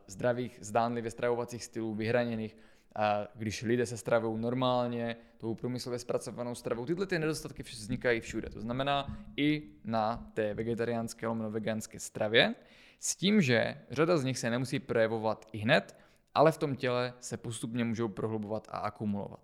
zdravých, 0.06 0.58
zdánlivě 0.60 1.10
stravovacích 1.10 1.64
stylů, 1.64 1.94
vyhraněných, 1.94 2.56
a 2.94 3.28
když 3.34 3.62
lidé 3.62 3.86
se 3.86 3.96
stravují 3.96 4.40
normálně, 4.40 5.16
tou 5.38 5.54
průmyslově 5.54 5.98
zpracovanou 5.98 6.54
stravou, 6.54 6.86
tyhle 6.86 7.06
ty 7.06 7.18
nedostatky 7.18 7.62
vznikají 7.62 8.20
všude. 8.20 8.50
To 8.50 8.60
znamená 8.60 9.18
i 9.36 9.62
na 9.84 10.30
té 10.34 10.54
vegetariánské 10.54 11.26
lomeno 11.26 11.50
veganské 11.50 12.00
stravě, 12.00 12.54
s 13.00 13.16
tím, 13.16 13.40
že 13.40 13.80
řada 13.90 14.16
z 14.16 14.24
nich 14.24 14.38
se 14.38 14.50
nemusí 14.50 14.78
projevovat 14.78 15.46
i 15.52 15.58
hned, 15.58 15.96
ale 16.34 16.52
v 16.52 16.58
tom 16.58 16.76
těle 16.76 17.14
se 17.20 17.36
postupně 17.36 17.84
můžou 17.84 18.08
prohlubovat 18.08 18.68
a 18.70 18.78
akumulovat. 18.78 19.40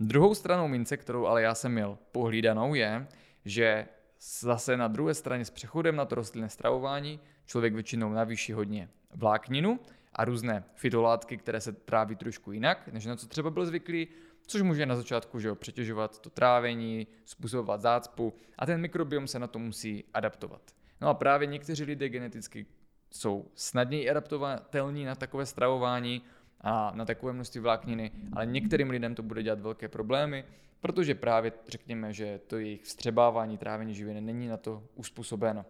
Druhou 0.00 0.34
stranou 0.34 0.68
mince, 0.68 0.96
kterou 0.96 1.26
ale 1.26 1.42
já 1.42 1.54
jsem 1.54 1.72
měl 1.72 1.98
pohlídanou, 2.12 2.74
je, 2.74 3.06
že 3.44 3.88
zase 4.20 4.76
na 4.76 4.88
druhé 4.88 5.14
straně 5.14 5.44
s 5.44 5.50
přechodem 5.50 5.96
na 5.96 6.04
to 6.04 6.14
rostlinné 6.14 6.48
stravování 6.48 7.20
člověk 7.46 7.74
většinou 7.74 8.12
navýší 8.12 8.52
hodně 8.52 8.88
vlákninu, 9.14 9.80
a 10.14 10.24
různé 10.24 10.64
fitolátky, 10.74 11.36
které 11.36 11.60
se 11.60 11.72
tráví 11.72 12.16
trošku 12.16 12.52
jinak, 12.52 12.88
než 12.92 13.06
na 13.06 13.16
co 13.16 13.26
třeba 13.26 13.50
byl 13.50 13.66
zvyklý, 13.66 14.08
což 14.46 14.62
může 14.62 14.86
na 14.86 14.96
začátku 14.96 15.40
že 15.40 15.48
jo, 15.48 15.54
přetěžovat 15.54 16.18
to 16.18 16.30
trávení, 16.30 17.06
způsobovat 17.24 17.80
zácpu 17.80 18.34
a 18.58 18.66
ten 18.66 18.80
mikrobiom 18.80 19.26
se 19.26 19.38
na 19.38 19.46
to 19.46 19.58
musí 19.58 20.04
adaptovat. 20.14 20.62
No 21.00 21.08
a 21.08 21.14
právě 21.14 21.46
někteří 21.46 21.84
lidé 21.84 22.08
geneticky 22.08 22.66
jsou 23.12 23.44
snadněji 23.54 24.10
adaptovatelní 24.10 25.04
na 25.04 25.14
takové 25.14 25.46
stravování 25.46 26.22
a 26.60 26.92
na 26.94 27.04
takové 27.04 27.32
množství 27.32 27.60
vlákniny, 27.60 28.10
ale 28.32 28.46
některým 28.46 28.90
lidem 28.90 29.14
to 29.14 29.22
bude 29.22 29.42
dělat 29.42 29.60
velké 29.60 29.88
problémy, 29.88 30.44
protože 30.80 31.14
právě 31.14 31.52
řekněme, 31.68 32.12
že 32.12 32.40
to 32.46 32.58
jejich 32.58 32.82
vstřebávání, 32.82 33.58
trávení 33.58 33.94
živiny 33.94 34.20
není 34.20 34.48
na 34.48 34.56
to 34.56 34.82
uspůsobeno. 34.94 35.64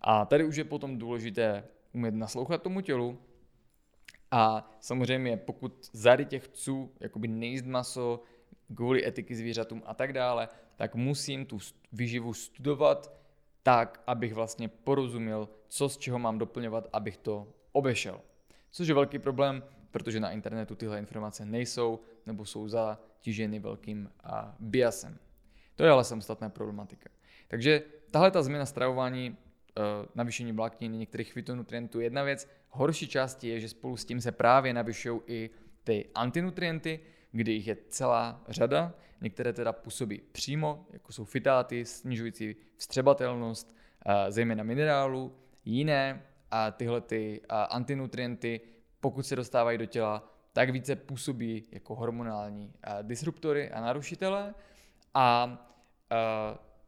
A 0.00 0.24
tady 0.24 0.44
už 0.44 0.56
je 0.56 0.64
potom 0.64 0.98
důležité 0.98 1.64
umět 1.92 2.14
naslouchat 2.14 2.62
tomu 2.62 2.80
tělu, 2.80 3.18
a 4.34 4.70
samozřejmě, 4.80 5.36
pokud 5.36 5.90
zady 5.92 6.24
těch 6.24 6.44
chců 6.44 6.92
jakoby 7.00 7.28
nejíst 7.28 7.66
maso 7.66 8.22
kvůli 8.74 9.06
etiky 9.06 9.34
zvířatům 9.34 9.82
a 9.86 9.94
tak 9.94 10.12
dále, 10.12 10.48
tak 10.76 10.94
musím 10.94 11.46
tu 11.46 11.58
výživu 11.92 12.34
studovat 12.34 13.21
tak, 13.62 14.02
abych 14.06 14.34
vlastně 14.34 14.68
porozuměl, 14.68 15.48
co 15.68 15.88
z 15.88 15.98
čeho 15.98 16.18
mám 16.18 16.38
doplňovat, 16.38 16.88
abych 16.92 17.16
to 17.16 17.48
obešel. 17.72 18.20
Což 18.70 18.88
je 18.88 18.94
velký 18.94 19.18
problém, 19.18 19.62
protože 19.90 20.20
na 20.20 20.30
internetu 20.30 20.74
tyhle 20.74 20.98
informace 20.98 21.44
nejsou 21.44 22.00
nebo 22.26 22.44
jsou 22.44 22.68
zatíženy 22.68 23.58
velkým 23.58 24.10
biasem. 24.58 25.18
To 25.76 25.84
je 25.84 25.90
ale 25.90 26.04
samostatná 26.04 26.48
problematika. 26.48 27.10
Takže 27.48 27.82
tahle 28.10 28.30
ta 28.30 28.42
změna 28.42 28.66
stravování, 28.66 29.30
uh, 29.30 29.36
navýšení 30.14 30.52
vlákniny, 30.52 30.96
některých 30.96 31.32
fitonutrientů 31.32 32.00
je 32.00 32.06
jedna 32.06 32.22
věc. 32.22 32.48
Horší 32.68 33.08
části 33.08 33.48
je, 33.48 33.60
že 33.60 33.68
spolu 33.68 33.96
s 33.96 34.04
tím 34.04 34.20
se 34.20 34.32
právě 34.32 34.74
navyšují 34.74 35.20
i 35.26 35.50
ty 35.84 36.08
antinutrienty, 36.14 37.00
kdy 37.32 37.52
jich 37.52 37.66
je 37.66 37.76
celá 37.88 38.44
řada. 38.48 38.94
Některé 39.20 39.52
teda 39.52 39.72
působí 39.72 40.22
přímo, 40.32 40.86
jako 40.90 41.12
jsou 41.12 41.24
fitáty, 41.24 41.84
snižující 41.84 42.56
vstřebatelnost, 42.76 43.76
zejména 44.28 44.64
minerálu. 44.64 45.36
Jiné 45.64 46.22
a 46.50 46.70
tyhle 46.70 47.00
ty 47.00 47.40
antinutrienty, 47.48 48.60
pokud 49.00 49.26
se 49.26 49.36
dostávají 49.36 49.78
do 49.78 49.86
těla, 49.86 50.28
tak 50.52 50.70
více 50.70 50.96
působí 50.96 51.64
jako 51.70 51.94
hormonální 51.94 52.72
disruptory 53.02 53.70
a 53.70 53.80
narušitele. 53.80 54.54
A 55.14 55.58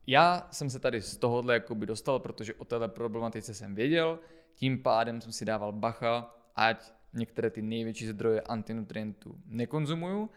já 0.07 0.49
jsem 0.51 0.71
se 0.71 0.79
tady 0.79 1.03
z 1.03 1.17
tohohle 1.17 1.55
jakoby 1.55 1.87
dostal, 1.87 2.19
protože 2.19 2.55
o 2.55 2.65
této 2.65 2.89
problematice 2.89 3.55
jsem 3.55 3.75
věděl, 3.75 4.19
tím 4.55 4.83
pádem 4.83 5.21
jsem 5.21 5.33
si 5.33 5.45
dával 5.45 5.73
bacha, 5.73 6.35
ať 6.57 6.93
některé 7.15 7.51
ty 7.51 7.63
největší 7.63 8.07
zdroje 8.07 8.41
antinutrientů 8.41 9.39
nekonzumuju 9.47 10.31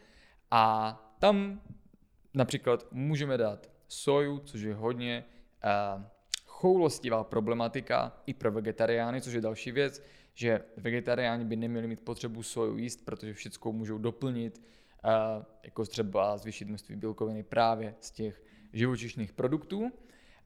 a 0.51 0.93
tam 1.19 1.61
například 2.33 2.87
můžeme 2.91 3.37
dát 3.37 3.69
soju, 3.87 4.39
což 4.39 4.61
je 4.61 4.73
hodně 4.73 5.23
uh, 5.95 6.03
choulostivá 6.45 7.23
problematika 7.23 8.21
i 8.25 8.33
pro 8.33 8.51
vegetariány, 8.51 9.21
což 9.21 9.33
je 9.33 9.41
další 9.41 9.71
věc, 9.71 10.03
že 10.33 10.63
vegetariáni 10.77 11.45
by 11.45 11.55
neměli 11.55 11.87
mít 11.87 12.01
potřebu 12.01 12.43
soju 12.43 12.77
jíst, 12.77 13.05
protože 13.05 13.33
všechno 13.33 13.71
můžou 13.71 13.97
doplnit, 13.97 14.61
uh, 15.05 15.43
jako 15.63 15.85
třeba 15.85 16.37
zvýšit 16.37 16.67
množství 16.67 16.95
bílkoviny 16.95 17.43
právě 17.43 17.95
z 17.99 18.11
těch 18.11 18.43
živočišných 18.73 19.33
produktů. 19.33 19.91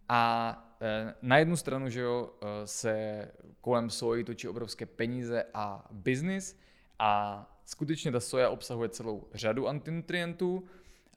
A 0.09 0.70
na 1.21 1.37
jednu 1.37 1.55
stranu, 1.57 1.89
že 1.89 2.01
jo, 2.01 2.33
e, 2.41 2.67
se 2.67 3.27
kolem 3.61 3.89
soji 3.89 4.23
točí 4.23 4.47
obrovské 4.47 4.85
peníze 4.85 5.43
a 5.53 5.87
biznis 5.91 6.59
a 6.99 7.45
skutečně 7.65 8.11
ta 8.11 8.19
soja 8.19 8.49
obsahuje 8.49 8.89
celou 8.89 9.27
řadu 9.33 9.67
antinutrientů. 9.67 10.63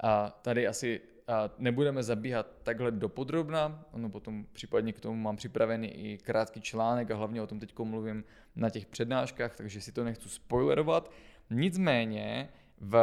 A 0.00 0.30
tady 0.30 0.66
asi 0.66 1.00
a 1.28 1.50
nebudeme 1.58 2.02
zabíhat 2.02 2.46
takhle 2.62 2.90
dopodrobna, 2.90 3.84
ono 3.92 4.10
potom 4.10 4.46
případně 4.52 4.92
k 4.92 5.00
tomu 5.00 5.16
mám 5.16 5.36
připravený 5.36 5.88
i 5.88 6.18
krátký 6.18 6.60
článek 6.60 7.10
a 7.10 7.16
hlavně 7.16 7.42
o 7.42 7.46
tom 7.46 7.60
teď 7.60 7.78
mluvím 7.78 8.24
na 8.56 8.70
těch 8.70 8.86
přednáškách, 8.86 9.56
takže 9.56 9.80
si 9.80 9.92
to 9.92 10.04
nechci 10.04 10.28
spoilerovat. 10.28 11.10
Nicméně 11.50 12.48
v 12.80 12.96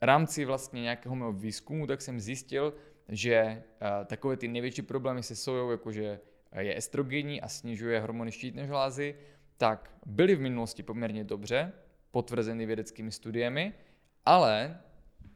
rámci 0.00 0.44
vlastně 0.44 0.82
nějakého 0.82 1.14
mého 1.14 1.32
výzkumu, 1.32 1.86
tak 1.86 2.00
jsem 2.00 2.20
zjistil, 2.20 2.74
že 3.12 3.62
uh, 3.82 4.06
takové 4.06 4.36
ty 4.36 4.48
největší 4.48 4.82
problémy 4.82 5.22
se 5.22 5.36
sojou, 5.36 5.70
jakože 5.70 6.20
je 6.58 6.76
estrogenní 6.76 7.40
a 7.40 7.48
snižuje 7.48 8.00
hormony 8.00 8.32
štítné 8.32 8.66
žlázy, 8.66 9.16
tak 9.56 9.90
byly 10.06 10.34
v 10.34 10.40
minulosti 10.40 10.82
poměrně 10.82 11.24
dobře 11.24 11.72
potvrzeny 12.10 12.66
vědeckými 12.66 13.12
studiemi, 13.12 13.72
ale 14.24 14.80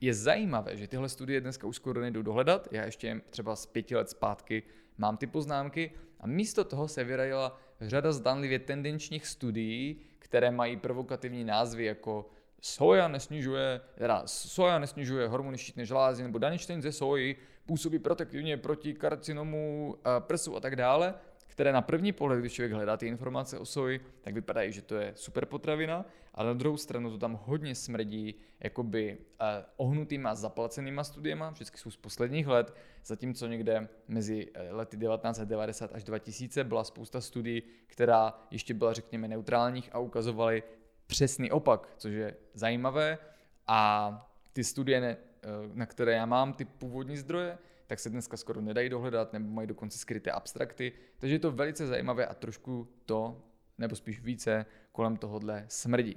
je 0.00 0.14
zajímavé, 0.14 0.76
že 0.76 0.88
tyhle 0.88 1.08
studie 1.08 1.40
dneska 1.40 1.66
už 1.66 1.76
skoro 1.76 2.00
nejdou 2.00 2.22
dohledat. 2.22 2.68
Já 2.70 2.84
ještě 2.84 3.20
třeba 3.30 3.56
z 3.56 3.66
pěti 3.66 3.96
let 3.96 4.10
zpátky 4.10 4.62
mám 4.98 5.16
ty 5.16 5.26
poznámky 5.26 5.90
a 6.20 6.26
místo 6.26 6.64
toho 6.64 6.88
se 6.88 7.04
vyrajila 7.04 7.60
řada 7.80 8.12
zdanlivě 8.12 8.58
tendenčních 8.58 9.26
studií, 9.26 10.00
které 10.18 10.50
mají 10.50 10.76
provokativní 10.76 11.44
názvy 11.44 11.84
jako 11.84 12.30
soja 12.60 13.08
nesnižuje, 13.08 13.80
teda 13.94 14.22
soja 14.26 14.78
nesnižuje 14.78 15.28
hormony 15.28 15.58
štítné 15.58 15.84
žlázy 15.84 16.22
nebo 16.22 16.38
daničten 16.38 16.82
ze 16.82 16.92
soji 16.92 17.36
působí 17.66 17.98
protektivně 17.98 18.56
proti 18.56 18.94
karcinomu 18.94 19.96
prsu 20.20 20.56
a 20.56 20.60
tak 20.60 20.76
dále, 20.76 21.14
které 21.56 21.72
na 21.72 21.82
první 21.82 22.12
pohled, 22.12 22.40
když 22.40 22.52
člověk 22.52 22.72
hledá 22.72 22.96
ty 22.96 23.06
informace 23.06 23.58
o 23.58 23.64
soji, 23.64 24.00
tak 24.20 24.34
vypadají, 24.34 24.72
že 24.72 24.82
to 24.82 24.94
je 24.96 25.12
super 25.16 25.46
potravina, 25.46 26.04
ale 26.34 26.46
na 26.46 26.54
druhou 26.54 26.76
stranu 26.76 27.10
to 27.10 27.18
tam 27.18 27.38
hodně 27.42 27.74
smrdí 27.74 28.34
jakoby 28.60 29.18
uh, 29.18 29.46
ohnutýma 29.76 30.34
zaplacenýma 30.34 31.04
studiema, 31.04 31.50
vždycky 31.50 31.78
jsou 31.78 31.90
z 31.90 31.96
posledních 31.96 32.46
let, 32.46 32.74
zatímco 33.04 33.46
někde 33.46 33.88
mezi 34.08 34.48
eh, 34.54 34.72
lety 34.72 34.96
1990 34.96 35.90
až 35.94 36.04
2000 36.04 36.64
byla 36.64 36.84
spousta 36.84 37.20
studií, 37.20 37.62
která 37.86 38.34
ještě 38.50 38.74
byla 38.74 38.92
řekněme 38.92 39.28
neutrálních 39.28 39.90
a 39.92 39.98
ukazovaly 39.98 40.62
přesný 41.06 41.50
opak, 41.50 41.88
což 41.96 42.12
je 42.12 42.36
zajímavé. 42.54 43.18
A 43.66 44.10
ty 44.52 44.64
studie, 44.64 45.00
ne, 45.00 45.16
eh, 45.20 45.25
na 45.74 45.86
které 45.86 46.12
já 46.12 46.26
mám 46.26 46.52
ty 46.52 46.64
původní 46.64 47.16
zdroje, 47.16 47.58
tak 47.86 48.00
se 48.00 48.10
dneska 48.10 48.36
skoro 48.36 48.60
nedají 48.60 48.88
dohledat, 48.88 49.32
nebo 49.32 49.48
mají 49.48 49.68
dokonce 49.68 49.98
skryté 49.98 50.30
abstrakty, 50.30 50.92
takže 51.18 51.34
je 51.34 51.38
to 51.38 51.50
velice 51.50 51.86
zajímavé 51.86 52.26
a 52.26 52.34
trošku 52.34 52.88
to, 53.06 53.42
nebo 53.78 53.96
spíš 53.96 54.20
více, 54.20 54.66
kolem 54.92 55.16
tohohle 55.16 55.64
smrdí. 55.68 56.16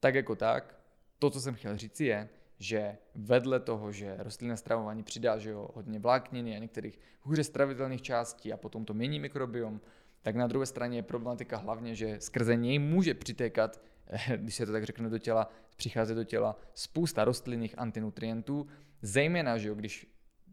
Tak 0.00 0.14
jako 0.14 0.36
tak, 0.36 0.78
to, 1.18 1.30
co 1.30 1.40
jsem 1.40 1.54
chtěl 1.54 1.76
říct, 1.76 2.00
je, 2.00 2.28
že 2.58 2.96
vedle 3.14 3.60
toho, 3.60 3.92
že 3.92 4.16
rostlinné 4.18 4.56
stravování 4.56 5.02
přidá 5.02 5.38
že 5.38 5.50
jo, 5.50 5.68
hodně 5.74 5.98
vlákniny 5.98 6.56
a 6.56 6.58
některých 6.58 6.98
hůře 7.20 7.44
stravitelných 7.44 8.02
částí 8.02 8.52
a 8.52 8.56
potom 8.56 8.84
to 8.84 8.94
mění 8.94 9.20
mikrobiom, 9.20 9.80
tak 10.22 10.36
na 10.36 10.46
druhé 10.46 10.66
straně 10.66 10.98
je 10.98 11.02
problematika 11.02 11.56
hlavně, 11.56 11.94
že 11.94 12.20
skrze 12.20 12.56
něj 12.56 12.78
může 12.78 13.14
přitékat 13.14 13.80
když 14.36 14.54
se 14.54 14.66
to 14.66 14.72
tak 14.72 14.84
řekne 14.84 15.10
do 15.10 15.18
těla, 15.18 15.50
přichází 15.76 16.14
do 16.14 16.24
těla 16.24 16.56
spousta 16.74 17.24
rostlinných 17.24 17.78
antinutrientů, 17.78 18.66
zejména, 19.02 19.58
že 19.58 19.68
jo, 19.68 19.74
když 19.74 20.06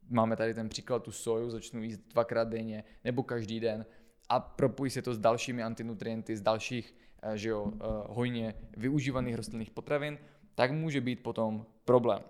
máme 0.09 0.35
tady 0.35 0.53
ten 0.53 0.69
příklad 0.69 1.03
tu 1.03 1.11
soju, 1.11 1.49
začnu 1.49 1.83
jíst 1.83 2.01
dvakrát 2.09 2.47
denně 2.47 2.83
nebo 3.03 3.23
každý 3.23 3.59
den 3.59 3.85
a 4.29 4.39
propojí 4.39 4.91
se 4.91 5.01
to 5.01 5.13
s 5.13 5.19
dalšími 5.19 5.63
antinutrienty 5.63 6.37
z 6.37 6.41
dalších 6.41 6.95
eh, 7.23 7.37
že 7.37 7.49
jo, 7.49 7.71
eh, 7.75 7.77
hojně 8.09 8.55
využívaných 8.77 9.35
rostlinných 9.35 9.71
potravin, 9.71 10.17
tak 10.55 10.71
může 10.71 11.01
být 11.01 11.23
potom 11.23 11.65
problém. 11.85 12.21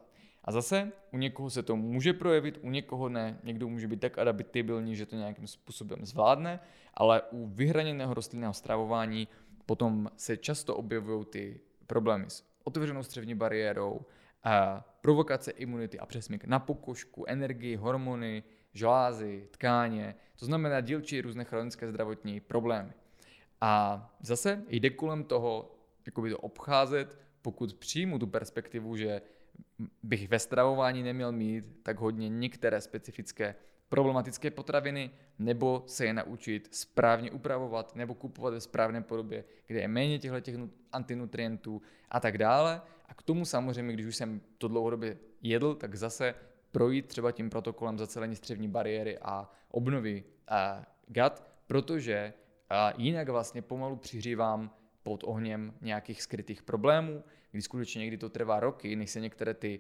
A 0.44 0.52
zase 0.52 0.92
u 1.12 1.18
někoho 1.18 1.50
se 1.50 1.64
to 1.64 1.76
může 1.76 2.14
projevit, 2.14 2.60
u 2.62 2.70
někoho 2.70 3.10
ne. 3.10 3.40
Někdo 3.44 3.70
může 3.70 3.88
být 3.88 4.00
tak 4.00 4.18
adaptibilní, 4.18 4.96
že 4.96 5.06
to 5.06 5.16
nějakým 5.16 5.48
způsobem 5.48 6.06
zvládne, 6.06 6.60
ale 6.94 7.22
u 7.22 7.48
vyhraněného 7.48 8.14
rostlinného 8.14 8.54
stravování 8.54 9.28
potom 9.72 10.10
se 10.16 10.38
často 10.38 10.76
objevují 10.76 11.26
ty 11.26 11.62
problémy 11.88 12.26
s 12.28 12.44
otevřenou 12.64 13.04
střevní 13.04 13.36
bariérou, 13.36 14.02
a 14.44 14.86
provokace 15.02 15.52
imunity 15.52 16.00
a 16.00 16.06
přesmyk 16.06 16.46
na 16.46 16.60
pokožku, 16.60 17.26
energii, 17.28 17.76
hormony, 17.76 18.44
žlázy, 18.74 19.48
tkáně, 19.52 20.16
to 20.36 20.46
znamená 20.46 20.82
dílčí 20.82 21.22
různé 21.22 21.44
chronické 21.44 21.88
zdravotní 21.88 22.40
problémy. 22.40 22.94
A 23.62 24.10
zase 24.20 24.64
jde 24.70 24.90
kolem 24.90 25.24
toho, 25.24 25.76
jakoby 26.06 26.30
to 26.30 26.38
obcházet, 26.38 27.18
pokud 27.42 27.74
přijmu 27.74 28.20
tu 28.20 28.28
perspektivu, 28.28 28.98
že 28.98 29.22
bych 30.04 30.28
ve 30.28 30.40
stravování 30.40 31.04
neměl 31.04 31.32
mít 31.32 31.84
tak 31.84 32.00
hodně 32.00 32.30
některé 32.30 32.82
specifické 32.82 33.56
problematické 33.92 34.52
potraviny, 34.52 35.12
nebo 35.40 35.84
se 35.86 36.06
je 36.06 36.14
naučit 36.14 36.68
správně 36.72 37.32
upravovat, 37.32 37.96
nebo 37.96 38.14
kupovat 38.16 38.54
ve 38.54 38.62
správné 38.62 39.02
podobě, 39.02 39.44
kde 39.68 39.80
je 39.80 39.88
méně 39.88 40.20
těchto 40.20 40.70
antinutrientů 40.92 41.82
a 42.10 42.20
tak 42.20 42.38
dále. 42.38 42.82
A 43.06 43.14
k 43.14 43.24
tomu 43.24 43.46
samozřejmě, 43.46 43.94
když 43.94 44.06
už 44.06 44.16
jsem 44.16 44.42
to 44.58 44.68
dlouhodobě 44.68 45.18
jedl, 45.42 45.76
tak 45.76 45.96
zase 45.96 46.36
projít 46.72 47.08
třeba 47.08 47.32
tím 47.32 47.50
protokolem 47.50 47.98
zacelení 47.98 48.36
střevní 48.36 48.68
bariéry 48.68 49.18
a 49.22 49.52
obnovy 49.70 50.24
uh, 50.24 50.84
gut, 51.08 51.44
protože 51.68 52.34
jinak 52.98 53.30
vlastně 53.30 53.62
pomalu 53.62 53.96
přihřívám 53.96 54.72
pod 55.04 55.24
ohněm 55.24 55.74
nějakých 55.82 56.22
skrytých 56.22 56.64
problémů, 56.64 57.24
kdy 57.52 57.62
skutečně 57.62 58.00
někdy 58.00 58.18
to 58.18 58.30
trvá 58.30 58.60
roky, 58.60 58.96
než 58.96 59.10
se 59.12 59.20
některé 59.20 59.54
ty 59.54 59.80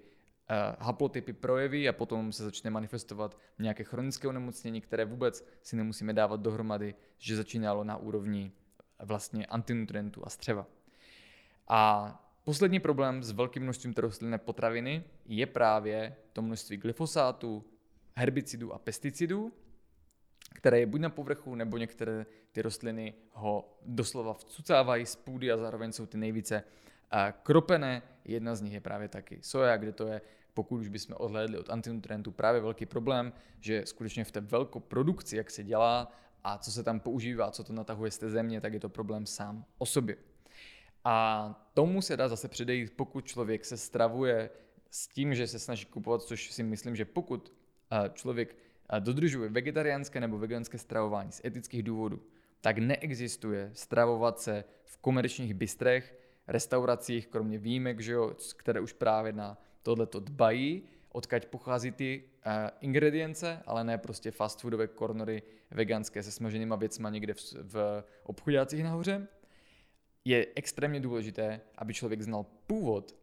haplotypy 0.80 1.34
projeví 1.34 1.90
a 1.90 1.94
potom 1.94 2.32
se 2.32 2.44
začne 2.44 2.70
manifestovat 2.70 3.38
nějaké 3.60 3.84
chronické 3.84 4.28
onemocnění, 4.28 4.82
které 4.82 5.06
vůbec 5.06 5.48
si 5.62 5.76
nemusíme 5.76 6.14
dávat 6.14 6.42
dohromady, 6.42 6.96
že 7.18 7.36
začínalo 7.36 7.84
na 7.84 7.98
úrovni 7.98 8.52
vlastně 9.00 9.46
antinutrientů 9.46 10.26
a 10.26 10.30
střeva. 10.30 10.68
A 11.68 12.18
poslední 12.44 12.80
problém 12.80 13.24
s 13.24 13.32
velkým 13.32 13.64
množstvím 13.64 13.94
rostlinné 13.98 14.38
potraviny 14.38 15.04
je 15.26 15.46
právě 15.46 16.16
to 16.34 16.42
množství 16.42 16.78
glyfosátu, 16.78 17.66
herbicidů 18.16 18.74
a 18.74 18.80
pesticidů, 18.80 19.54
které 20.54 20.80
je 20.80 20.86
buď 20.86 21.02
na 21.02 21.10
povrchu, 21.10 21.56
nebo 21.56 21.78
některé 21.78 22.26
ty 22.52 22.62
rostliny 22.62 23.14
ho 23.32 23.78
doslova 23.86 24.34
vcucávají 24.34 25.06
z 25.06 25.16
půdy 25.16 25.52
a 25.52 25.58
zároveň 25.58 25.92
jsou 25.92 26.06
ty 26.06 26.18
nejvíce 26.18 26.64
kropené. 27.44 28.02
Jedna 28.26 28.56
z 28.56 28.62
nich 28.62 28.74
je 28.74 28.82
právě 28.82 29.08
taky 29.08 29.40
soja, 29.42 29.78
kde 29.78 29.92
to 29.92 30.08
je 30.08 30.22
pokud 30.54 30.78
už 30.78 30.88
bychom 30.88 31.16
odhlédli 31.20 31.58
od 31.58 31.70
antinutrientů, 31.70 32.32
právě 32.32 32.62
velký 32.62 32.86
problém, 32.86 33.34
že 33.60 33.86
skutečně 33.86 34.24
v 34.24 34.32
té 34.32 34.42
velkoprodukci, 34.42 35.38
jak 35.38 35.52
se 35.52 35.64
dělá 35.64 36.12
a 36.44 36.58
co 36.58 36.72
se 36.72 36.84
tam 36.84 37.00
používá, 37.00 37.52
co 37.52 37.64
to 37.64 37.74
natahuje 37.74 38.12
z 38.12 38.18
té 38.18 38.30
země, 38.30 38.62
tak 38.62 38.74
je 38.74 38.80
to 38.80 38.90
problém 38.90 39.26
sám 39.26 39.66
o 39.78 39.86
sobě. 39.86 40.18
A 41.04 41.70
tomu 41.74 42.02
se 42.02 42.18
dá 42.18 42.28
zase 42.28 42.48
předejít, 42.48 42.94
pokud 42.96 43.26
člověk 43.26 43.66
se 43.66 43.78
stravuje 43.78 44.50
s 44.90 45.08
tím, 45.08 45.36
že 45.36 45.48
se 45.48 45.60
snaží 45.60 45.86
kupovat, 45.86 46.22
což 46.22 46.52
si 46.52 46.64
myslím, 46.64 46.96
že 46.96 47.06
pokud 47.06 47.54
eh, 47.92 48.10
člověk 48.14 48.56
dodržuje 49.00 49.50
vegetariánské 49.50 50.20
nebo 50.20 50.38
veganské 50.38 50.78
stravování 50.78 51.32
z 51.32 51.42
etických 51.46 51.84
důvodů, 51.84 52.22
tak 52.62 52.78
neexistuje 52.78 53.72
stravovat 53.74 54.40
se 54.40 54.64
v 54.84 54.98
komerčních 54.98 55.54
bystrech, 55.54 56.16
restauracích, 56.48 57.28
kromě 57.28 57.58
výjimek, 57.58 58.00
že 58.00 58.12
jo, 58.12 58.36
které 58.58 58.80
už 58.80 58.94
právě 58.94 59.34
na 59.34 59.58
tohleto 59.84 60.20
dbají, 60.20 60.84
odkaď 61.10 61.46
pochází 61.46 61.92
ty 61.92 62.24
uh, 62.46 62.52
ingredience, 62.82 63.64
ale 63.66 63.84
ne 63.84 63.98
prostě 63.98 64.32
fast 64.32 64.62
foodové 64.62 64.88
kornory 64.88 65.44
veganské 65.72 66.24
se 66.24 66.32
smaženýma 66.32 66.76
věcma 66.76 67.10
někde 67.10 67.34
v, 67.34 67.54
v 67.64 68.04
obchodácích 68.24 68.84
nahoře. 68.84 69.28
Je 70.26 70.48
extrémně 70.56 71.00
důležité, 71.00 71.62
aby 71.78 71.94
člověk 71.94 72.22
znal 72.22 72.46
původ 72.68 73.16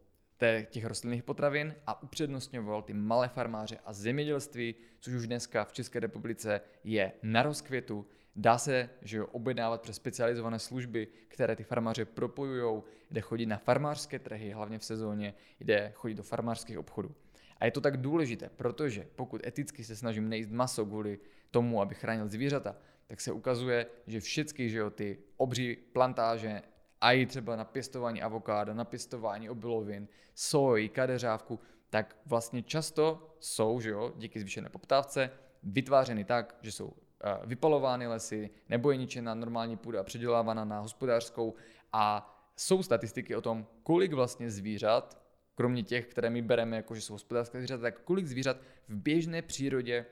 těch 0.69 0.85
rostlinných 0.85 1.23
potravin 1.23 1.75
a 1.87 2.03
upřednostňoval 2.03 2.81
ty 2.81 2.93
malé 2.93 3.27
farmáře 3.27 3.77
a 3.85 3.93
zemědělství, 3.93 4.75
což 4.99 5.13
už 5.13 5.27
dneska 5.27 5.65
v 5.65 5.73
České 5.73 5.99
republice 5.99 6.61
je 6.83 7.11
na 7.23 7.43
rozkvětu. 7.43 8.05
Dá 8.35 8.57
se 8.57 8.89
že 9.01 9.17
jo, 9.17 9.27
objednávat 9.27 9.81
přes 9.81 9.95
specializované 9.95 10.59
služby, 10.59 11.07
které 11.27 11.55
ty 11.55 11.63
farmáře 11.63 12.05
propojují, 12.05 12.83
jde 13.11 13.21
chodit 13.21 13.45
na 13.45 13.57
farmářské 13.57 14.19
trhy, 14.19 14.51
hlavně 14.51 14.79
v 14.79 14.85
sezóně, 14.85 15.33
jde 15.59 15.91
chodit 15.95 16.15
do 16.15 16.23
farmářských 16.23 16.79
obchodů. 16.79 17.15
A 17.57 17.65
je 17.65 17.71
to 17.71 17.81
tak 17.81 17.97
důležité, 17.97 18.49
protože 18.55 19.07
pokud 19.15 19.47
eticky 19.47 19.83
se 19.83 19.95
snažím 19.95 20.29
nejíst 20.29 20.51
maso 20.51 20.85
kvůli 20.85 21.19
tomu, 21.51 21.81
aby 21.81 21.95
chránil 21.95 22.27
zvířata, 22.27 22.75
tak 23.07 23.21
se 23.21 23.31
ukazuje, 23.31 23.85
že 24.07 24.19
všechny 24.19 24.69
že 24.69 24.77
jo, 24.77 24.89
ty 24.89 25.17
obří 25.37 25.77
plantáže 25.93 26.61
a 27.01 27.11
i 27.11 27.25
třeba 27.25 27.55
na 27.55 27.65
pěstování 27.65 28.21
avokáda, 28.21 28.73
na 28.73 28.85
pěstování 28.85 29.49
obilovin, 29.49 30.07
soji, 30.35 30.89
kadeřávku, 30.89 31.59
tak 31.89 32.17
vlastně 32.25 32.63
často 32.63 33.35
jsou, 33.39 33.79
že 33.79 33.89
jo, 33.89 34.13
díky 34.17 34.39
zvýšené 34.39 34.69
poptávce, 34.69 35.31
vytvářeny 35.63 36.23
tak, 36.23 36.55
že 36.61 36.71
jsou 36.71 36.93
vypalovány 37.45 38.07
lesy, 38.07 38.49
nebo 38.69 38.91
je 38.91 38.97
ničena 38.97 39.35
normální 39.35 39.77
půda 39.77 39.99
a 39.99 40.03
předělávána 40.03 40.65
na 40.65 40.79
hospodářskou. 40.79 41.55
A 41.93 42.35
jsou 42.55 42.83
statistiky 42.83 43.35
o 43.35 43.41
tom, 43.41 43.67
kolik 43.83 44.13
vlastně 44.13 44.51
zvířat, 44.51 45.21
kromě 45.55 45.83
těch, 45.83 46.07
které 46.07 46.29
my 46.29 46.41
bereme 46.41 46.75
jako, 46.75 46.95
že 46.95 47.01
jsou 47.01 47.13
hospodářské 47.13 47.57
zvířata, 47.57 47.81
tak 47.81 47.99
kolik 47.99 48.27
zvířat 48.27 48.57
v 48.87 48.95
běžné 48.95 49.41
přírodě 49.41 50.05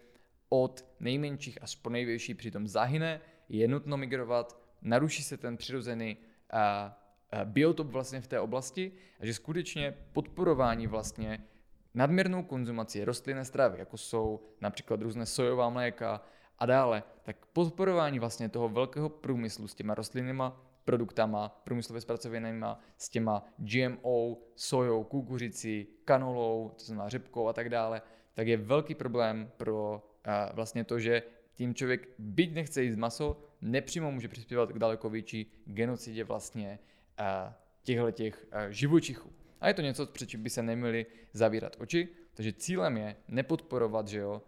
od 0.49 0.85
nejmenších 0.99 1.63
až 1.63 1.75
po 1.75 1.89
největší 1.89 2.33
přitom 2.33 2.67
zahyne, 2.67 3.21
je 3.49 3.67
nutno 3.67 3.97
migrovat, 3.97 4.61
naruší 4.81 5.23
se 5.23 5.37
ten 5.37 5.57
přirozený 5.57 6.17
a, 6.51 6.97
a 7.31 7.45
biotop 7.45 7.87
vlastně 7.87 8.21
v 8.21 8.27
té 8.27 8.39
oblasti 8.39 8.91
a 9.19 9.25
že 9.25 9.33
skutečně 9.33 9.97
podporování 10.13 10.87
vlastně 10.87 11.43
nadměrnou 11.93 12.43
konzumací 12.43 13.03
rostlinné 13.03 13.45
stravy, 13.45 13.79
jako 13.79 13.97
jsou 13.97 14.43
například 14.61 15.01
různé 15.01 15.25
sojová 15.25 15.69
mléka 15.69 16.21
a 16.59 16.65
dále, 16.65 17.03
tak 17.23 17.45
podporování 17.45 18.19
vlastně 18.19 18.49
toho 18.49 18.69
velkého 18.69 19.09
průmyslu 19.09 19.67
s 19.67 19.75
těma 19.75 19.95
rostlinnýma 19.95 20.67
produktama, 20.85 21.61
průmyslově 21.63 22.01
zpracovanýma, 22.01 22.79
s 22.97 23.09
těma 23.09 23.45
GMO, 23.57 24.37
sojou, 24.55 25.03
kukuřicí, 25.03 25.87
kanolou, 26.05 26.71
to 26.77 26.85
znamená 26.85 27.09
řepkou 27.09 27.47
a 27.47 27.53
tak 27.53 27.69
dále, 27.69 28.01
tak 28.33 28.47
je 28.47 28.57
velký 28.57 28.95
problém 28.95 29.51
pro 29.57 30.03
uh, 30.27 30.55
vlastně 30.55 30.83
to, 30.83 30.99
že 30.99 31.23
tím 31.53 31.75
člověk, 31.75 32.09
byť 32.17 32.55
nechce 32.55 32.83
jíst 32.83 32.95
maso, 32.95 33.37
nepřímo 33.61 34.11
může 34.11 34.27
přispívat 34.27 34.71
k 34.71 34.79
daleko 34.79 35.09
větší 35.09 35.51
genocidě 35.65 36.23
vlastně 36.23 36.79
uh, 37.19 37.53
těchto 37.83 38.11
těch 38.11 38.47
uh, 38.53 38.59
živočichů. 38.69 39.31
A 39.61 39.67
je 39.67 39.73
to 39.73 39.81
něco, 39.81 40.05
před 40.05 40.29
čím 40.29 40.43
by 40.43 40.49
se 40.49 40.63
neměli 40.63 41.05
zavírat 41.33 41.75
oči, 41.79 42.09
takže 42.33 42.53
cílem 42.53 42.97
je 42.97 43.15
nepodporovat, 43.27 44.07
že 44.07 44.19
jo, 44.19 44.41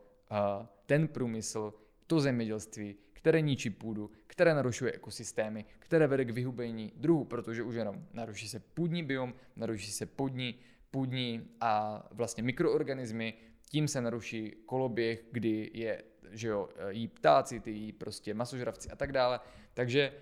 ten 0.86 1.08
průmysl, 1.08 1.74
to 2.10 2.20
zemědělství, 2.20 2.96
které 3.14 3.42
ničí 3.42 3.70
půdu, 3.70 4.12
které 4.28 4.54
narušuje 4.54 4.92
ekosystémy, 4.92 5.66
které 5.80 6.08
vede 6.08 6.26
k 6.26 6.30
vyhubení 6.30 6.94
druhů, 6.96 7.24
protože 7.26 7.64
už 7.64 7.76
jenom 7.76 8.06
naruší 8.14 8.48
se 8.50 8.60
půdní 8.60 9.04
biom, 9.04 9.34
naruší 9.56 9.92
se 9.92 10.06
půdní, 10.06 10.56
půdní 10.92 11.48
a 11.62 12.04
vlastně 12.12 12.44
mikroorganismy, 12.44 13.34
tím 13.70 13.88
se 13.88 14.02
naruší 14.02 14.56
koloběh, 14.66 15.24
kdy 15.32 15.72
je, 15.74 16.04
že 16.32 16.48
jo, 16.48 16.70
jí 16.90 17.08
ptáci, 17.08 17.60
ty 17.60 17.72
jí 17.72 17.92
prostě 17.92 18.34
masožravci 18.34 18.90
a 18.90 18.96
tak 18.96 19.12
dále. 19.12 19.40
Takže 19.74 20.14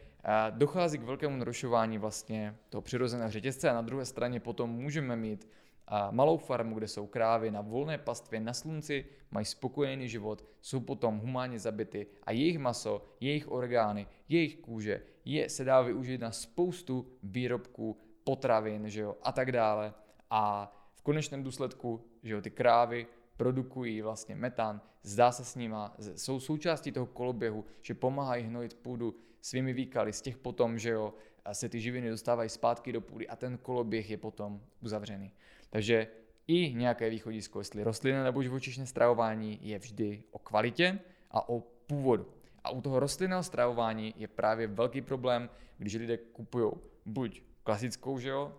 dochází 0.50 0.98
k 0.98 1.04
velkému 1.04 1.38
narušování 1.38 1.98
vlastně 1.98 2.56
toho 2.70 2.82
přirozeného 2.82 3.32
řetězce 3.32 3.70
a 3.70 3.74
na 3.74 3.82
druhé 3.82 4.06
straně 4.06 4.40
potom 4.40 4.70
můžeme 4.70 5.16
mít 5.16 5.48
a 5.88 6.12
malou 6.12 6.38
farmu, 6.38 6.76
kde 6.76 6.88
jsou 6.88 7.08
krávy 7.08 7.52
na 7.52 7.62
volné 7.62 7.98
pastvě 7.98 8.40
na 8.40 8.54
slunci, 8.54 9.06
mají 9.32 9.46
spokojený 9.46 10.10
život, 10.10 10.46
jsou 10.62 10.80
potom 10.80 11.20
humánně 11.20 11.60
zabity 11.60 12.08
a 12.24 12.32
jejich 12.32 12.60
maso, 12.60 13.06
jejich 13.20 13.52
orgány, 13.52 14.08
jejich 14.30 14.58
kůže 14.58 15.02
je, 15.26 15.50
se 15.50 15.64
dá 15.64 15.82
využít 15.82 16.22
na 16.22 16.32
spoustu 16.32 17.08
výrobků, 17.24 17.98
potravin 18.24 18.90
že 18.90 19.02
jo, 19.02 19.16
a 19.22 19.32
tak 19.32 19.52
dále. 19.52 19.94
A 20.30 20.72
v 20.94 21.02
konečném 21.02 21.44
důsledku 21.44 22.06
že 22.24 22.34
jo, 22.34 22.42
ty 22.42 22.52
krávy 22.52 23.08
produkují 23.38 24.02
vlastně 24.02 24.36
metan, 24.36 24.82
zdá 25.04 25.32
se 25.32 25.46
s 25.46 25.56
nima, 25.56 25.96
jsou 26.16 26.40
součástí 26.40 26.92
toho 26.92 27.06
koloběhu, 27.06 27.66
že 27.82 27.94
pomáhají 27.94 28.44
hnojit 28.44 28.74
půdu 28.74 29.16
svými 29.42 29.74
výkaly, 29.74 30.14
z 30.14 30.22
těch 30.22 30.38
potom, 30.38 30.80
že 30.80 30.90
jo, 30.90 31.14
se 31.52 31.70
ty 31.70 31.80
živiny 31.80 32.10
dostávají 32.10 32.50
zpátky 32.50 32.92
do 32.92 33.02
půdy 33.02 33.28
a 33.28 33.36
ten 33.36 33.58
koloběh 33.58 34.10
je 34.10 34.18
potom 34.18 34.62
uzavřený. 34.82 35.32
Takže 35.78 36.07
i 36.47 36.73
nějaké 36.73 37.09
východisko, 37.09 37.59
jestli 37.59 37.84
rostlinné 37.84 38.23
nebo 38.23 38.43
živočišné 38.43 38.86
stravování 38.86 39.59
je 39.61 39.80
vždy 39.80 40.23
o 40.32 40.39
kvalitě 40.39 40.99
a 41.32 41.49
o 41.49 41.59
původu. 41.59 42.28
A 42.63 42.69
u 42.69 42.82
toho 42.82 42.99
rostlinného 42.99 43.43
stravování 43.43 44.13
je 44.17 44.28
právě 44.28 44.67
velký 44.67 45.01
problém, 45.01 45.49
když 45.78 45.95
lidé 45.95 46.17
kupují 46.17 46.71
buď 47.05 47.41
klasickou, 47.63 48.19
že 48.19 48.30
jo, 48.30 48.53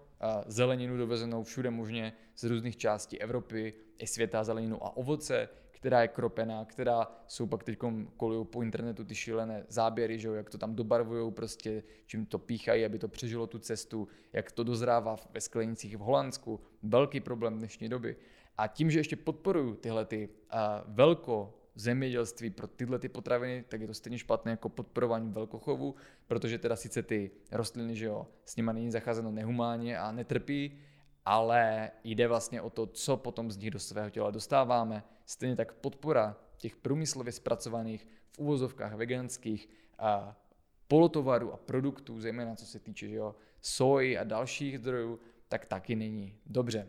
zeleninu 0.47 0.97
dovezenou 0.97 1.43
všude 1.43 1.71
možně 1.71 2.13
z 2.37 2.45
různých 2.45 2.77
částí 2.77 3.21
Evropy, 3.21 3.75
i 3.99 4.07
světa 4.07 4.45
zeleninu 4.45 4.85
a 4.85 4.97
ovoce, 4.97 5.49
která 5.79 6.03
je 6.03 6.09
kropená, 6.09 6.65
která 6.65 7.07
jsou 7.27 7.47
pak 7.47 7.65
teď 7.65 7.79
kolují 8.17 8.47
po 8.47 8.63
internetu 8.63 9.05
ty 9.05 9.15
šílené 9.15 9.65
záběry, 9.69 10.19
že 10.19 10.29
jo, 10.29 10.35
jak 10.35 10.51
to 10.51 10.59
tam 10.59 10.75
dobarvují, 10.75 11.33
prostě 11.33 11.83
čím 12.07 12.27
to 12.27 12.39
píchají, 12.39 12.85
aby 12.85 12.99
to 12.99 13.09
přežilo 13.09 13.47
tu 13.47 13.59
cestu, 13.59 14.09
jak 14.33 14.53
to 14.53 14.65
dozrává 14.65 15.17
ve 15.31 15.41
sklenicích 15.41 15.97
v 15.97 16.01
Holandsku, 16.01 16.61
velký 16.83 17.21
problém 17.21 17.59
dnešní 17.59 17.89
doby. 17.89 18.17
A 18.57 18.67
tím, 18.67 18.91
že 18.91 18.99
ještě 18.99 19.17
podporují 19.17 19.77
tyhle 19.77 20.05
ty 20.05 20.29
uh, 20.29 20.95
velko 20.95 21.55
zemědělství 21.75 22.51
pro 22.51 22.67
tyhle 22.67 22.99
ty 22.99 23.09
potraviny, 23.09 23.65
tak 23.69 23.81
je 23.81 23.87
to 23.87 23.95
stejně 23.95 24.19
špatné 24.19 24.51
jako 24.51 24.69
podporování 24.69 25.33
velkochovu, 25.33 25.95
protože 26.27 26.59
teda 26.59 26.77
sice 26.77 27.03
ty 27.03 27.31
rostliny, 27.53 27.97
že 27.97 28.07
jo, 28.07 28.27
s 28.45 28.57
nimi 28.57 28.71
není 28.75 28.91
zacházeno 28.91 29.31
nehumánně 29.31 29.99
a 29.99 30.13
netrpí, 30.13 30.79
ale 31.25 31.91
jde 32.05 32.29
vlastně 32.29 32.63
o 32.63 32.71
to, 32.71 32.87
co 32.87 33.17
potom 33.17 33.51
z 33.51 33.57
nich 33.57 33.71
do 33.71 33.79
svého 33.79 34.11
těla 34.11 34.31
dostáváme. 34.31 35.05
Stejně 35.27 35.57
tak 35.57 35.73
podpora 35.73 36.37
těch 36.57 36.77
průmyslově 36.77 37.33
zpracovaných 37.33 38.07
v 38.33 38.39
uvozovkách 38.39 38.95
veganských 38.95 39.69
a 39.99 40.37
polotovarů 40.89 41.53
a 41.53 41.57
produktů, 41.57 42.21
zejména 42.21 42.55
co 42.55 42.67
se 42.67 42.79
týče 42.79 43.09
že 43.09 43.17
jo, 43.17 43.35
soji 43.61 44.19
a 44.19 44.25
dalších 44.25 44.79
zdrojů, 44.79 45.21
tak 45.49 45.67
taky 45.67 45.97
není 45.97 46.39
dobře. 46.47 46.89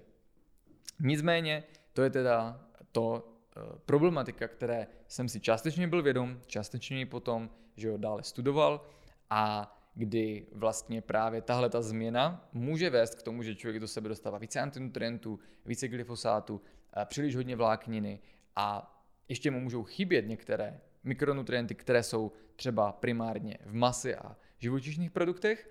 Nicméně 0.99 1.63
to 1.93 2.03
je 2.03 2.09
teda 2.09 2.65
to 2.91 3.23
e, 3.25 3.79
problematika, 3.85 4.47
které 4.47 4.87
jsem 5.07 5.29
si 5.29 5.39
částečně 5.39 5.87
byl 5.87 6.01
vědom, 6.03 6.41
částečně 6.47 7.05
potom, 7.05 7.49
že 7.75 7.87
jo, 7.87 7.97
dále 7.97 8.23
studoval 8.23 8.85
a 9.29 9.75
kdy 9.93 10.47
vlastně 10.51 11.01
právě 11.01 11.41
tahle 11.41 11.69
ta 11.69 11.81
změna 11.81 12.49
může 12.53 12.89
vést 12.89 13.15
k 13.15 13.23
tomu, 13.23 13.43
že 13.43 13.55
člověk 13.55 13.81
do 13.81 13.87
sebe 13.87 14.09
dostává 14.09 14.37
více 14.37 14.59
antinutrientů, 14.59 15.39
více 15.65 15.87
glyfosátu, 15.87 16.61
eh, 16.97 17.05
příliš 17.05 17.35
hodně 17.35 17.55
vlákniny 17.55 18.19
a 18.55 18.95
ještě 19.27 19.51
mu 19.51 19.59
můžou 19.59 19.83
chybět 19.83 20.27
některé 20.27 20.81
mikronutrienty, 21.03 21.75
které 21.75 22.03
jsou 22.03 22.31
třeba 22.55 22.91
primárně 22.91 23.57
v 23.65 23.73
mase 23.73 24.15
a 24.15 24.35
živočišných 24.57 25.11
produktech. 25.11 25.69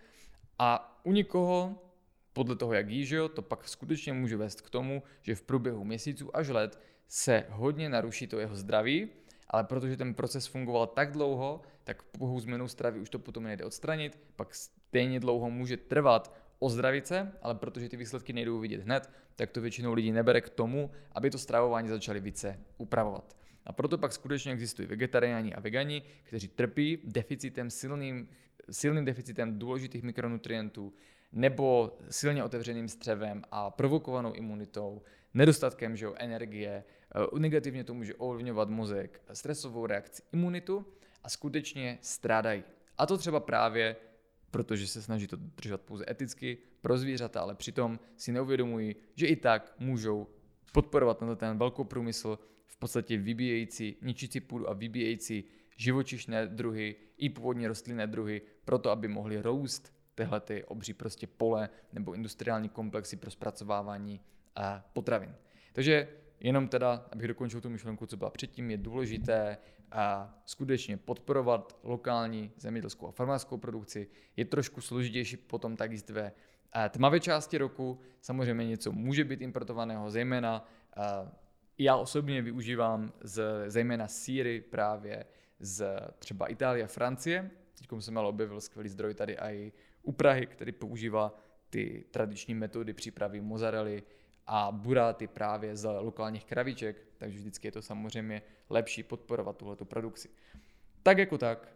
A 0.58 1.00
u 1.04 1.12
někoho 1.12 1.82
podle 2.32 2.56
toho, 2.56 2.72
jak 2.72 2.90
jí, 2.90 3.08
to 3.34 3.42
pak 3.42 3.68
skutečně 3.68 4.12
může 4.12 4.36
vést 4.36 4.60
k 4.60 4.70
tomu, 4.70 5.02
že 5.22 5.34
v 5.34 5.42
průběhu 5.42 5.84
měsíců 5.84 6.36
až 6.36 6.48
let 6.48 6.80
se 7.08 7.44
hodně 7.50 7.88
naruší 7.88 8.26
to 8.26 8.38
jeho 8.38 8.56
zdraví 8.56 9.08
ale 9.50 9.64
protože 9.64 9.96
ten 9.96 10.14
proces 10.14 10.46
fungoval 10.46 10.86
tak 10.86 11.12
dlouho, 11.12 11.60
tak 11.84 12.02
pouhou 12.02 12.40
změnou 12.40 12.68
stravy 12.68 13.00
už 13.00 13.10
to 13.10 13.18
potom 13.18 13.44
nejde 13.44 13.64
odstranit, 13.64 14.18
pak 14.36 14.54
stejně 14.54 15.20
dlouho 15.20 15.50
může 15.50 15.76
trvat 15.76 16.34
ozdravit 16.58 17.06
se, 17.06 17.32
ale 17.42 17.54
protože 17.54 17.88
ty 17.88 17.96
výsledky 17.96 18.32
nejdou 18.32 18.58
vidět 18.58 18.80
hned, 18.80 19.10
tak 19.36 19.50
to 19.50 19.60
většinou 19.60 19.92
lidí 19.92 20.12
nebere 20.12 20.40
k 20.40 20.48
tomu, 20.48 20.90
aby 21.12 21.30
to 21.30 21.38
stravování 21.38 21.88
začali 21.88 22.20
více 22.20 22.60
upravovat. 22.78 23.36
A 23.66 23.72
proto 23.72 23.98
pak 23.98 24.12
skutečně 24.12 24.52
existují 24.52 24.88
vegetariáni 24.88 25.54
a 25.54 25.60
vegani, 25.60 26.02
kteří 26.24 26.48
trpí 26.48 26.98
deficitem 27.04 27.70
silným, 27.70 28.28
silným 28.70 29.04
deficitem 29.04 29.58
důležitých 29.58 30.02
mikronutrientů 30.02 30.92
nebo 31.32 31.96
silně 32.10 32.44
otevřeným 32.44 32.88
střevem 32.88 33.42
a 33.50 33.70
provokovanou 33.70 34.32
imunitou, 34.32 35.02
nedostatkem 35.34 35.96
že 35.96 36.04
jo, 36.04 36.14
energie, 36.18 36.84
negativně 37.38 37.84
to 37.84 37.94
může 37.94 38.14
ovlivňovat 38.14 38.68
mozek, 38.68 39.22
stresovou 39.32 39.86
reakci, 39.86 40.22
imunitu 40.32 40.86
a 41.22 41.28
skutečně 41.28 41.98
strádají. 42.02 42.64
A 42.98 43.06
to 43.06 43.18
třeba 43.18 43.40
právě 43.40 43.96
protože 44.50 44.86
se 44.86 45.02
snaží 45.02 45.26
to 45.26 45.36
držet 45.36 45.80
pouze 45.80 46.04
eticky 46.10 46.58
pro 46.80 46.98
zvířata, 46.98 47.40
ale 47.40 47.54
přitom 47.54 48.00
si 48.16 48.32
neuvědomují, 48.32 48.96
že 49.14 49.26
i 49.26 49.36
tak 49.36 49.74
můžou 49.78 50.26
podporovat 50.72 51.22
na 51.22 51.34
ten 51.34 51.58
velký 51.58 51.84
průmysl 51.84 52.38
v 52.66 52.76
podstatě 52.76 53.16
vybíjející, 53.16 53.96
ničící 54.02 54.40
půdu 54.40 54.70
a 54.70 54.72
vybíjející 54.72 55.44
živočišné 55.76 56.46
druhy 56.46 56.96
i 57.16 57.30
původní 57.30 57.66
rostlinné 57.66 58.06
druhy, 58.06 58.42
proto 58.64 58.90
aby 58.90 59.08
mohly 59.08 59.42
růst 59.42 59.94
tyhle 60.14 60.40
ty 60.40 60.64
obří 60.64 60.92
prostě 60.92 61.26
pole 61.26 61.68
nebo 61.92 62.12
industriální 62.12 62.68
komplexy 62.68 63.16
pro 63.16 63.30
zpracovávání 63.30 64.20
potravin. 64.92 65.34
Takže 65.72 66.08
jenom 66.40 66.68
teda, 66.68 67.06
abych 67.12 67.28
dokončil 67.28 67.60
tu 67.60 67.70
myšlenku, 67.70 68.06
co 68.06 68.16
byla 68.16 68.30
předtím, 68.30 68.70
je 68.70 68.76
důležité 68.76 69.58
a 69.92 70.34
skutečně 70.44 70.96
podporovat 70.96 71.78
lokální 71.82 72.52
zemědělskou 72.56 73.08
a 73.08 73.10
farmářskou 73.10 73.56
produkci. 73.56 74.08
Je 74.36 74.44
trošku 74.44 74.80
složitější 74.80 75.36
potom 75.36 75.76
tak 75.76 75.92
jíst 75.92 76.10
ve 76.10 76.32
tmavé 76.90 77.20
části 77.20 77.58
roku. 77.58 78.00
Samozřejmě 78.20 78.66
něco 78.66 78.92
může 78.92 79.24
být 79.24 79.40
importovaného, 79.40 80.10
zejména 80.10 80.68
já 81.78 81.96
osobně 81.96 82.42
využívám 82.42 83.12
z, 83.20 83.42
zejména 83.66 84.08
síry 84.08 84.60
právě 84.60 85.24
z 85.60 86.00
třeba 86.18 86.46
Itálie 86.46 86.84
a 86.84 86.88
Francie. 86.88 87.50
Teď 87.78 87.88
jsem 88.00 88.18
ale 88.18 88.28
objevil 88.28 88.60
skvělý 88.60 88.88
zdroj 88.88 89.14
tady 89.14 89.36
i 89.38 89.72
u 90.02 90.12
Prahy, 90.12 90.46
který 90.46 90.72
používá 90.72 91.34
ty 91.70 92.04
tradiční 92.10 92.54
metody 92.54 92.92
přípravy 92.92 93.40
mozzarelly 93.40 94.02
a 94.50 94.72
buráty 94.72 95.26
právě 95.26 95.76
z 95.76 95.88
lokálních 96.00 96.44
kravíček, 96.44 97.06
takže 97.18 97.38
vždycky 97.38 97.68
je 97.68 97.72
to 97.72 97.82
samozřejmě 97.82 98.42
lepší 98.70 99.02
podporovat 99.02 99.56
tuhletu 99.56 99.84
produkci. 99.84 100.28
Tak 101.02 101.18
jako 101.18 101.38
tak, 101.38 101.68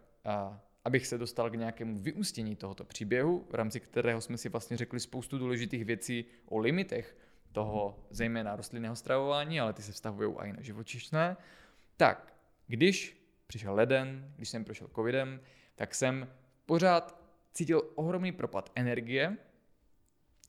abych 0.85 1.07
se 1.07 1.17
dostal 1.17 1.49
k 1.49 1.55
nějakému 1.55 1.97
vyústění 1.97 2.55
tohoto 2.55 2.83
příběhu, 2.83 3.47
v 3.49 3.53
rámci 3.53 3.79
kterého 3.79 4.21
jsme 4.21 4.37
si 4.37 4.49
vlastně 4.49 4.77
řekli 4.77 4.99
spoustu 4.99 5.37
důležitých 5.37 5.85
věcí 5.85 6.25
o 6.45 6.57
limitech 6.57 7.17
toho 7.51 7.99
zejména 8.09 8.55
rostlinného 8.55 8.95
stravování, 8.95 9.59
ale 9.59 9.73
ty 9.73 9.81
se 9.81 9.91
vztahují 9.91 10.35
i 10.37 10.53
na 10.53 10.61
živočišné, 10.61 11.37
tak 11.97 12.33
když 12.67 13.27
přišel 13.47 13.73
leden, 13.73 14.33
když 14.35 14.49
jsem 14.49 14.65
prošel 14.65 14.87
covidem, 14.95 15.41
tak 15.75 15.95
jsem 15.95 16.27
pořád 16.65 17.23
cítil 17.53 17.91
ohromný 17.95 18.31
propad 18.31 18.71
energie, 18.75 19.37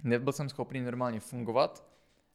nebyl 0.03 0.33
jsem 0.33 0.49
schopný 0.49 0.81
normálně 0.81 1.20
fungovat, 1.20 1.94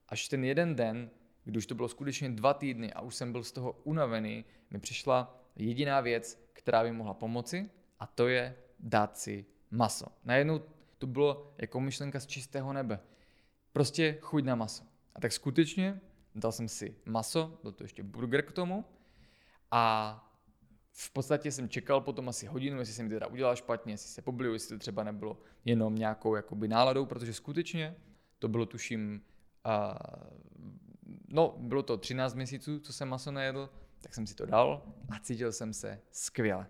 až 0.10 0.28
ten 0.28 0.44
jeden 0.44 0.76
den, 0.76 1.10
když 1.44 1.66
to 1.66 1.76
bylo 1.76 1.88
skutečně 1.88 2.30
dva 2.30 2.54
týdny 2.54 2.94
a 2.94 3.02
už 3.02 3.16
jsem 3.16 3.32
byl 3.32 3.44
z 3.44 3.52
toho 3.52 3.72
unavený, 3.84 4.46
mi 4.70 4.80
přišla 4.80 5.46
jediná 5.56 6.02
věc, 6.02 6.50
která 6.54 6.84
by 6.84 6.92
mohla 6.92 7.14
pomoci 7.14 7.70
a 8.00 8.08
to 8.08 8.28
je 8.28 8.56
dát 8.80 9.18
si 9.18 9.46
maso. 9.72 10.06
Najednou 10.26 10.62
to 10.98 11.08
bylo 11.08 11.54
jako 11.58 11.80
myšlenka 11.82 12.20
z 12.20 12.28
čistého 12.28 12.74
nebe. 12.74 13.00
Prostě 13.74 14.18
chuť 14.22 14.44
na 14.44 14.56
maso. 14.56 14.84
A 15.16 15.20
tak 15.20 15.32
skutečně 15.32 16.02
dal 16.36 16.52
jsem 16.52 16.68
si 16.68 16.96
maso, 17.06 17.60
byl 17.64 17.72
to 17.72 17.84
ještě 17.84 18.04
burger 18.04 18.42
k 18.46 18.52
tomu 18.52 18.86
a 19.72 20.16
v 20.92 21.14
podstatě 21.14 21.52
jsem 21.52 21.70
čekal 21.70 22.02
potom 22.02 22.30
asi 22.30 22.46
hodinu, 22.46 22.80
jestli 22.80 22.94
jsem 22.94 23.10
teda 23.10 23.28
udělal 23.28 23.56
špatně, 23.56 23.94
jestli 23.94 24.10
se 24.10 24.22
pobliju, 24.22 24.54
jestli 24.54 24.76
to 24.76 24.80
třeba 24.80 25.04
nebylo 25.04 25.42
jenom 25.66 25.96
nějakou 25.96 26.36
jakoby 26.36 26.68
náladou, 26.68 27.06
protože 27.06 27.34
skutečně 27.34 27.96
to 28.40 28.48
bylo 28.48 28.66
tuším, 28.66 29.22
uh, 29.66 29.94
no 31.28 31.56
bylo 31.58 31.84
to 31.84 31.98
13 31.98 32.36
měsíců, 32.36 32.80
co 32.80 32.94
jsem 32.94 33.08
maso 33.08 33.32
nejedl, 33.32 33.70
tak 34.02 34.14
jsem 34.14 34.28
si 34.28 34.36
to 34.36 34.46
dal 34.46 34.84
a 35.10 35.20
cítil 35.20 35.52
jsem 35.52 35.74
se 35.74 36.02
skvěle. 36.12 36.68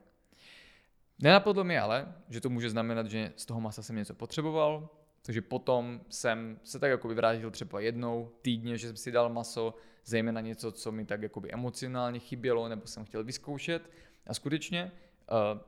Nenapadlo 1.20 1.64
mi 1.64 1.80
ale, 1.80 2.16
že 2.30 2.42
to 2.42 2.50
může 2.50 2.70
znamenat, 2.70 3.08
že 3.08 3.34
z 3.36 3.46
toho 3.46 3.62
masa 3.62 3.84
jsem 3.84 3.96
něco 3.96 4.14
potřeboval, 4.14 4.90
takže 5.22 5.42
potom 5.42 6.02
jsem 6.10 6.60
se 6.64 6.80
tak 6.80 6.92
jako 6.92 7.08
vyvrátil 7.08 7.52
třeba 7.52 7.80
jednou 7.80 8.32
týdně, 8.42 8.78
že 8.78 8.88
jsem 8.88 8.98
si 8.98 9.12
dal 9.12 9.30
maso, 9.30 9.76
zejména 10.06 10.42
něco, 10.42 10.72
co 10.72 10.92
mi 10.92 11.06
tak 11.06 11.22
jakoby 11.22 11.52
emocionálně 11.52 12.20
chybělo, 12.20 12.70
nebo 12.70 12.88
jsem 12.88 13.06
chtěl 13.06 13.24
vyzkoušet. 13.24 13.92
A 14.28 14.34
skutečně 14.34 14.92
uh, 15.32 15.62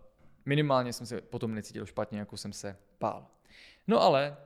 minimálně 0.45 0.93
jsem 0.93 1.07
se 1.07 1.21
potom 1.21 1.55
necítil 1.55 1.85
špatně, 1.85 2.19
jako 2.19 2.37
jsem 2.37 2.53
se 2.53 2.77
bál. 2.99 3.27
No 3.87 4.01
ale 4.01 4.37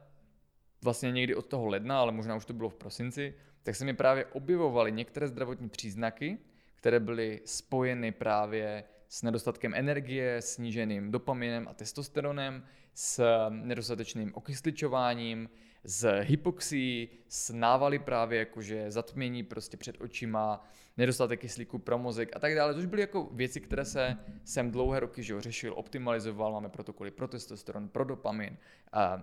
vlastně 0.86 1.12
někdy 1.12 1.36
od 1.36 1.46
toho 1.46 1.66
ledna, 1.66 2.00
ale 2.00 2.12
možná 2.12 2.36
už 2.36 2.46
to 2.46 2.54
bylo 2.54 2.70
v 2.70 2.76
prosinci, 2.76 3.34
tak 3.64 3.76
se 3.76 3.86
mi 3.86 3.94
právě 3.94 4.26
objevovaly 4.26 4.92
některé 4.92 5.28
zdravotní 5.28 5.70
příznaky, 5.70 6.38
které 6.76 7.00
byly 7.00 7.42
spojeny 7.46 8.12
právě 8.12 8.84
s 9.10 9.24
nedostatkem 9.24 9.74
energie, 9.74 10.42
sníženým 10.42 11.12
dopaminem 11.12 11.68
a 11.68 11.74
testosteronem, 11.74 12.64
s 12.94 13.24
nedostatečným 13.50 14.32
okysličováním, 14.36 15.50
s 15.86 16.20
hypoxií, 16.22 17.10
s 17.30 17.54
návaly 17.54 18.00
právě 18.00 18.40
jakože 18.40 18.92
zatmění 18.92 19.44
prostě 19.44 19.78
před 19.78 20.02
očima, 20.02 20.68
nedostatek 20.98 21.40
kyslíku 21.40 21.80
pro 21.80 21.98
mozek 21.98 22.36
a 22.36 22.40
tak 22.40 22.56
dále, 22.56 22.74
což 22.74 22.86
byly 22.86 23.02
jako 23.02 23.30
věci, 23.32 23.62
které 23.62 23.86
se 23.86 24.18
jsem 24.44 24.72
dlouhé 24.72 25.00
roky 25.00 25.24
že 25.24 25.42
řešil, 25.42 25.74
optimalizoval, 25.78 26.52
máme 26.52 26.70
protokoly 26.70 27.12
pro 27.12 27.28
testosteron, 27.28 27.90
pro 27.90 28.04
dopamin, 28.04 28.58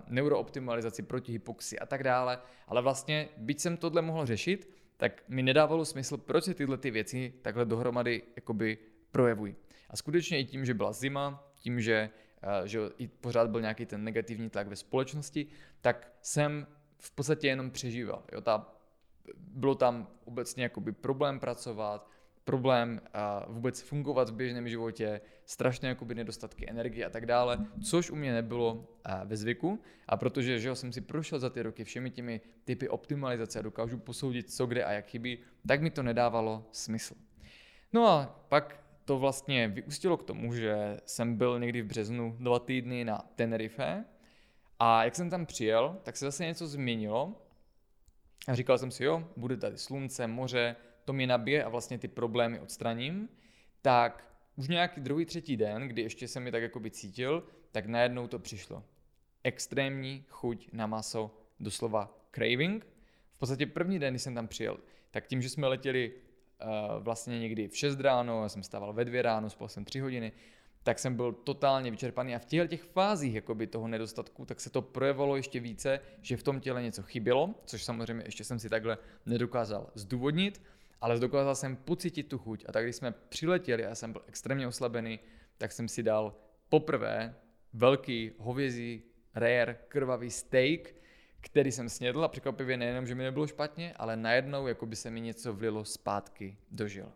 neurooptimalizaci 0.07 1.03
proti 1.03 1.31
hypoxii 1.31 1.79
a 1.79 1.85
tak 1.85 2.03
dále, 2.03 2.39
ale 2.67 2.81
vlastně, 2.81 3.29
byť 3.37 3.59
jsem 3.59 3.77
tohle 3.77 4.01
mohl 4.01 4.25
řešit, 4.25 4.69
tak 4.97 5.23
mi 5.27 5.43
nedávalo 5.43 5.85
smysl, 5.85 6.17
proč 6.17 6.43
se 6.43 6.53
tyhle 6.53 6.77
ty 6.77 6.91
věci 6.91 7.33
takhle 7.41 7.65
dohromady 7.65 8.23
jakoby 8.35 8.77
projevují. 9.11 9.55
A 9.89 9.95
skutečně 9.95 10.39
i 10.39 10.45
tím, 10.45 10.65
že 10.65 10.73
byla 10.73 10.93
zima, 10.93 11.51
tím, 11.55 11.81
že, 11.81 12.09
že 12.65 12.79
i 12.97 13.07
pořád 13.07 13.49
byl 13.49 13.61
nějaký 13.61 13.85
ten 13.85 14.03
negativní 14.03 14.49
tlak 14.49 14.67
ve 14.67 14.75
společnosti, 14.75 15.47
tak 15.83 16.11
jsem 16.21 16.67
v 16.97 17.11
podstatě 17.11 17.47
jenom 17.47 17.71
přežíval. 17.71 18.23
Jo, 18.31 18.41
ta, 18.41 18.73
bylo 19.37 19.75
tam 19.75 20.07
obecně 20.25 20.63
jakoby 20.63 20.91
problém 20.91 21.39
pracovat, 21.39 22.09
problém 22.43 23.01
uh, 23.47 23.53
vůbec 23.53 23.81
fungovat 23.81 24.29
v 24.29 24.33
běžném 24.33 24.69
životě, 24.69 25.21
strašné 25.45 25.89
jakoby 25.89 26.15
nedostatky 26.15 26.69
energie 26.69 27.05
a 27.05 27.09
tak 27.09 27.25
dále, 27.25 27.57
což 27.83 28.11
u 28.11 28.15
mě 28.15 28.33
nebylo 28.33 28.73
uh, 28.73 28.83
ve 29.23 29.37
zvyku 29.37 29.79
a 30.07 30.17
protože 30.17 30.59
že 30.59 30.75
jsem 30.75 30.93
si 30.93 31.01
prošel 31.01 31.39
za 31.39 31.49
ty 31.49 31.61
roky 31.61 31.83
všemi 31.83 32.11
těmi 32.11 32.41
typy 32.65 32.89
optimalizace 32.89 33.59
a 33.59 33.61
dokážu 33.61 33.97
posoudit, 33.97 34.53
co 34.53 34.65
kde 34.65 34.83
a 34.83 34.91
jak 34.91 35.05
chybí, 35.05 35.39
tak 35.67 35.81
mi 35.81 35.89
to 35.89 36.03
nedávalo 36.03 36.65
smysl. 36.71 37.15
No 37.93 38.07
a 38.07 38.45
pak 38.49 38.83
to 39.05 39.19
vlastně 39.19 39.67
vyústilo 39.67 40.17
k 40.17 40.23
tomu, 40.23 40.53
že 40.53 40.97
jsem 41.05 41.35
byl 41.35 41.59
někdy 41.59 41.81
v 41.81 41.85
březnu 41.85 42.35
dva 42.39 42.59
týdny 42.59 43.05
na 43.05 43.17
Tenerife 43.35 44.05
a 44.85 45.03
jak 45.03 45.15
jsem 45.15 45.29
tam 45.29 45.45
přijel, 45.45 45.99
tak 46.03 46.17
se 46.17 46.25
zase 46.25 46.45
něco 46.45 46.67
změnilo 46.67 47.41
a 48.47 48.55
říkal 48.55 48.77
jsem 48.77 48.91
si, 48.91 49.03
jo, 49.03 49.29
bude 49.37 49.57
tady 49.57 49.77
slunce, 49.77 50.27
moře, 50.27 50.75
to 51.05 51.13
mě 51.13 51.27
nabije 51.27 51.63
a 51.63 51.69
vlastně 51.69 51.97
ty 51.97 52.07
problémy 52.07 52.59
odstraním, 52.59 53.29
tak 53.81 54.33
už 54.55 54.67
nějaký 54.67 55.01
druhý, 55.01 55.25
třetí 55.25 55.57
den, 55.57 55.87
kdy 55.87 56.01
ještě 56.01 56.27
jsem 56.27 56.43
mi 56.43 56.51
tak 56.51 56.61
jakoby 56.61 56.91
cítil, 56.91 57.43
tak 57.71 57.85
najednou 57.85 58.27
to 58.27 58.39
přišlo. 58.39 58.83
Extrémní 59.43 60.25
chuť 60.29 60.69
na 60.71 60.87
maso, 60.87 61.37
doslova 61.59 62.17
craving. 62.35 62.87
V 63.31 63.39
podstatě 63.39 63.65
první 63.65 63.99
den, 63.99 64.13
kdy 64.13 64.19
jsem 64.19 64.35
tam 64.35 64.47
přijel, 64.47 64.77
tak 65.11 65.27
tím, 65.27 65.41
že 65.41 65.49
jsme 65.49 65.67
letěli 65.67 66.11
uh, 66.11 67.03
vlastně 67.03 67.39
někdy 67.39 67.67
v 67.67 67.77
6 67.77 67.99
ráno, 67.99 68.43
já 68.43 68.49
jsem 68.49 68.63
stával 68.63 68.93
ve 68.93 69.05
2 69.05 69.21
ráno, 69.21 69.49
spal 69.49 69.67
jsem 69.67 69.85
3 69.85 69.99
hodiny, 69.99 70.31
tak 70.83 70.99
jsem 70.99 71.15
byl 71.15 71.31
totálně 71.31 71.91
vyčerpaný 71.91 72.35
a 72.35 72.39
v 72.39 72.45
těchto 72.45 72.67
těch 72.67 72.83
fázích 72.83 73.35
jakoby 73.35 73.67
toho 73.67 73.87
nedostatku, 73.87 74.45
tak 74.45 74.59
se 74.59 74.69
to 74.69 74.81
projevilo 74.81 75.35
ještě 75.35 75.59
více, 75.59 75.99
že 76.21 76.37
v 76.37 76.43
tom 76.43 76.59
těle 76.59 76.83
něco 76.83 77.03
chybělo, 77.03 77.55
což 77.65 77.83
samozřejmě 77.83 78.23
ještě 78.25 78.43
jsem 78.43 78.59
si 78.59 78.69
takhle 78.69 78.97
nedokázal 79.25 79.89
zdůvodnit, 79.95 80.61
ale 81.01 81.19
dokázal 81.19 81.55
jsem 81.55 81.75
pocítit 81.75 82.27
tu 82.27 82.37
chuť. 82.37 82.65
A 82.67 82.71
tak 82.71 82.83
když 82.83 82.95
jsme 82.95 83.11
přiletěli 83.29 83.85
a 83.85 83.95
jsem 83.95 84.11
byl 84.11 84.21
extrémně 84.27 84.67
oslabený, 84.67 85.19
tak 85.57 85.71
jsem 85.71 85.87
si 85.87 86.03
dal 86.03 86.35
poprvé 86.69 87.35
velký 87.73 88.31
hovězí 88.37 89.03
rare 89.35 89.77
krvavý 89.87 90.31
steak, 90.31 90.95
který 91.41 91.71
jsem 91.71 91.89
snědl 91.89 92.23
a 92.23 92.27
překvapivě 92.27 92.77
nejenom, 92.77 93.07
že 93.07 93.15
mi 93.15 93.23
nebylo 93.23 93.47
špatně, 93.47 93.93
ale 93.93 94.17
najednou 94.17 94.67
jako 94.67 94.85
by 94.85 94.95
se 94.95 95.09
mi 95.09 95.21
něco 95.21 95.53
vlilo 95.53 95.85
zpátky 95.85 96.57
do 96.71 96.87
žil. 96.87 97.11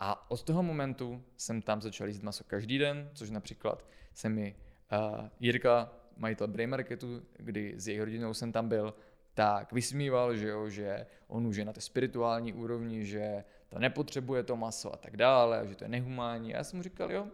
A 0.00 0.30
od 0.30 0.42
toho 0.42 0.62
momentu 0.62 1.22
jsem 1.36 1.62
tam 1.62 1.82
začal 1.82 2.08
jíst 2.08 2.22
maso 2.22 2.44
každý 2.44 2.78
den, 2.78 3.10
což 3.14 3.30
například 3.30 3.84
se 4.14 4.28
mi 4.28 4.56
uh, 4.92 5.28
Jirka, 5.40 5.92
majitel 6.16 6.48
Bray 6.48 6.66
Marketu, 6.66 7.22
kdy 7.36 7.74
s 7.76 7.88
jejich 7.88 8.00
rodinou 8.00 8.34
jsem 8.34 8.52
tam 8.52 8.68
byl, 8.68 8.94
tak 9.34 9.72
vysmíval, 9.72 10.36
že, 10.36 10.48
jo, 10.48 10.68
že 10.68 11.06
on 11.28 11.46
už 11.46 11.56
je 11.56 11.64
na 11.64 11.72
té 11.72 11.80
spirituální 11.80 12.52
úrovni, 12.52 13.04
že 13.06 13.44
to 13.68 13.78
nepotřebuje 13.78 14.42
to 14.42 14.56
maso 14.56 14.94
a 14.94 14.96
tak 14.96 15.16
dále, 15.16 15.68
že 15.68 15.74
to 15.74 15.84
je 15.84 15.88
nehumánní. 15.88 16.54
A 16.54 16.56
já 16.56 16.64
jsem 16.64 16.76
mu 16.76 16.82
říkal, 16.82 17.12
jo, 17.12 17.28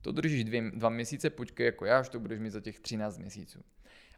to 0.00 0.12
držíš 0.12 0.44
dvě, 0.44 0.70
dva 0.70 0.88
měsíce, 0.88 1.30
počkej 1.30 1.66
jako 1.66 1.84
já, 1.84 1.98
až 1.98 2.08
to 2.08 2.20
budeš 2.20 2.40
mít 2.40 2.50
za 2.50 2.60
těch 2.60 2.80
13 2.80 3.18
měsíců. 3.18 3.64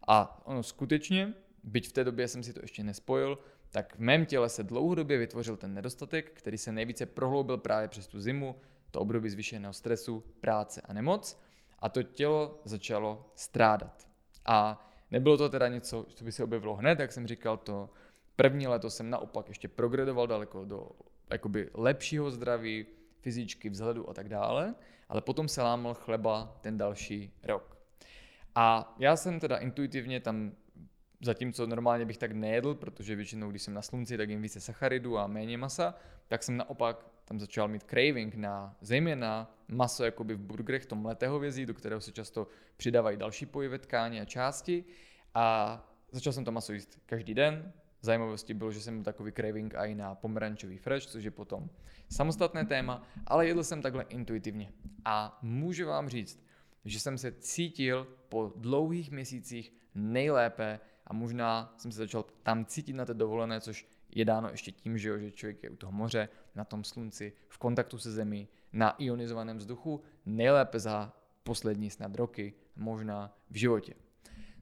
A 0.09 0.47
ono 0.47 0.63
skutečně, 0.63 1.35
byť 1.65 1.89
v 1.89 1.93
té 1.93 2.05
době 2.05 2.29
jsem 2.29 2.43
si 2.43 2.53
to 2.53 2.61
ještě 2.63 2.85
nespojil, 2.85 3.39
tak 3.73 3.97
v 3.97 3.99
mém 3.99 4.27
těle 4.27 4.49
se 4.49 4.63
dlouhodobě 4.63 5.19
vytvořil 5.19 5.57
ten 5.57 5.75
nedostatek, 5.75 6.31
který 6.31 6.59
se 6.59 6.73
nejvíce 6.73 7.07
prohloubil 7.07 7.59
právě 7.59 7.89
přes 7.89 8.07
tu 8.07 8.21
zimu, 8.21 8.57
to 8.91 9.01
období 9.01 9.31
zvýšeného 9.31 9.73
stresu, 9.73 10.25
práce 10.41 10.81
a 10.81 10.93
nemoc 10.93 11.41
a 11.79 11.89
to 11.89 12.03
tělo 12.03 12.61
začalo 12.65 13.31
strádat. 13.35 14.09
A 14.47 14.87
nebylo 15.11 15.37
to 15.37 15.49
teda 15.49 15.69
něco, 15.69 16.07
co 16.15 16.25
by 16.25 16.33
se 16.33 16.45
objevilo 16.45 16.75
hned, 16.75 16.99
jak 16.99 17.13
jsem 17.13 17.27
říkal, 17.27 17.57
to 17.57 17.91
první 18.37 18.67
leto 18.67 18.91
jsem 18.91 19.11
naopak 19.11 19.49
ještě 19.49 19.69
progredoval 19.69 20.27
daleko 20.27 20.65
do 20.65 20.91
jakoby 21.31 21.71
lepšího 21.75 22.31
zdraví, 22.31 22.87
fyzičky, 23.21 23.71
vzhledu 23.71 24.11
a 24.11 24.15
tak 24.15 24.29
dále, 24.29 24.75
ale 25.09 25.21
potom 25.21 25.49
se 25.49 25.63
lámal 25.63 25.95
chleba 25.95 26.59
ten 26.61 26.79
další 26.79 27.33
rok. 27.43 27.77
A 28.55 28.95
já 28.99 29.17
jsem 29.17 29.41
teda 29.41 29.57
intuitivně 29.57 30.21
tam, 30.21 30.53
zatímco 31.23 31.67
normálně 31.67 32.05
bych 32.05 32.19
tak 32.19 32.33
nejedl, 32.33 32.75
protože 32.75 33.17
většinou, 33.17 33.51
když 33.51 33.63
jsem 33.63 33.75
na 33.75 33.83
slunci, 33.83 34.17
tak 34.17 34.31
jim 34.31 34.43
více 34.43 34.61
sacharidů 34.61 35.19
a 35.19 35.27
méně 35.27 35.59
masa, 35.59 35.95
tak 36.29 36.43
jsem 36.43 36.57
naopak 36.57 37.07
tam 37.25 37.41
začal 37.41 37.69
mít 37.69 37.83
craving 37.83 38.35
na 38.35 38.77
zejména 38.81 39.55
maso 39.69 40.05
jakoby 40.05 40.35
v 40.35 40.39
burgerech, 40.39 40.87
tom 40.87 40.99
mleté 40.99 41.29
hovězí, 41.29 41.67
do 41.67 41.75
kterého 41.75 42.01
se 42.01 42.13
často 42.13 42.49
přidávají 42.77 43.17
další 43.17 43.47
pojivé 43.47 43.79
tkáně 43.79 44.21
a 44.21 44.25
části. 44.25 44.85
A 45.35 45.79
začal 46.13 46.33
jsem 46.33 46.45
to 46.45 46.53
maso 46.53 46.73
jíst 46.73 46.99
každý 47.07 47.35
den. 47.35 47.73
Zajímavostí 48.01 48.55
bylo, 48.55 48.73
že 48.73 48.81
jsem 48.81 48.95
měl 48.95 49.05
takový 49.05 49.33
craving 49.33 49.75
i 49.75 49.95
na 49.95 50.15
pomerančový 50.15 50.79
fresh, 50.79 51.07
což 51.07 51.25
je 51.25 51.31
potom 51.31 51.71
samostatné 52.09 52.65
téma, 52.65 53.03
ale 53.27 53.47
jedl 53.47 53.65
jsem 53.65 53.83
takhle 53.83 54.05
intuitivně. 54.09 54.73
A 55.05 55.39
můžu 55.43 55.87
vám 55.87 56.09
říct, 56.09 56.45
že 56.85 57.01
jsem 57.01 57.19
se 57.19 57.33
cítil 57.33 58.07
po 58.29 58.53
dlouhých 58.57 59.11
měsících 59.11 59.73
nejlépe 59.95 60.81
a 61.07 61.13
možná 61.13 61.75
jsem 61.77 61.93
se 61.93 61.99
začal 61.99 62.25
tam 62.43 62.65
cítit 62.65 62.93
na 62.93 63.05
té 63.05 63.15
dovolené, 63.15 63.61
což 63.61 63.89
je 64.15 64.25
dáno 64.25 64.49
ještě 64.49 64.73
tím, 64.73 64.99
že, 64.99 65.09
jo, 65.09 65.19
že 65.19 65.31
člověk 65.31 65.63
je 65.63 65.71
u 65.71 65.77
toho 65.77 65.93
moře, 65.93 66.29
na 66.55 66.65
tom 66.65 66.85
slunci, 66.85 67.33
v 67.49 67.59
kontaktu 67.59 67.99
se 67.99 68.11
zemí, 68.13 68.49
na 68.73 68.95
ionizovaném 68.99 69.59
vzduchu, 69.59 70.03
nejlépe 70.27 70.79
za 70.79 71.13
poslední 71.43 71.91
snad 71.91 72.15
roky, 72.15 72.55
možná 72.77 73.37
v 73.51 73.57
životě. 73.57 73.95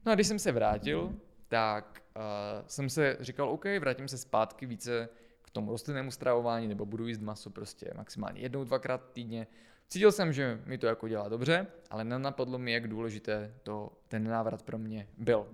No 0.05 0.11
a 0.11 0.15
když 0.15 0.27
jsem 0.27 0.39
se 0.39 0.51
vrátil, 0.51 1.15
tak 1.47 2.03
uh, 2.15 2.21
jsem 2.67 2.89
se 2.89 3.17
říkal, 3.19 3.49
OK, 3.49 3.65
vrátím 3.79 4.07
se 4.07 4.17
zpátky 4.17 4.65
více 4.65 5.09
k 5.41 5.49
tomu 5.49 5.71
rostlinnému 5.71 6.11
stravování, 6.11 6.67
nebo 6.67 6.85
budu 6.85 7.07
jíst 7.07 7.21
maso 7.21 7.49
prostě 7.49 7.91
maximálně 7.95 8.41
jednou, 8.41 8.63
dvakrát 8.63 9.11
týdně. 9.13 9.47
Cítil 9.91 10.11
jsem, 10.11 10.33
že 10.33 10.61
mi 10.65 10.77
to 10.77 10.87
jako 10.87 11.07
dělá 11.07 11.29
dobře, 11.29 11.67
ale 11.89 12.03
nenapadlo 12.03 12.57
mi, 12.57 12.71
jak 12.71 12.87
důležité 12.87 13.53
to, 13.63 13.91
ten 14.07 14.23
návrat 14.23 14.63
pro 14.63 14.77
mě 14.77 15.07
byl. 15.17 15.47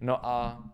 No 0.00 0.26
a 0.26 0.64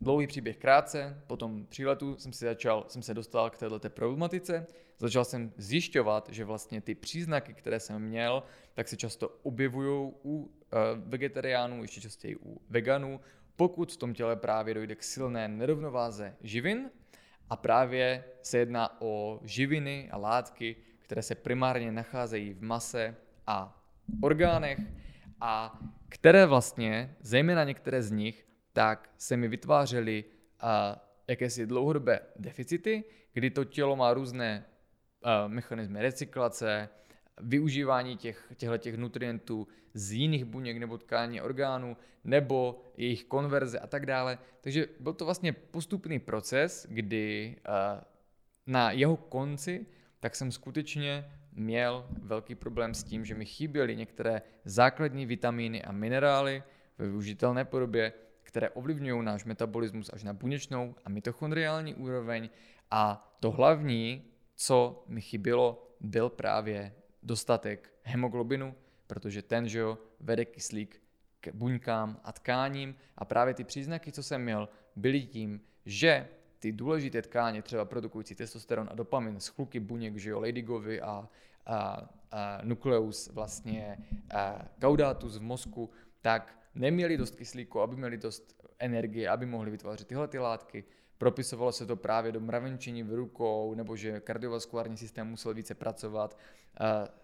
Dlouhý 0.00 0.26
příběh 0.26 0.56
krátce, 0.56 1.22
po 1.26 1.36
tom 1.36 1.66
příletu 1.66 2.16
jsem, 2.18 2.32
si 2.32 2.44
začal, 2.44 2.84
jsem 2.88 3.02
se 3.02 3.14
dostal 3.14 3.50
k 3.50 3.58
této 3.58 3.90
problematice, 3.90 4.66
začal 4.98 5.24
jsem 5.24 5.52
zjišťovat, 5.56 6.28
že 6.32 6.44
vlastně 6.44 6.80
ty 6.80 6.94
příznaky, 6.94 7.54
které 7.54 7.80
jsem 7.80 8.02
měl, 8.02 8.42
tak 8.74 8.88
se 8.88 8.96
často 8.96 9.28
objevují 9.42 10.12
u 10.24 10.34
uh, 10.34 10.48
vegetariánů, 10.96 11.82
ještě 11.82 12.00
častěji 12.00 12.36
u 12.36 12.60
veganů, 12.68 13.20
pokud 13.56 13.92
v 13.92 13.96
tom 13.96 14.14
těle 14.14 14.36
právě 14.36 14.74
dojde 14.74 14.94
k 14.94 15.02
silné 15.02 15.48
nerovnováze 15.48 16.36
živin 16.40 16.90
a 17.50 17.56
právě 17.56 18.24
se 18.42 18.58
jedná 18.58 19.00
o 19.00 19.40
živiny 19.42 20.08
a 20.10 20.16
látky, 20.16 20.76
které 21.04 21.22
se 21.22 21.34
primárně 21.34 21.92
nacházejí 21.92 22.52
v 22.52 22.62
mase 22.62 23.16
a 23.46 23.84
orgánech 24.22 24.78
a 25.40 25.78
které 26.08 26.46
vlastně, 26.46 27.16
zejména 27.20 27.64
některé 27.64 28.02
z 28.02 28.10
nich, 28.10 28.46
tak 28.72 29.10
se 29.18 29.36
mi 29.36 29.48
vytvářely 29.48 30.24
jakési 31.28 31.66
dlouhodobé 31.66 32.20
deficity, 32.36 33.04
kdy 33.32 33.50
to 33.50 33.64
tělo 33.64 33.96
má 33.96 34.14
různé 34.14 34.64
mechanismy 35.46 36.02
recyklace, 36.02 36.88
využívání 37.40 38.16
těch, 38.16 38.52
těchto 38.56 39.00
nutrientů 39.00 39.68
z 39.94 40.12
jiných 40.12 40.44
buněk 40.44 40.76
nebo 40.78 40.98
tkání 40.98 41.40
orgánů, 41.40 41.96
nebo 42.24 42.82
jejich 42.96 43.24
konverze 43.24 43.78
a 43.78 43.86
tak 43.86 44.06
dále. 44.06 44.38
Takže 44.60 44.86
byl 45.00 45.12
to 45.12 45.24
vlastně 45.24 45.52
postupný 45.52 46.18
proces, 46.18 46.86
kdy 46.90 47.56
na 48.66 48.90
jeho 48.90 49.16
konci 49.16 49.86
tak 50.24 50.36
jsem 50.36 50.52
skutečně 50.52 51.30
měl 51.52 52.06
velký 52.22 52.54
problém 52.54 52.94
s 52.94 53.04
tím, 53.04 53.24
že 53.24 53.34
mi 53.34 53.44
chyběly 53.44 53.96
některé 53.96 54.42
základní 54.64 55.26
vitamíny 55.26 55.82
a 55.82 55.92
minerály 55.92 56.62
ve 56.98 57.06
využitelné 57.06 57.64
podobě, 57.64 58.12
které 58.42 58.70
ovlivňují 58.70 59.24
náš 59.24 59.44
metabolismus 59.44 60.10
až 60.12 60.22
na 60.24 60.32
buněčnou 60.32 60.94
a 61.04 61.08
mitochondriální 61.08 61.94
úroveň. 61.94 62.50
A 62.90 63.36
to 63.40 63.50
hlavní, 63.50 64.24
co 64.54 65.04
mi 65.08 65.20
chybělo, 65.20 65.96
byl 66.00 66.28
právě 66.28 66.94
dostatek 67.22 67.92
hemoglobinu, 68.02 68.74
protože 69.06 69.42
ten, 69.42 69.68
že 69.68 69.78
jo, 69.78 69.98
vede 70.20 70.44
kyslík 70.44 71.02
k 71.40 71.54
buňkám 71.54 72.20
a 72.24 72.32
tkáním 72.32 72.94
a 73.16 73.24
právě 73.24 73.54
ty 73.54 73.64
příznaky, 73.64 74.12
co 74.12 74.22
jsem 74.22 74.42
měl, 74.42 74.68
byly 74.96 75.22
tím, 75.22 75.60
že 75.86 76.28
ty 76.64 76.72
důležité 76.72 77.22
tkáně, 77.22 77.62
třeba 77.62 77.84
produkující 77.84 78.34
testosteron 78.34 78.88
a 78.90 78.94
dopamin 78.94 79.40
z 79.40 79.48
chluky 79.48 79.80
buněk, 79.80 80.16
že 80.16 80.30
jo, 80.30 80.40
Ladygovy 80.40 81.00
a, 81.00 81.28
a, 81.66 82.08
a 82.30 82.60
nukleus 82.62 83.30
vlastně 83.32 83.98
a 84.34 84.64
caudatus 84.80 85.38
v 85.38 85.42
mozku, 85.42 85.90
tak 86.20 86.58
neměli 86.74 87.16
dost 87.16 87.36
kyslíku, 87.36 87.80
aby 87.80 87.96
měli 87.96 88.16
dost 88.16 88.64
energie, 88.78 89.28
aby 89.28 89.46
mohli 89.46 89.70
vytvářet 89.70 90.08
tyhle 90.08 90.28
ty 90.28 90.38
látky. 90.38 90.84
Propisovalo 91.18 91.72
se 91.72 91.86
to 91.86 91.96
právě 91.96 92.32
do 92.32 92.40
mravenčení 92.40 93.02
v 93.02 93.14
rukou, 93.14 93.74
nebo 93.74 93.96
že 93.96 94.20
kardiovaskulární 94.20 94.96
systém 94.96 95.26
musel 95.28 95.54
více 95.54 95.74
pracovat, 95.74 96.38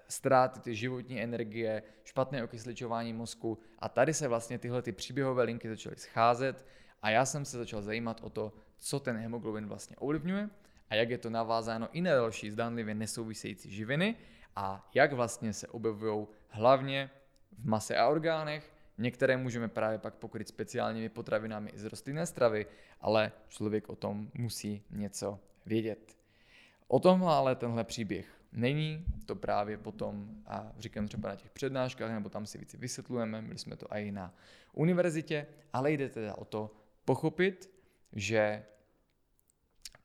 ztráty 0.08 0.60
ty 0.60 0.74
životní 0.74 1.22
energie, 1.22 1.82
špatné 2.04 2.44
okysličování 2.44 3.12
mozku 3.12 3.58
a 3.78 3.88
tady 3.88 4.14
se 4.14 4.28
vlastně 4.28 4.58
tyhle 4.58 4.82
ty 4.82 4.92
příběhové 4.92 5.42
linky 5.42 5.68
začaly 5.68 5.96
scházet 5.96 6.66
a 7.02 7.10
já 7.10 7.24
jsem 7.24 7.44
se 7.44 7.58
začal 7.58 7.82
zajímat 7.82 8.20
o 8.20 8.30
to, 8.30 8.52
co 8.80 9.00
ten 9.00 9.16
hemoglobin 9.16 9.66
vlastně 9.66 9.96
ovlivňuje 9.96 10.48
a 10.90 10.94
jak 10.94 11.10
je 11.10 11.18
to 11.18 11.30
navázáno 11.30 11.88
i 11.92 12.00
na 12.00 12.10
další 12.10 12.50
zdánlivě 12.50 12.94
nesouvisející 12.94 13.70
živiny 13.70 14.16
a 14.56 14.90
jak 14.94 15.12
vlastně 15.12 15.52
se 15.52 15.68
objevují 15.68 16.26
hlavně 16.48 17.10
v 17.58 17.68
mase 17.68 17.96
a 17.96 18.08
orgánech, 18.08 18.72
Některé 19.00 19.36
můžeme 19.36 19.68
právě 19.68 19.98
pak 19.98 20.14
pokryt 20.14 20.48
speciálními 20.48 21.08
potravinami 21.08 21.72
z 21.74 21.84
rostlinné 21.84 22.26
stravy, 22.26 22.66
ale 23.00 23.32
člověk 23.48 23.88
o 23.88 23.96
tom 23.96 24.30
musí 24.34 24.82
něco 24.90 25.38
vědět. 25.66 26.16
O 26.88 27.00
tom 27.00 27.24
ale 27.24 27.56
tenhle 27.56 27.84
příběh 27.84 28.26
není, 28.52 29.04
to 29.26 29.36
právě 29.36 29.78
potom, 29.78 30.30
a 30.46 30.72
říkám 30.78 31.08
třeba 31.08 31.28
na 31.28 31.36
těch 31.36 31.50
přednáškách, 31.50 32.10
nebo 32.10 32.28
tam 32.28 32.46
si 32.46 32.58
víc 32.58 32.74
vysvětlujeme, 32.74 33.42
byli 33.42 33.58
jsme 33.58 33.76
to 33.76 33.86
i 33.90 34.12
na 34.12 34.34
univerzitě, 34.72 35.46
ale 35.72 35.92
jde 35.92 36.08
teda 36.08 36.34
o 36.34 36.44
to 36.44 36.70
pochopit, 37.04 37.70
že 38.12 38.64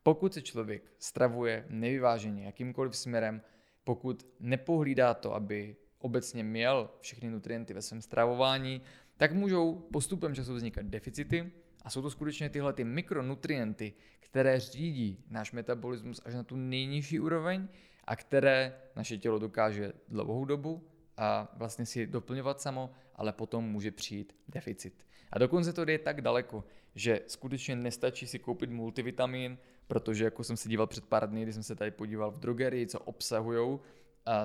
pokud 0.02 0.34
se 0.34 0.42
člověk 0.42 0.92
stravuje 0.98 1.66
nevyváženě 1.68 2.44
jakýmkoliv 2.44 2.96
směrem, 2.96 3.42
pokud 3.84 4.26
nepohlídá 4.40 5.14
to, 5.14 5.34
aby 5.34 5.76
obecně 5.98 6.44
měl 6.44 6.90
všechny 7.00 7.30
nutrienty 7.30 7.74
ve 7.74 7.82
svém 7.82 8.02
stravování, 8.02 8.82
tak 9.16 9.32
můžou 9.32 9.74
postupem 9.74 10.34
času 10.34 10.54
vznikat 10.54 10.86
deficity 10.86 11.52
a 11.82 11.90
jsou 11.90 12.02
to 12.02 12.10
skutečně 12.10 12.50
tyhle 12.50 12.72
ty 12.72 12.84
mikronutrienty, 12.84 13.92
které 14.20 14.60
řídí 14.60 15.24
náš 15.30 15.52
metabolismus 15.52 16.20
až 16.24 16.34
na 16.34 16.42
tu 16.42 16.56
nejnižší 16.56 17.20
úroveň 17.20 17.68
a 18.04 18.16
které 18.16 18.80
naše 18.96 19.18
tělo 19.18 19.38
dokáže 19.38 19.92
dlouhou 20.08 20.44
dobu 20.44 20.88
a 21.16 21.54
vlastně 21.56 21.86
si 21.86 22.06
doplňovat 22.06 22.60
samo, 22.60 22.90
ale 23.14 23.32
potom 23.32 23.64
může 23.64 23.90
přijít 23.90 24.36
deficit. 24.48 25.06
A 25.36 25.38
dokonce 25.38 25.72
to 25.72 25.84
jde 25.84 25.98
tak 25.98 26.20
daleko, 26.20 26.64
že 26.94 27.20
skutečně 27.26 27.76
nestačí 27.76 28.26
si 28.26 28.38
koupit 28.38 28.70
multivitamin, 28.70 29.58
protože 29.86 30.24
jako 30.24 30.44
jsem 30.44 30.56
se 30.56 30.68
díval 30.68 30.86
před 30.86 31.04
pár 31.04 31.30
dny, 31.30 31.42
když 31.42 31.54
jsem 31.54 31.62
se 31.62 31.74
tady 31.74 31.90
podíval 31.90 32.30
v 32.30 32.38
drogerii, 32.38 32.86
co 32.86 33.00
obsahují 33.00 33.78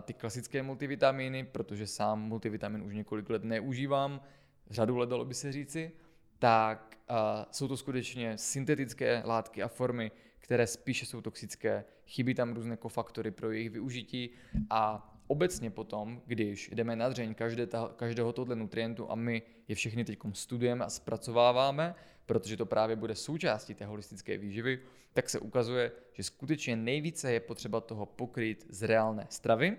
ty 0.02 0.14
klasické 0.14 0.64
multivitamíny, 0.64 1.44
protože 1.44 1.88
sám 1.88 2.22
multivitamin 2.22 2.84
už 2.84 2.94
několik 2.94 3.30
let 3.30 3.44
neužívám, 3.44 4.22
řadu 4.70 4.98
let 4.98 5.10
dalo 5.10 5.26
by 5.26 5.34
se 5.34 5.52
říci, 5.52 5.92
tak 6.40 6.98
uh, 7.10 7.16
jsou 7.52 7.68
to 7.68 7.78
skutečně 7.78 8.38
syntetické 8.38 9.22
látky 9.26 9.64
a 9.64 9.68
formy, 9.68 10.12
které 10.40 10.68
spíše 10.68 11.06
jsou 11.06 11.22
toxické, 11.22 11.86
chybí 12.06 12.34
tam 12.34 12.54
různé 12.54 12.78
kofaktory 12.78 13.32
pro 13.32 13.52
jejich 13.52 13.70
využití 13.70 14.30
a 14.70 15.11
obecně 15.32 15.70
potom, 15.70 16.22
když 16.26 16.70
jdeme 16.74 16.96
na 16.96 17.10
dřeň 17.10 17.34
každé 17.34 17.68
ta, 17.68 17.94
každého 17.96 18.34
tohle 18.34 18.56
nutrientu 18.56 19.12
a 19.12 19.16
my 19.16 19.42
je 19.68 19.76
všechny 19.76 20.06
teď 20.06 20.20
studujeme 20.34 20.86
a 20.86 20.90
zpracováváme, 20.90 21.96
protože 22.26 22.58
to 22.58 22.66
právě 22.66 22.96
bude 22.96 23.16
součástí 23.16 23.74
té 23.74 23.86
holistické 23.86 24.38
výživy, 24.38 24.80
tak 25.14 25.30
se 25.30 25.40
ukazuje, 25.40 25.92
že 26.14 26.24
skutečně 26.24 26.76
nejvíce 26.76 27.34
je 27.34 27.40
potřeba 27.40 27.82
toho 27.82 28.06
pokryt 28.06 28.66
z 28.70 28.84
reálné 28.84 29.28
stravy, 29.30 29.78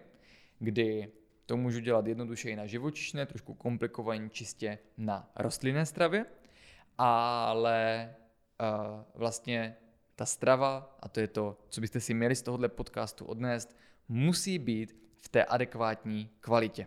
kdy 0.59 1.13
to 1.47 1.57
můžu 1.57 1.81
dělat 1.81 2.07
jednoduše 2.07 2.51
i 2.51 2.57
na 2.57 2.67
živočišné, 2.67 3.27
trošku 3.27 3.55
komplikovaně 3.55 4.29
čistě 4.29 4.79
na 4.97 5.31
rostlinné 5.37 5.87
stravě, 5.87 6.27
ale 6.99 8.15
uh, 8.61 9.03
vlastně 9.15 9.77
ta 10.17 10.27
strava, 10.27 10.97
a 11.01 11.09
to 11.09 11.21
je 11.21 11.29
to, 11.29 11.59
co 11.69 11.81
byste 11.81 12.01
si 12.01 12.15
měli 12.15 12.37
z 12.37 12.43
tohohle 12.43 12.69
podcastu 12.69 13.25
odnést, 13.25 13.77
musí 14.09 14.59
být 14.59 15.02
v 15.25 15.29
té 15.29 15.45
adekvátní 15.45 16.31
kvalitě. 16.41 16.87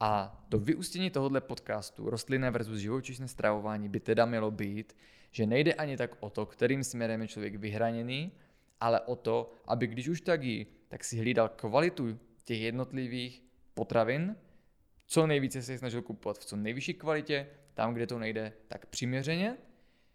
A 0.00 0.44
to 0.48 0.58
vyústění 0.58 1.10
tohohle 1.10 1.40
podcastu, 1.40 2.10
rostlinné 2.10 2.50
versus 2.50 2.78
živočišné 2.78 3.28
stravování, 3.28 3.88
by 3.88 4.00
teda 4.00 4.26
mělo 4.26 4.50
být, 4.50 4.96
že 5.30 5.46
nejde 5.46 5.74
ani 5.74 5.96
tak 5.96 6.16
o 6.20 6.30
to, 6.30 6.46
kterým 6.46 6.84
směrem 6.84 7.22
je 7.22 7.28
člověk 7.28 7.54
vyhraněný, 7.56 8.32
ale 8.80 9.00
o 9.00 9.16
to, 9.16 9.52
aby 9.64 9.86
když 9.86 10.08
už 10.08 10.20
tak 10.20 10.42
jí, 10.42 10.66
tak 10.88 11.04
si 11.04 11.18
hlídal 11.18 11.48
kvalitu 11.48 12.18
těch 12.44 12.60
jednotlivých 12.60 13.42
potravin, 13.74 14.36
co 15.06 15.26
nejvíce 15.26 15.62
se 15.62 15.78
snažil 15.78 16.02
kupovat 16.02 16.38
v 16.38 16.44
co 16.44 16.56
nejvyšší 16.56 16.94
kvalitě, 16.94 17.46
tam, 17.74 17.94
kde 17.94 18.06
to 18.06 18.18
nejde, 18.18 18.52
tak 18.68 18.86
přiměřeně, 18.86 19.56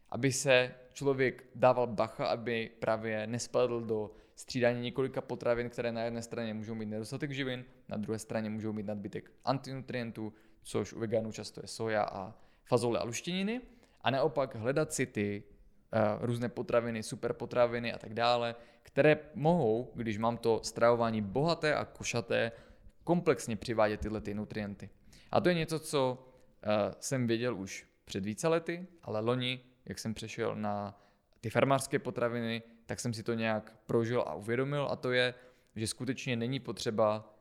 aby 0.09 0.31
se 0.31 0.75
člověk 0.93 1.43
dával 1.55 1.87
bacha, 1.87 2.25
aby 2.25 2.71
právě 2.79 3.27
nespadl 3.27 3.81
do 3.81 4.11
střídání 4.37 4.81
několika 4.81 5.21
potravin, 5.21 5.69
které 5.69 5.91
na 5.91 6.01
jedné 6.01 6.21
straně 6.21 6.53
můžou 6.53 6.75
mít 6.75 6.85
nedostatek 6.85 7.31
živin, 7.31 7.65
na 7.89 7.97
druhé 7.97 8.19
straně 8.19 8.49
můžou 8.49 8.73
mít 8.73 8.85
nadbytek 8.85 9.31
antinutrientů, 9.45 10.33
což 10.63 10.93
u 10.93 10.99
veganů 10.99 11.31
často 11.31 11.61
je 11.63 11.67
soja 11.67 12.03
a 12.03 12.33
fazole 12.65 12.99
a 12.99 13.03
luštěniny, 13.03 13.61
a 14.01 14.09
naopak 14.09 14.55
hledat 14.55 14.93
si 14.93 15.05
ty 15.05 15.43
uh, 15.43 16.25
různé 16.25 16.49
potraviny, 16.49 17.03
super 17.03 17.33
potraviny 17.33 17.93
a 17.93 17.97
tak 17.97 18.13
dále, 18.13 18.55
které 18.83 19.19
mohou, 19.33 19.91
když 19.95 20.17
mám 20.17 20.37
to 20.37 20.59
stravování 20.63 21.21
bohaté 21.21 21.75
a 21.75 21.85
košaté, 21.85 22.51
komplexně 23.03 23.55
přivádět 23.55 23.99
tyhle 23.99 24.21
ty 24.21 24.33
nutrienty. 24.33 24.89
A 25.31 25.41
to 25.41 25.49
je 25.49 25.55
něco, 25.55 25.79
co 25.79 26.27
uh, 26.65 26.71
jsem 26.99 27.27
věděl 27.27 27.57
už 27.57 27.87
před 28.05 28.25
více 28.25 28.47
lety, 28.47 28.87
ale 29.03 29.19
loni, 29.19 29.59
jak 29.85 29.99
jsem 29.99 30.13
přešel 30.13 30.55
na 30.55 31.01
ty 31.41 31.49
farmářské 31.49 31.99
potraviny, 31.99 32.63
tak 32.87 32.99
jsem 32.99 33.13
si 33.13 33.23
to 33.23 33.33
nějak 33.33 33.73
prožil 33.85 34.21
a 34.21 34.35
uvědomil 34.35 34.87
a 34.91 34.95
to 34.95 35.11
je, 35.11 35.33
že 35.75 35.87
skutečně 35.87 36.35
není 36.35 36.59
potřeba 36.59 37.33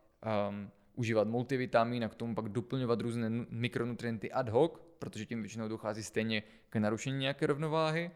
um, 0.49 0.71
užívat 0.95 1.27
multivitamin 1.27 2.03
a 2.03 2.09
k 2.09 2.15
tomu 2.15 2.35
pak 2.35 2.49
doplňovat 2.49 3.01
různé 3.01 3.29
mikronutrienty 3.49 4.31
ad 4.31 4.49
hoc, 4.49 4.71
protože 4.99 5.25
tím 5.25 5.41
většinou 5.41 5.67
dochází 5.67 6.03
stejně 6.03 6.43
k 6.69 6.75
narušení 6.75 7.17
nějaké 7.17 7.47
rovnováhy. 7.47 8.11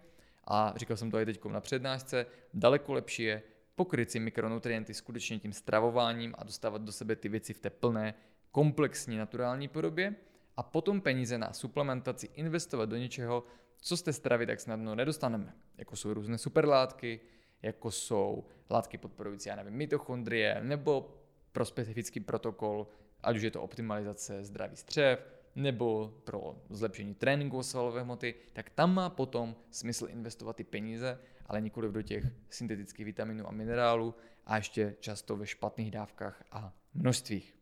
A 0.47 0.73
říkal 0.75 0.97
jsem 0.97 1.11
to 1.11 1.19
i 1.19 1.25
teď 1.25 1.45
na 1.45 1.61
přednášce, 1.61 2.25
daleko 2.53 2.93
lepší 2.93 3.23
je 3.23 3.43
pokryt 3.75 4.11
si 4.11 4.19
mikronutrienty 4.19 4.93
skutečně 4.93 5.39
tím 5.39 5.53
stravováním 5.53 6.35
a 6.37 6.43
dostávat 6.43 6.81
do 6.81 6.91
sebe 6.91 7.15
ty 7.15 7.29
věci 7.29 7.53
v 7.53 7.59
té 7.59 7.69
plné, 7.69 8.13
komplexní, 8.51 9.17
naturální 9.17 9.67
podobě 9.67 10.15
a 10.57 10.63
potom 10.63 11.01
peníze 11.01 11.37
na 11.37 11.53
suplementaci 11.53 12.29
investovat 12.33 12.89
do 12.89 12.97
něčeho, 12.97 13.43
co 13.81 13.97
z 13.97 14.01
té 14.01 14.13
stravy 14.13 14.45
tak 14.45 14.59
snadno 14.59 14.95
nedostaneme. 14.95 15.53
Jako 15.77 15.95
jsou 15.95 16.13
různé 16.13 16.37
superlátky, 16.37 17.19
jako 17.61 17.91
jsou 17.91 18.45
látky 18.69 18.97
podporující, 18.97 19.49
já 19.49 19.55
nevím, 19.55 19.73
mitochondrie, 19.73 20.61
nebo 20.63 21.17
pro 21.51 21.65
specifický 21.65 22.19
protokol, 22.19 22.87
ať 23.23 23.35
už 23.35 23.41
je 23.41 23.51
to 23.51 23.61
optimalizace 23.61 24.43
zdraví 24.43 24.75
střev, 24.75 25.19
nebo 25.55 26.13
pro 26.23 26.61
zlepšení 26.69 27.15
tréninku 27.15 27.63
svalové 27.63 28.01
hmoty, 28.01 28.35
tak 28.53 28.69
tam 28.69 28.93
má 28.93 29.09
potom 29.09 29.55
smysl 29.71 30.07
investovat 30.09 30.55
ty 30.55 30.63
peníze, 30.63 31.19
ale 31.45 31.61
nikoli 31.61 31.91
do 31.91 32.01
těch 32.01 32.23
syntetických 32.49 33.05
vitaminů 33.05 33.47
a 33.47 33.51
minerálů 33.51 34.15
a 34.45 34.57
ještě 34.57 34.95
často 34.99 35.37
ve 35.37 35.47
špatných 35.47 35.91
dávkách 35.91 36.43
a 36.51 36.73
množstvích. 36.93 37.55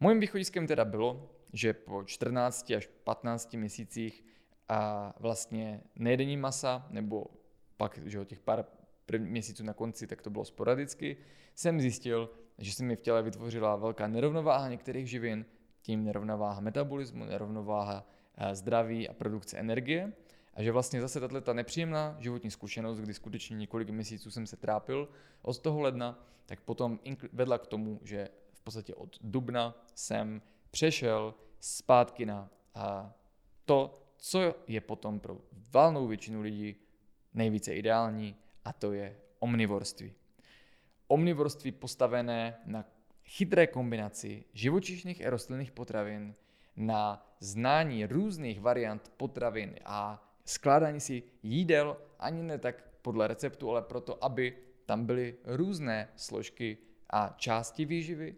Mojím 0.00 0.20
východiskem 0.20 0.66
teda 0.66 0.84
bylo, 0.84 1.30
že 1.52 1.72
po 1.72 2.04
14 2.04 2.70
až 2.70 2.88
15 3.04 3.54
měsících 3.54 4.24
a 4.72 5.12
vlastně 5.20 5.80
nejedení 5.96 6.36
masa, 6.36 6.86
nebo 6.90 7.26
pak 7.76 7.98
že 8.04 8.24
těch 8.24 8.40
pár 8.40 8.64
měsíců 9.18 9.64
na 9.64 9.72
konci, 9.72 10.06
tak 10.06 10.22
to 10.22 10.30
bylo 10.30 10.44
sporadicky, 10.44 11.16
jsem 11.54 11.80
zjistil, 11.80 12.30
že 12.58 12.72
se 12.72 12.84
mi 12.84 12.96
v 12.96 13.00
těle 13.00 13.22
vytvořila 13.22 13.76
velká 13.76 14.08
nerovnováha 14.08 14.68
některých 14.68 15.10
živin, 15.10 15.46
tím 15.82 16.04
nerovnováha 16.04 16.60
metabolismu, 16.60 17.24
nerovnováha 17.24 18.06
eh, 18.36 18.54
zdraví 18.54 19.08
a 19.08 19.12
produkce 19.12 19.58
energie. 19.58 20.12
A 20.54 20.62
že 20.62 20.72
vlastně 20.72 21.00
zase 21.00 21.20
tato 21.20 21.40
ta 21.40 21.52
nepříjemná 21.52 22.16
životní 22.18 22.50
zkušenost, 22.50 22.98
kdy 22.98 23.14
skutečně 23.14 23.56
několik 23.56 23.90
měsíců 23.90 24.30
jsem 24.30 24.46
se 24.46 24.56
trápil 24.56 25.08
od 25.42 25.58
toho 25.58 25.80
ledna, 25.80 26.26
tak 26.46 26.60
potom 26.60 27.00
vedla 27.32 27.58
k 27.58 27.66
tomu, 27.66 28.00
že 28.02 28.28
v 28.52 28.60
podstatě 28.60 28.94
od 28.94 29.18
dubna 29.20 29.84
jsem 29.94 30.42
přešel 30.70 31.34
zpátky 31.60 32.26
na 32.26 32.50
to, 33.64 34.01
co 34.24 34.54
je 34.66 34.80
potom 34.80 35.20
pro 35.20 35.38
valnou 35.72 36.06
většinu 36.06 36.40
lidí 36.40 36.76
nejvíce 37.34 37.74
ideální, 37.74 38.36
a 38.64 38.72
to 38.72 38.92
je 38.92 39.16
omnivorství. 39.38 40.12
Omnivorství 41.08 41.72
postavené 41.72 42.58
na 42.64 42.84
chytré 43.24 43.66
kombinaci 43.66 44.44
živočišných 44.52 45.26
a 45.26 45.30
rostlinných 45.30 45.72
potravin, 45.72 46.34
na 46.76 47.26
znání 47.40 48.06
různých 48.06 48.60
variant 48.60 49.12
potravin 49.16 49.74
a 49.84 50.30
skládání 50.44 51.00
si 51.00 51.22
jídel 51.42 51.96
ani 52.18 52.42
ne 52.42 52.58
tak 52.58 52.84
podle 53.02 53.28
receptu, 53.28 53.70
ale 53.70 53.82
proto, 53.82 54.24
aby 54.24 54.58
tam 54.86 55.06
byly 55.06 55.36
různé 55.44 56.08
složky 56.16 56.78
a 57.10 57.34
části 57.36 57.84
výživy 57.84 58.34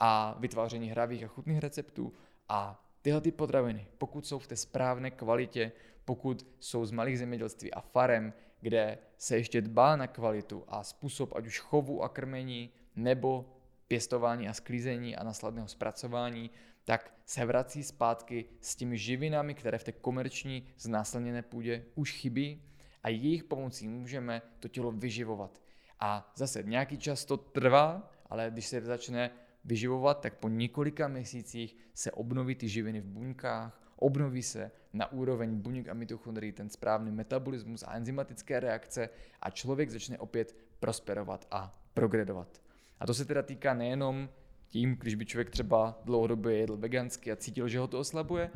a 0.00 0.36
vytváření 0.38 0.90
hravých 0.90 1.24
a 1.24 1.28
chutných 1.28 1.58
receptů 1.58 2.12
a 2.48 2.83
tyhle 3.04 3.20
ty 3.20 3.32
potraviny, 3.32 3.86
pokud 3.98 4.26
jsou 4.26 4.38
v 4.38 4.46
té 4.46 4.56
správné 4.56 5.10
kvalitě, 5.10 5.72
pokud 6.04 6.46
jsou 6.60 6.86
z 6.86 6.90
malých 6.90 7.18
zemědělství 7.18 7.74
a 7.74 7.80
farem, 7.80 8.32
kde 8.60 8.98
se 9.18 9.36
ještě 9.36 9.60
dbá 9.60 9.96
na 9.96 10.06
kvalitu 10.06 10.64
a 10.68 10.82
způsob 10.82 11.36
ať 11.36 11.46
už 11.46 11.58
chovu 11.60 12.02
a 12.02 12.08
krmení, 12.08 12.70
nebo 12.96 13.58
pěstování 13.88 14.48
a 14.48 14.52
sklízení 14.52 15.16
a 15.16 15.24
následného 15.24 15.68
zpracování, 15.68 16.50
tak 16.84 17.14
se 17.26 17.44
vrací 17.44 17.82
zpátky 17.82 18.44
s 18.60 18.76
těmi 18.76 18.98
živinami, 18.98 19.54
které 19.54 19.78
v 19.78 19.84
té 19.84 19.92
komerční 19.92 20.66
znásilněné 20.78 21.42
půdě 21.42 21.84
už 21.94 22.12
chybí 22.12 22.62
a 23.02 23.08
jejich 23.08 23.44
pomocí 23.44 23.88
můžeme 23.88 24.42
to 24.60 24.68
tělo 24.68 24.92
vyživovat. 24.92 25.62
A 26.00 26.32
zase 26.36 26.62
nějaký 26.62 26.98
čas 26.98 27.24
to 27.24 27.36
trvá, 27.36 28.10
ale 28.26 28.50
když 28.50 28.66
se 28.66 28.80
začne 28.80 29.30
vyživovat, 29.64 30.20
tak 30.20 30.34
po 30.34 30.48
několika 30.48 31.08
měsících 31.08 31.76
se 31.94 32.12
obnoví 32.12 32.54
ty 32.54 32.68
živiny 32.68 33.00
v 33.00 33.06
buňkách, 33.06 33.80
obnoví 33.96 34.42
se 34.42 34.70
na 34.92 35.12
úroveň 35.12 35.54
buněk 35.54 35.88
a 35.88 35.94
mitochondrií 35.94 36.52
ten 36.52 36.68
správný 36.68 37.10
metabolismus 37.10 37.82
a 37.82 37.94
enzymatické 37.94 38.60
reakce 38.60 39.08
a 39.40 39.50
člověk 39.50 39.90
začne 39.90 40.18
opět 40.18 40.56
prosperovat 40.80 41.46
a 41.50 41.72
progredovat. 41.94 42.62
A 43.00 43.06
to 43.06 43.14
se 43.14 43.24
teda 43.24 43.42
týká 43.42 43.74
nejenom 43.74 44.28
tím, 44.68 44.96
když 45.00 45.14
by 45.14 45.26
člověk 45.26 45.50
třeba 45.50 46.00
dlouhodobě 46.04 46.56
jedl 46.56 46.76
vegansky 46.76 47.32
a 47.32 47.36
cítil, 47.36 47.68
že 47.68 47.78
ho 47.78 47.86
to 47.86 47.98
oslabuje, 47.98 48.50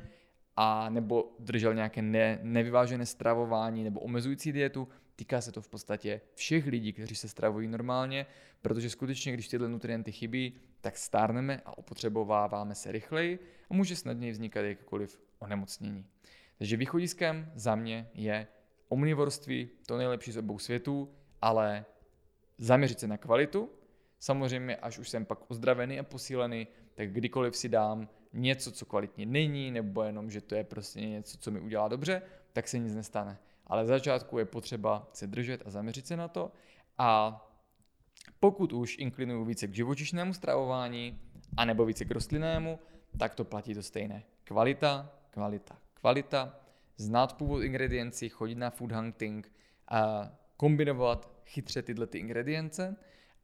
a 0.60 0.90
nebo 0.90 1.36
držel 1.38 1.74
nějaké 1.74 2.02
ne, 2.02 2.38
nevyvážené 2.42 3.06
stravování 3.06 3.84
nebo 3.84 4.00
omezující 4.00 4.52
dietu, 4.52 4.88
týká 5.16 5.40
se 5.40 5.52
to 5.52 5.62
v 5.62 5.68
podstatě 5.68 6.20
všech 6.34 6.66
lidí, 6.66 6.92
kteří 6.92 7.14
se 7.14 7.28
stravují 7.28 7.68
normálně, 7.68 8.26
protože 8.62 8.90
skutečně, 8.90 9.32
když 9.32 9.48
tyhle 9.48 9.68
nutrienty 9.68 10.12
chybí, 10.12 10.54
tak 10.80 10.96
stárneme 10.96 11.62
a 11.64 11.78
opotřebováváme 11.78 12.74
se 12.74 12.92
rychleji 12.92 13.38
a 13.70 13.74
může 13.74 13.96
snadněji 13.96 14.32
vznikat 14.32 14.60
jakékoliv 14.60 15.20
onemocnění. 15.38 16.06
Takže 16.58 16.76
východiskem 16.76 17.52
za 17.54 17.74
mě 17.74 18.10
je 18.14 18.46
omnivorství, 18.88 19.70
to 19.86 19.96
nejlepší 19.98 20.32
z 20.32 20.36
obou 20.36 20.58
světů, 20.58 21.14
ale 21.42 21.84
zaměřit 22.58 23.00
se 23.00 23.06
na 23.06 23.16
kvalitu. 23.16 23.70
Samozřejmě, 24.18 24.76
až 24.76 24.98
už 24.98 25.08
jsem 25.08 25.24
pak 25.24 25.50
ozdravený 25.50 25.98
a 26.00 26.02
posílený, 26.02 26.66
tak 26.94 27.12
kdykoliv 27.12 27.56
si 27.56 27.68
dám 27.68 28.08
něco, 28.32 28.72
co 28.72 28.86
kvalitně 28.86 29.26
není, 29.26 29.70
nebo 29.70 30.02
jenom, 30.02 30.30
že 30.30 30.40
to 30.40 30.54
je 30.54 30.64
prostě 30.64 31.00
něco, 31.00 31.38
co 31.38 31.50
mi 31.50 31.60
udělá 31.60 31.88
dobře, 31.88 32.22
tak 32.52 32.68
se 32.68 32.78
nic 32.78 32.94
nestane. 32.94 33.38
Ale 33.66 33.84
v 33.84 33.86
začátku 33.86 34.38
je 34.38 34.44
potřeba 34.44 35.08
se 35.12 35.26
držet 35.26 35.62
a 35.66 35.70
zaměřit 35.70 36.06
se 36.06 36.16
na 36.16 36.28
to. 36.28 36.52
A 36.98 37.44
pokud 38.40 38.72
už 38.72 38.98
inklinuju 38.98 39.44
více 39.44 39.66
k 39.66 39.74
živočišnému 39.74 40.34
stravování, 40.34 41.20
anebo 41.56 41.86
více 41.86 42.04
k 42.04 42.10
rostlinnému, 42.10 42.78
tak 43.18 43.34
to 43.34 43.44
platí 43.44 43.74
to 43.74 43.82
stejné. 43.82 44.22
Kvalita, 44.44 45.12
kvalita, 45.30 45.78
kvalita, 45.94 46.60
znát 46.96 47.36
původ 47.36 47.62
ingrediencí, 47.62 48.28
chodit 48.28 48.54
na 48.54 48.70
food 48.70 48.92
hunting, 48.92 49.52
a 49.88 50.32
kombinovat 50.56 51.30
chytře 51.46 51.82
tyhle 51.82 52.06
ty 52.06 52.18
ingredience 52.18 52.96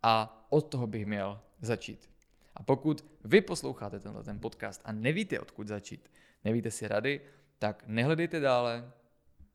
a 0.03 0.47
od 0.51 0.61
toho 0.61 0.87
bych 0.87 1.07
měl 1.07 1.41
začít. 1.61 2.11
A 2.55 2.63
pokud 2.63 3.05
vy 3.25 3.41
posloucháte 3.41 4.01
tenhle 4.01 4.25
ten 4.25 4.41
podcast 4.41 4.83
a 4.85 4.93
nevíte, 4.93 5.41
odkud 5.41 5.69
začít, 5.69 6.11
nevíte 6.45 6.71
si 6.71 6.89
rady, 6.89 7.21
tak 7.59 7.85
nehledejte 7.87 8.41
dále, 8.41 8.93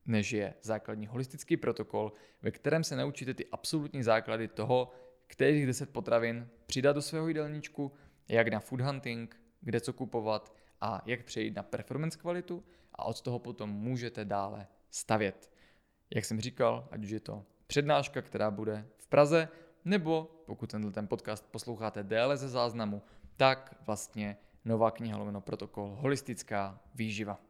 než 0.06 0.32
je 0.32 0.54
základní 0.62 1.06
holistický 1.06 1.56
protokol, 1.56 2.12
ve 2.42 2.50
kterém 2.50 2.84
se 2.84 2.96
naučíte 2.96 3.34
ty 3.34 3.46
absolutní 3.46 4.02
základy 4.02 4.48
toho, 4.48 4.92
kterých 5.30 5.66
10 5.66 5.90
potravin 5.90 6.48
přidat 6.66 6.92
do 6.92 7.02
svého 7.02 7.28
jídelníčku, 7.28 7.92
jak 8.28 8.48
na 8.48 8.60
food 8.60 8.80
hunting, 8.80 9.40
kde 9.60 9.80
co 9.80 9.92
kupovat 9.92 10.54
a 10.80 11.02
jak 11.06 11.24
přejít 11.24 11.56
na 11.56 11.62
performance 11.62 12.18
kvalitu 12.18 12.64
a 12.94 13.04
od 13.04 13.20
toho 13.20 13.38
potom 13.38 13.70
můžete 13.70 14.24
dále 14.24 14.66
stavět. 14.90 15.50
Jak 16.14 16.24
jsem 16.24 16.40
říkal, 16.40 16.88
ať 16.90 17.04
už 17.04 17.10
je 17.10 17.20
to 17.20 17.44
přednáška, 17.66 18.22
která 18.22 18.50
bude 18.50 18.86
v 18.96 19.06
Praze, 19.06 19.48
nebo 19.84 20.42
pokud 20.46 20.70
tenhle 20.70 20.92
ten 20.92 21.08
podcast 21.08 21.46
posloucháte 21.50 22.02
déle 22.02 22.36
ze 22.36 22.48
záznamu, 22.48 23.02
tak 23.36 23.76
vlastně 23.86 24.36
nová 24.64 24.90
kniha 24.90 25.18
Loveno 25.18 25.40
protokol 25.40 25.96
Holistická 26.00 26.80
výživa. 26.94 27.40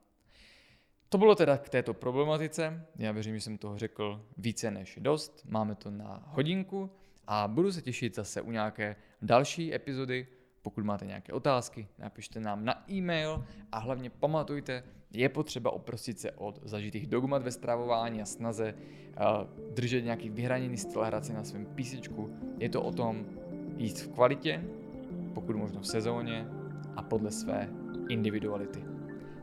To 1.08 1.18
bylo 1.18 1.34
teda 1.34 1.58
k 1.58 1.68
této 1.68 1.94
problematice. 1.94 2.86
Já 2.96 3.12
věřím, 3.12 3.34
že 3.34 3.40
jsem 3.40 3.58
toho 3.58 3.78
řekl 3.78 4.26
více 4.36 4.70
než 4.70 4.98
dost. 5.00 5.42
Máme 5.44 5.74
to 5.74 5.90
na 5.90 6.22
hodinku 6.26 6.90
a 7.32 7.48
budu 7.48 7.72
se 7.72 7.82
těšit 7.82 8.14
zase 8.14 8.40
u 8.40 8.50
nějaké 8.50 8.96
další 9.22 9.74
epizody. 9.74 10.26
Pokud 10.62 10.84
máte 10.84 11.06
nějaké 11.06 11.32
otázky, 11.32 11.88
napište 11.98 12.40
nám 12.40 12.64
na 12.64 12.84
e-mail 12.90 13.44
a 13.72 13.78
hlavně 13.78 14.10
pamatujte, 14.10 14.82
je 15.10 15.28
potřeba 15.28 15.70
oprostit 15.70 16.18
se 16.18 16.30
od 16.30 16.60
zažitých 16.62 17.06
dogmat 17.06 17.42
ve 17.42 17.50
stravování 17.50 18.22
a 18.22 18.24
snaze 18.24 18.74
uh, 18.74 19.74
držet 19.74 20.04
nějaký 20.04 20.28
vyhraněný 20.30 20.76
styl 20.76 21.02
hrací 21.02 21.32
na 21.32 21.44
svém 21.44 21.66
písečku. 21.66 22.36
Je 22.58 22.68
to 22.68 22.82
o 22.82 22.92
tom 22.92 23.26
jíst 23.76 24.00
v 24.00 24.08
kvalitě, 24.08 24.64
pokud 25.34 25.56
možno 25.56 25.80
v 25.80 25.86
sezóně 25.86 26.46
a 26.96 27.02
podle 27.02 27.30
své 27.30 27.68
individuality. 28.08 28.84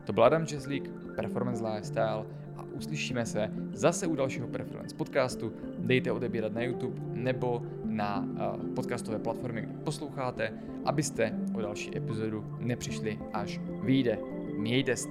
To 0.04 0.12
byl 0.12 0.24
Adam 0.24 0.46
Česlík, 0.46 0.90
Performance 1.16 1.64
Lifestyle 1.68 2.26
a 2.56 2.62
uslyšíme 2.62 3.26
se 3.26 3.50
zase 3.72 4.06
u 4.06 4.14
dalšího 4.14 4.48
Performance 4.48 4.96
podcastu. 4.96 5.52
Dejte 5.78 6.12
odebírat 6.12 6.52
na 6.52 6.62
YouTube 6.62 7.00
nebo 7.12 7.62
na 7.88 8.18
uh, 8.18 8.74
podcastové 8.74 9.18
platformy, 9.18 9.62
kde 9.62 9.72
posloucháte, 9.84 10.52
abyste 10.84 11.32
o 11.54 11.60
další 11.60 11.96
epizodu 11.96 12.44
nepřišli 12.60 13.18
až 13.32 13.60
vyjde. 13.82 14.18
Mějte 14.56 14.96
se. 14.96 15.08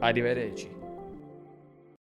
Arrivederci. 0.00 0.81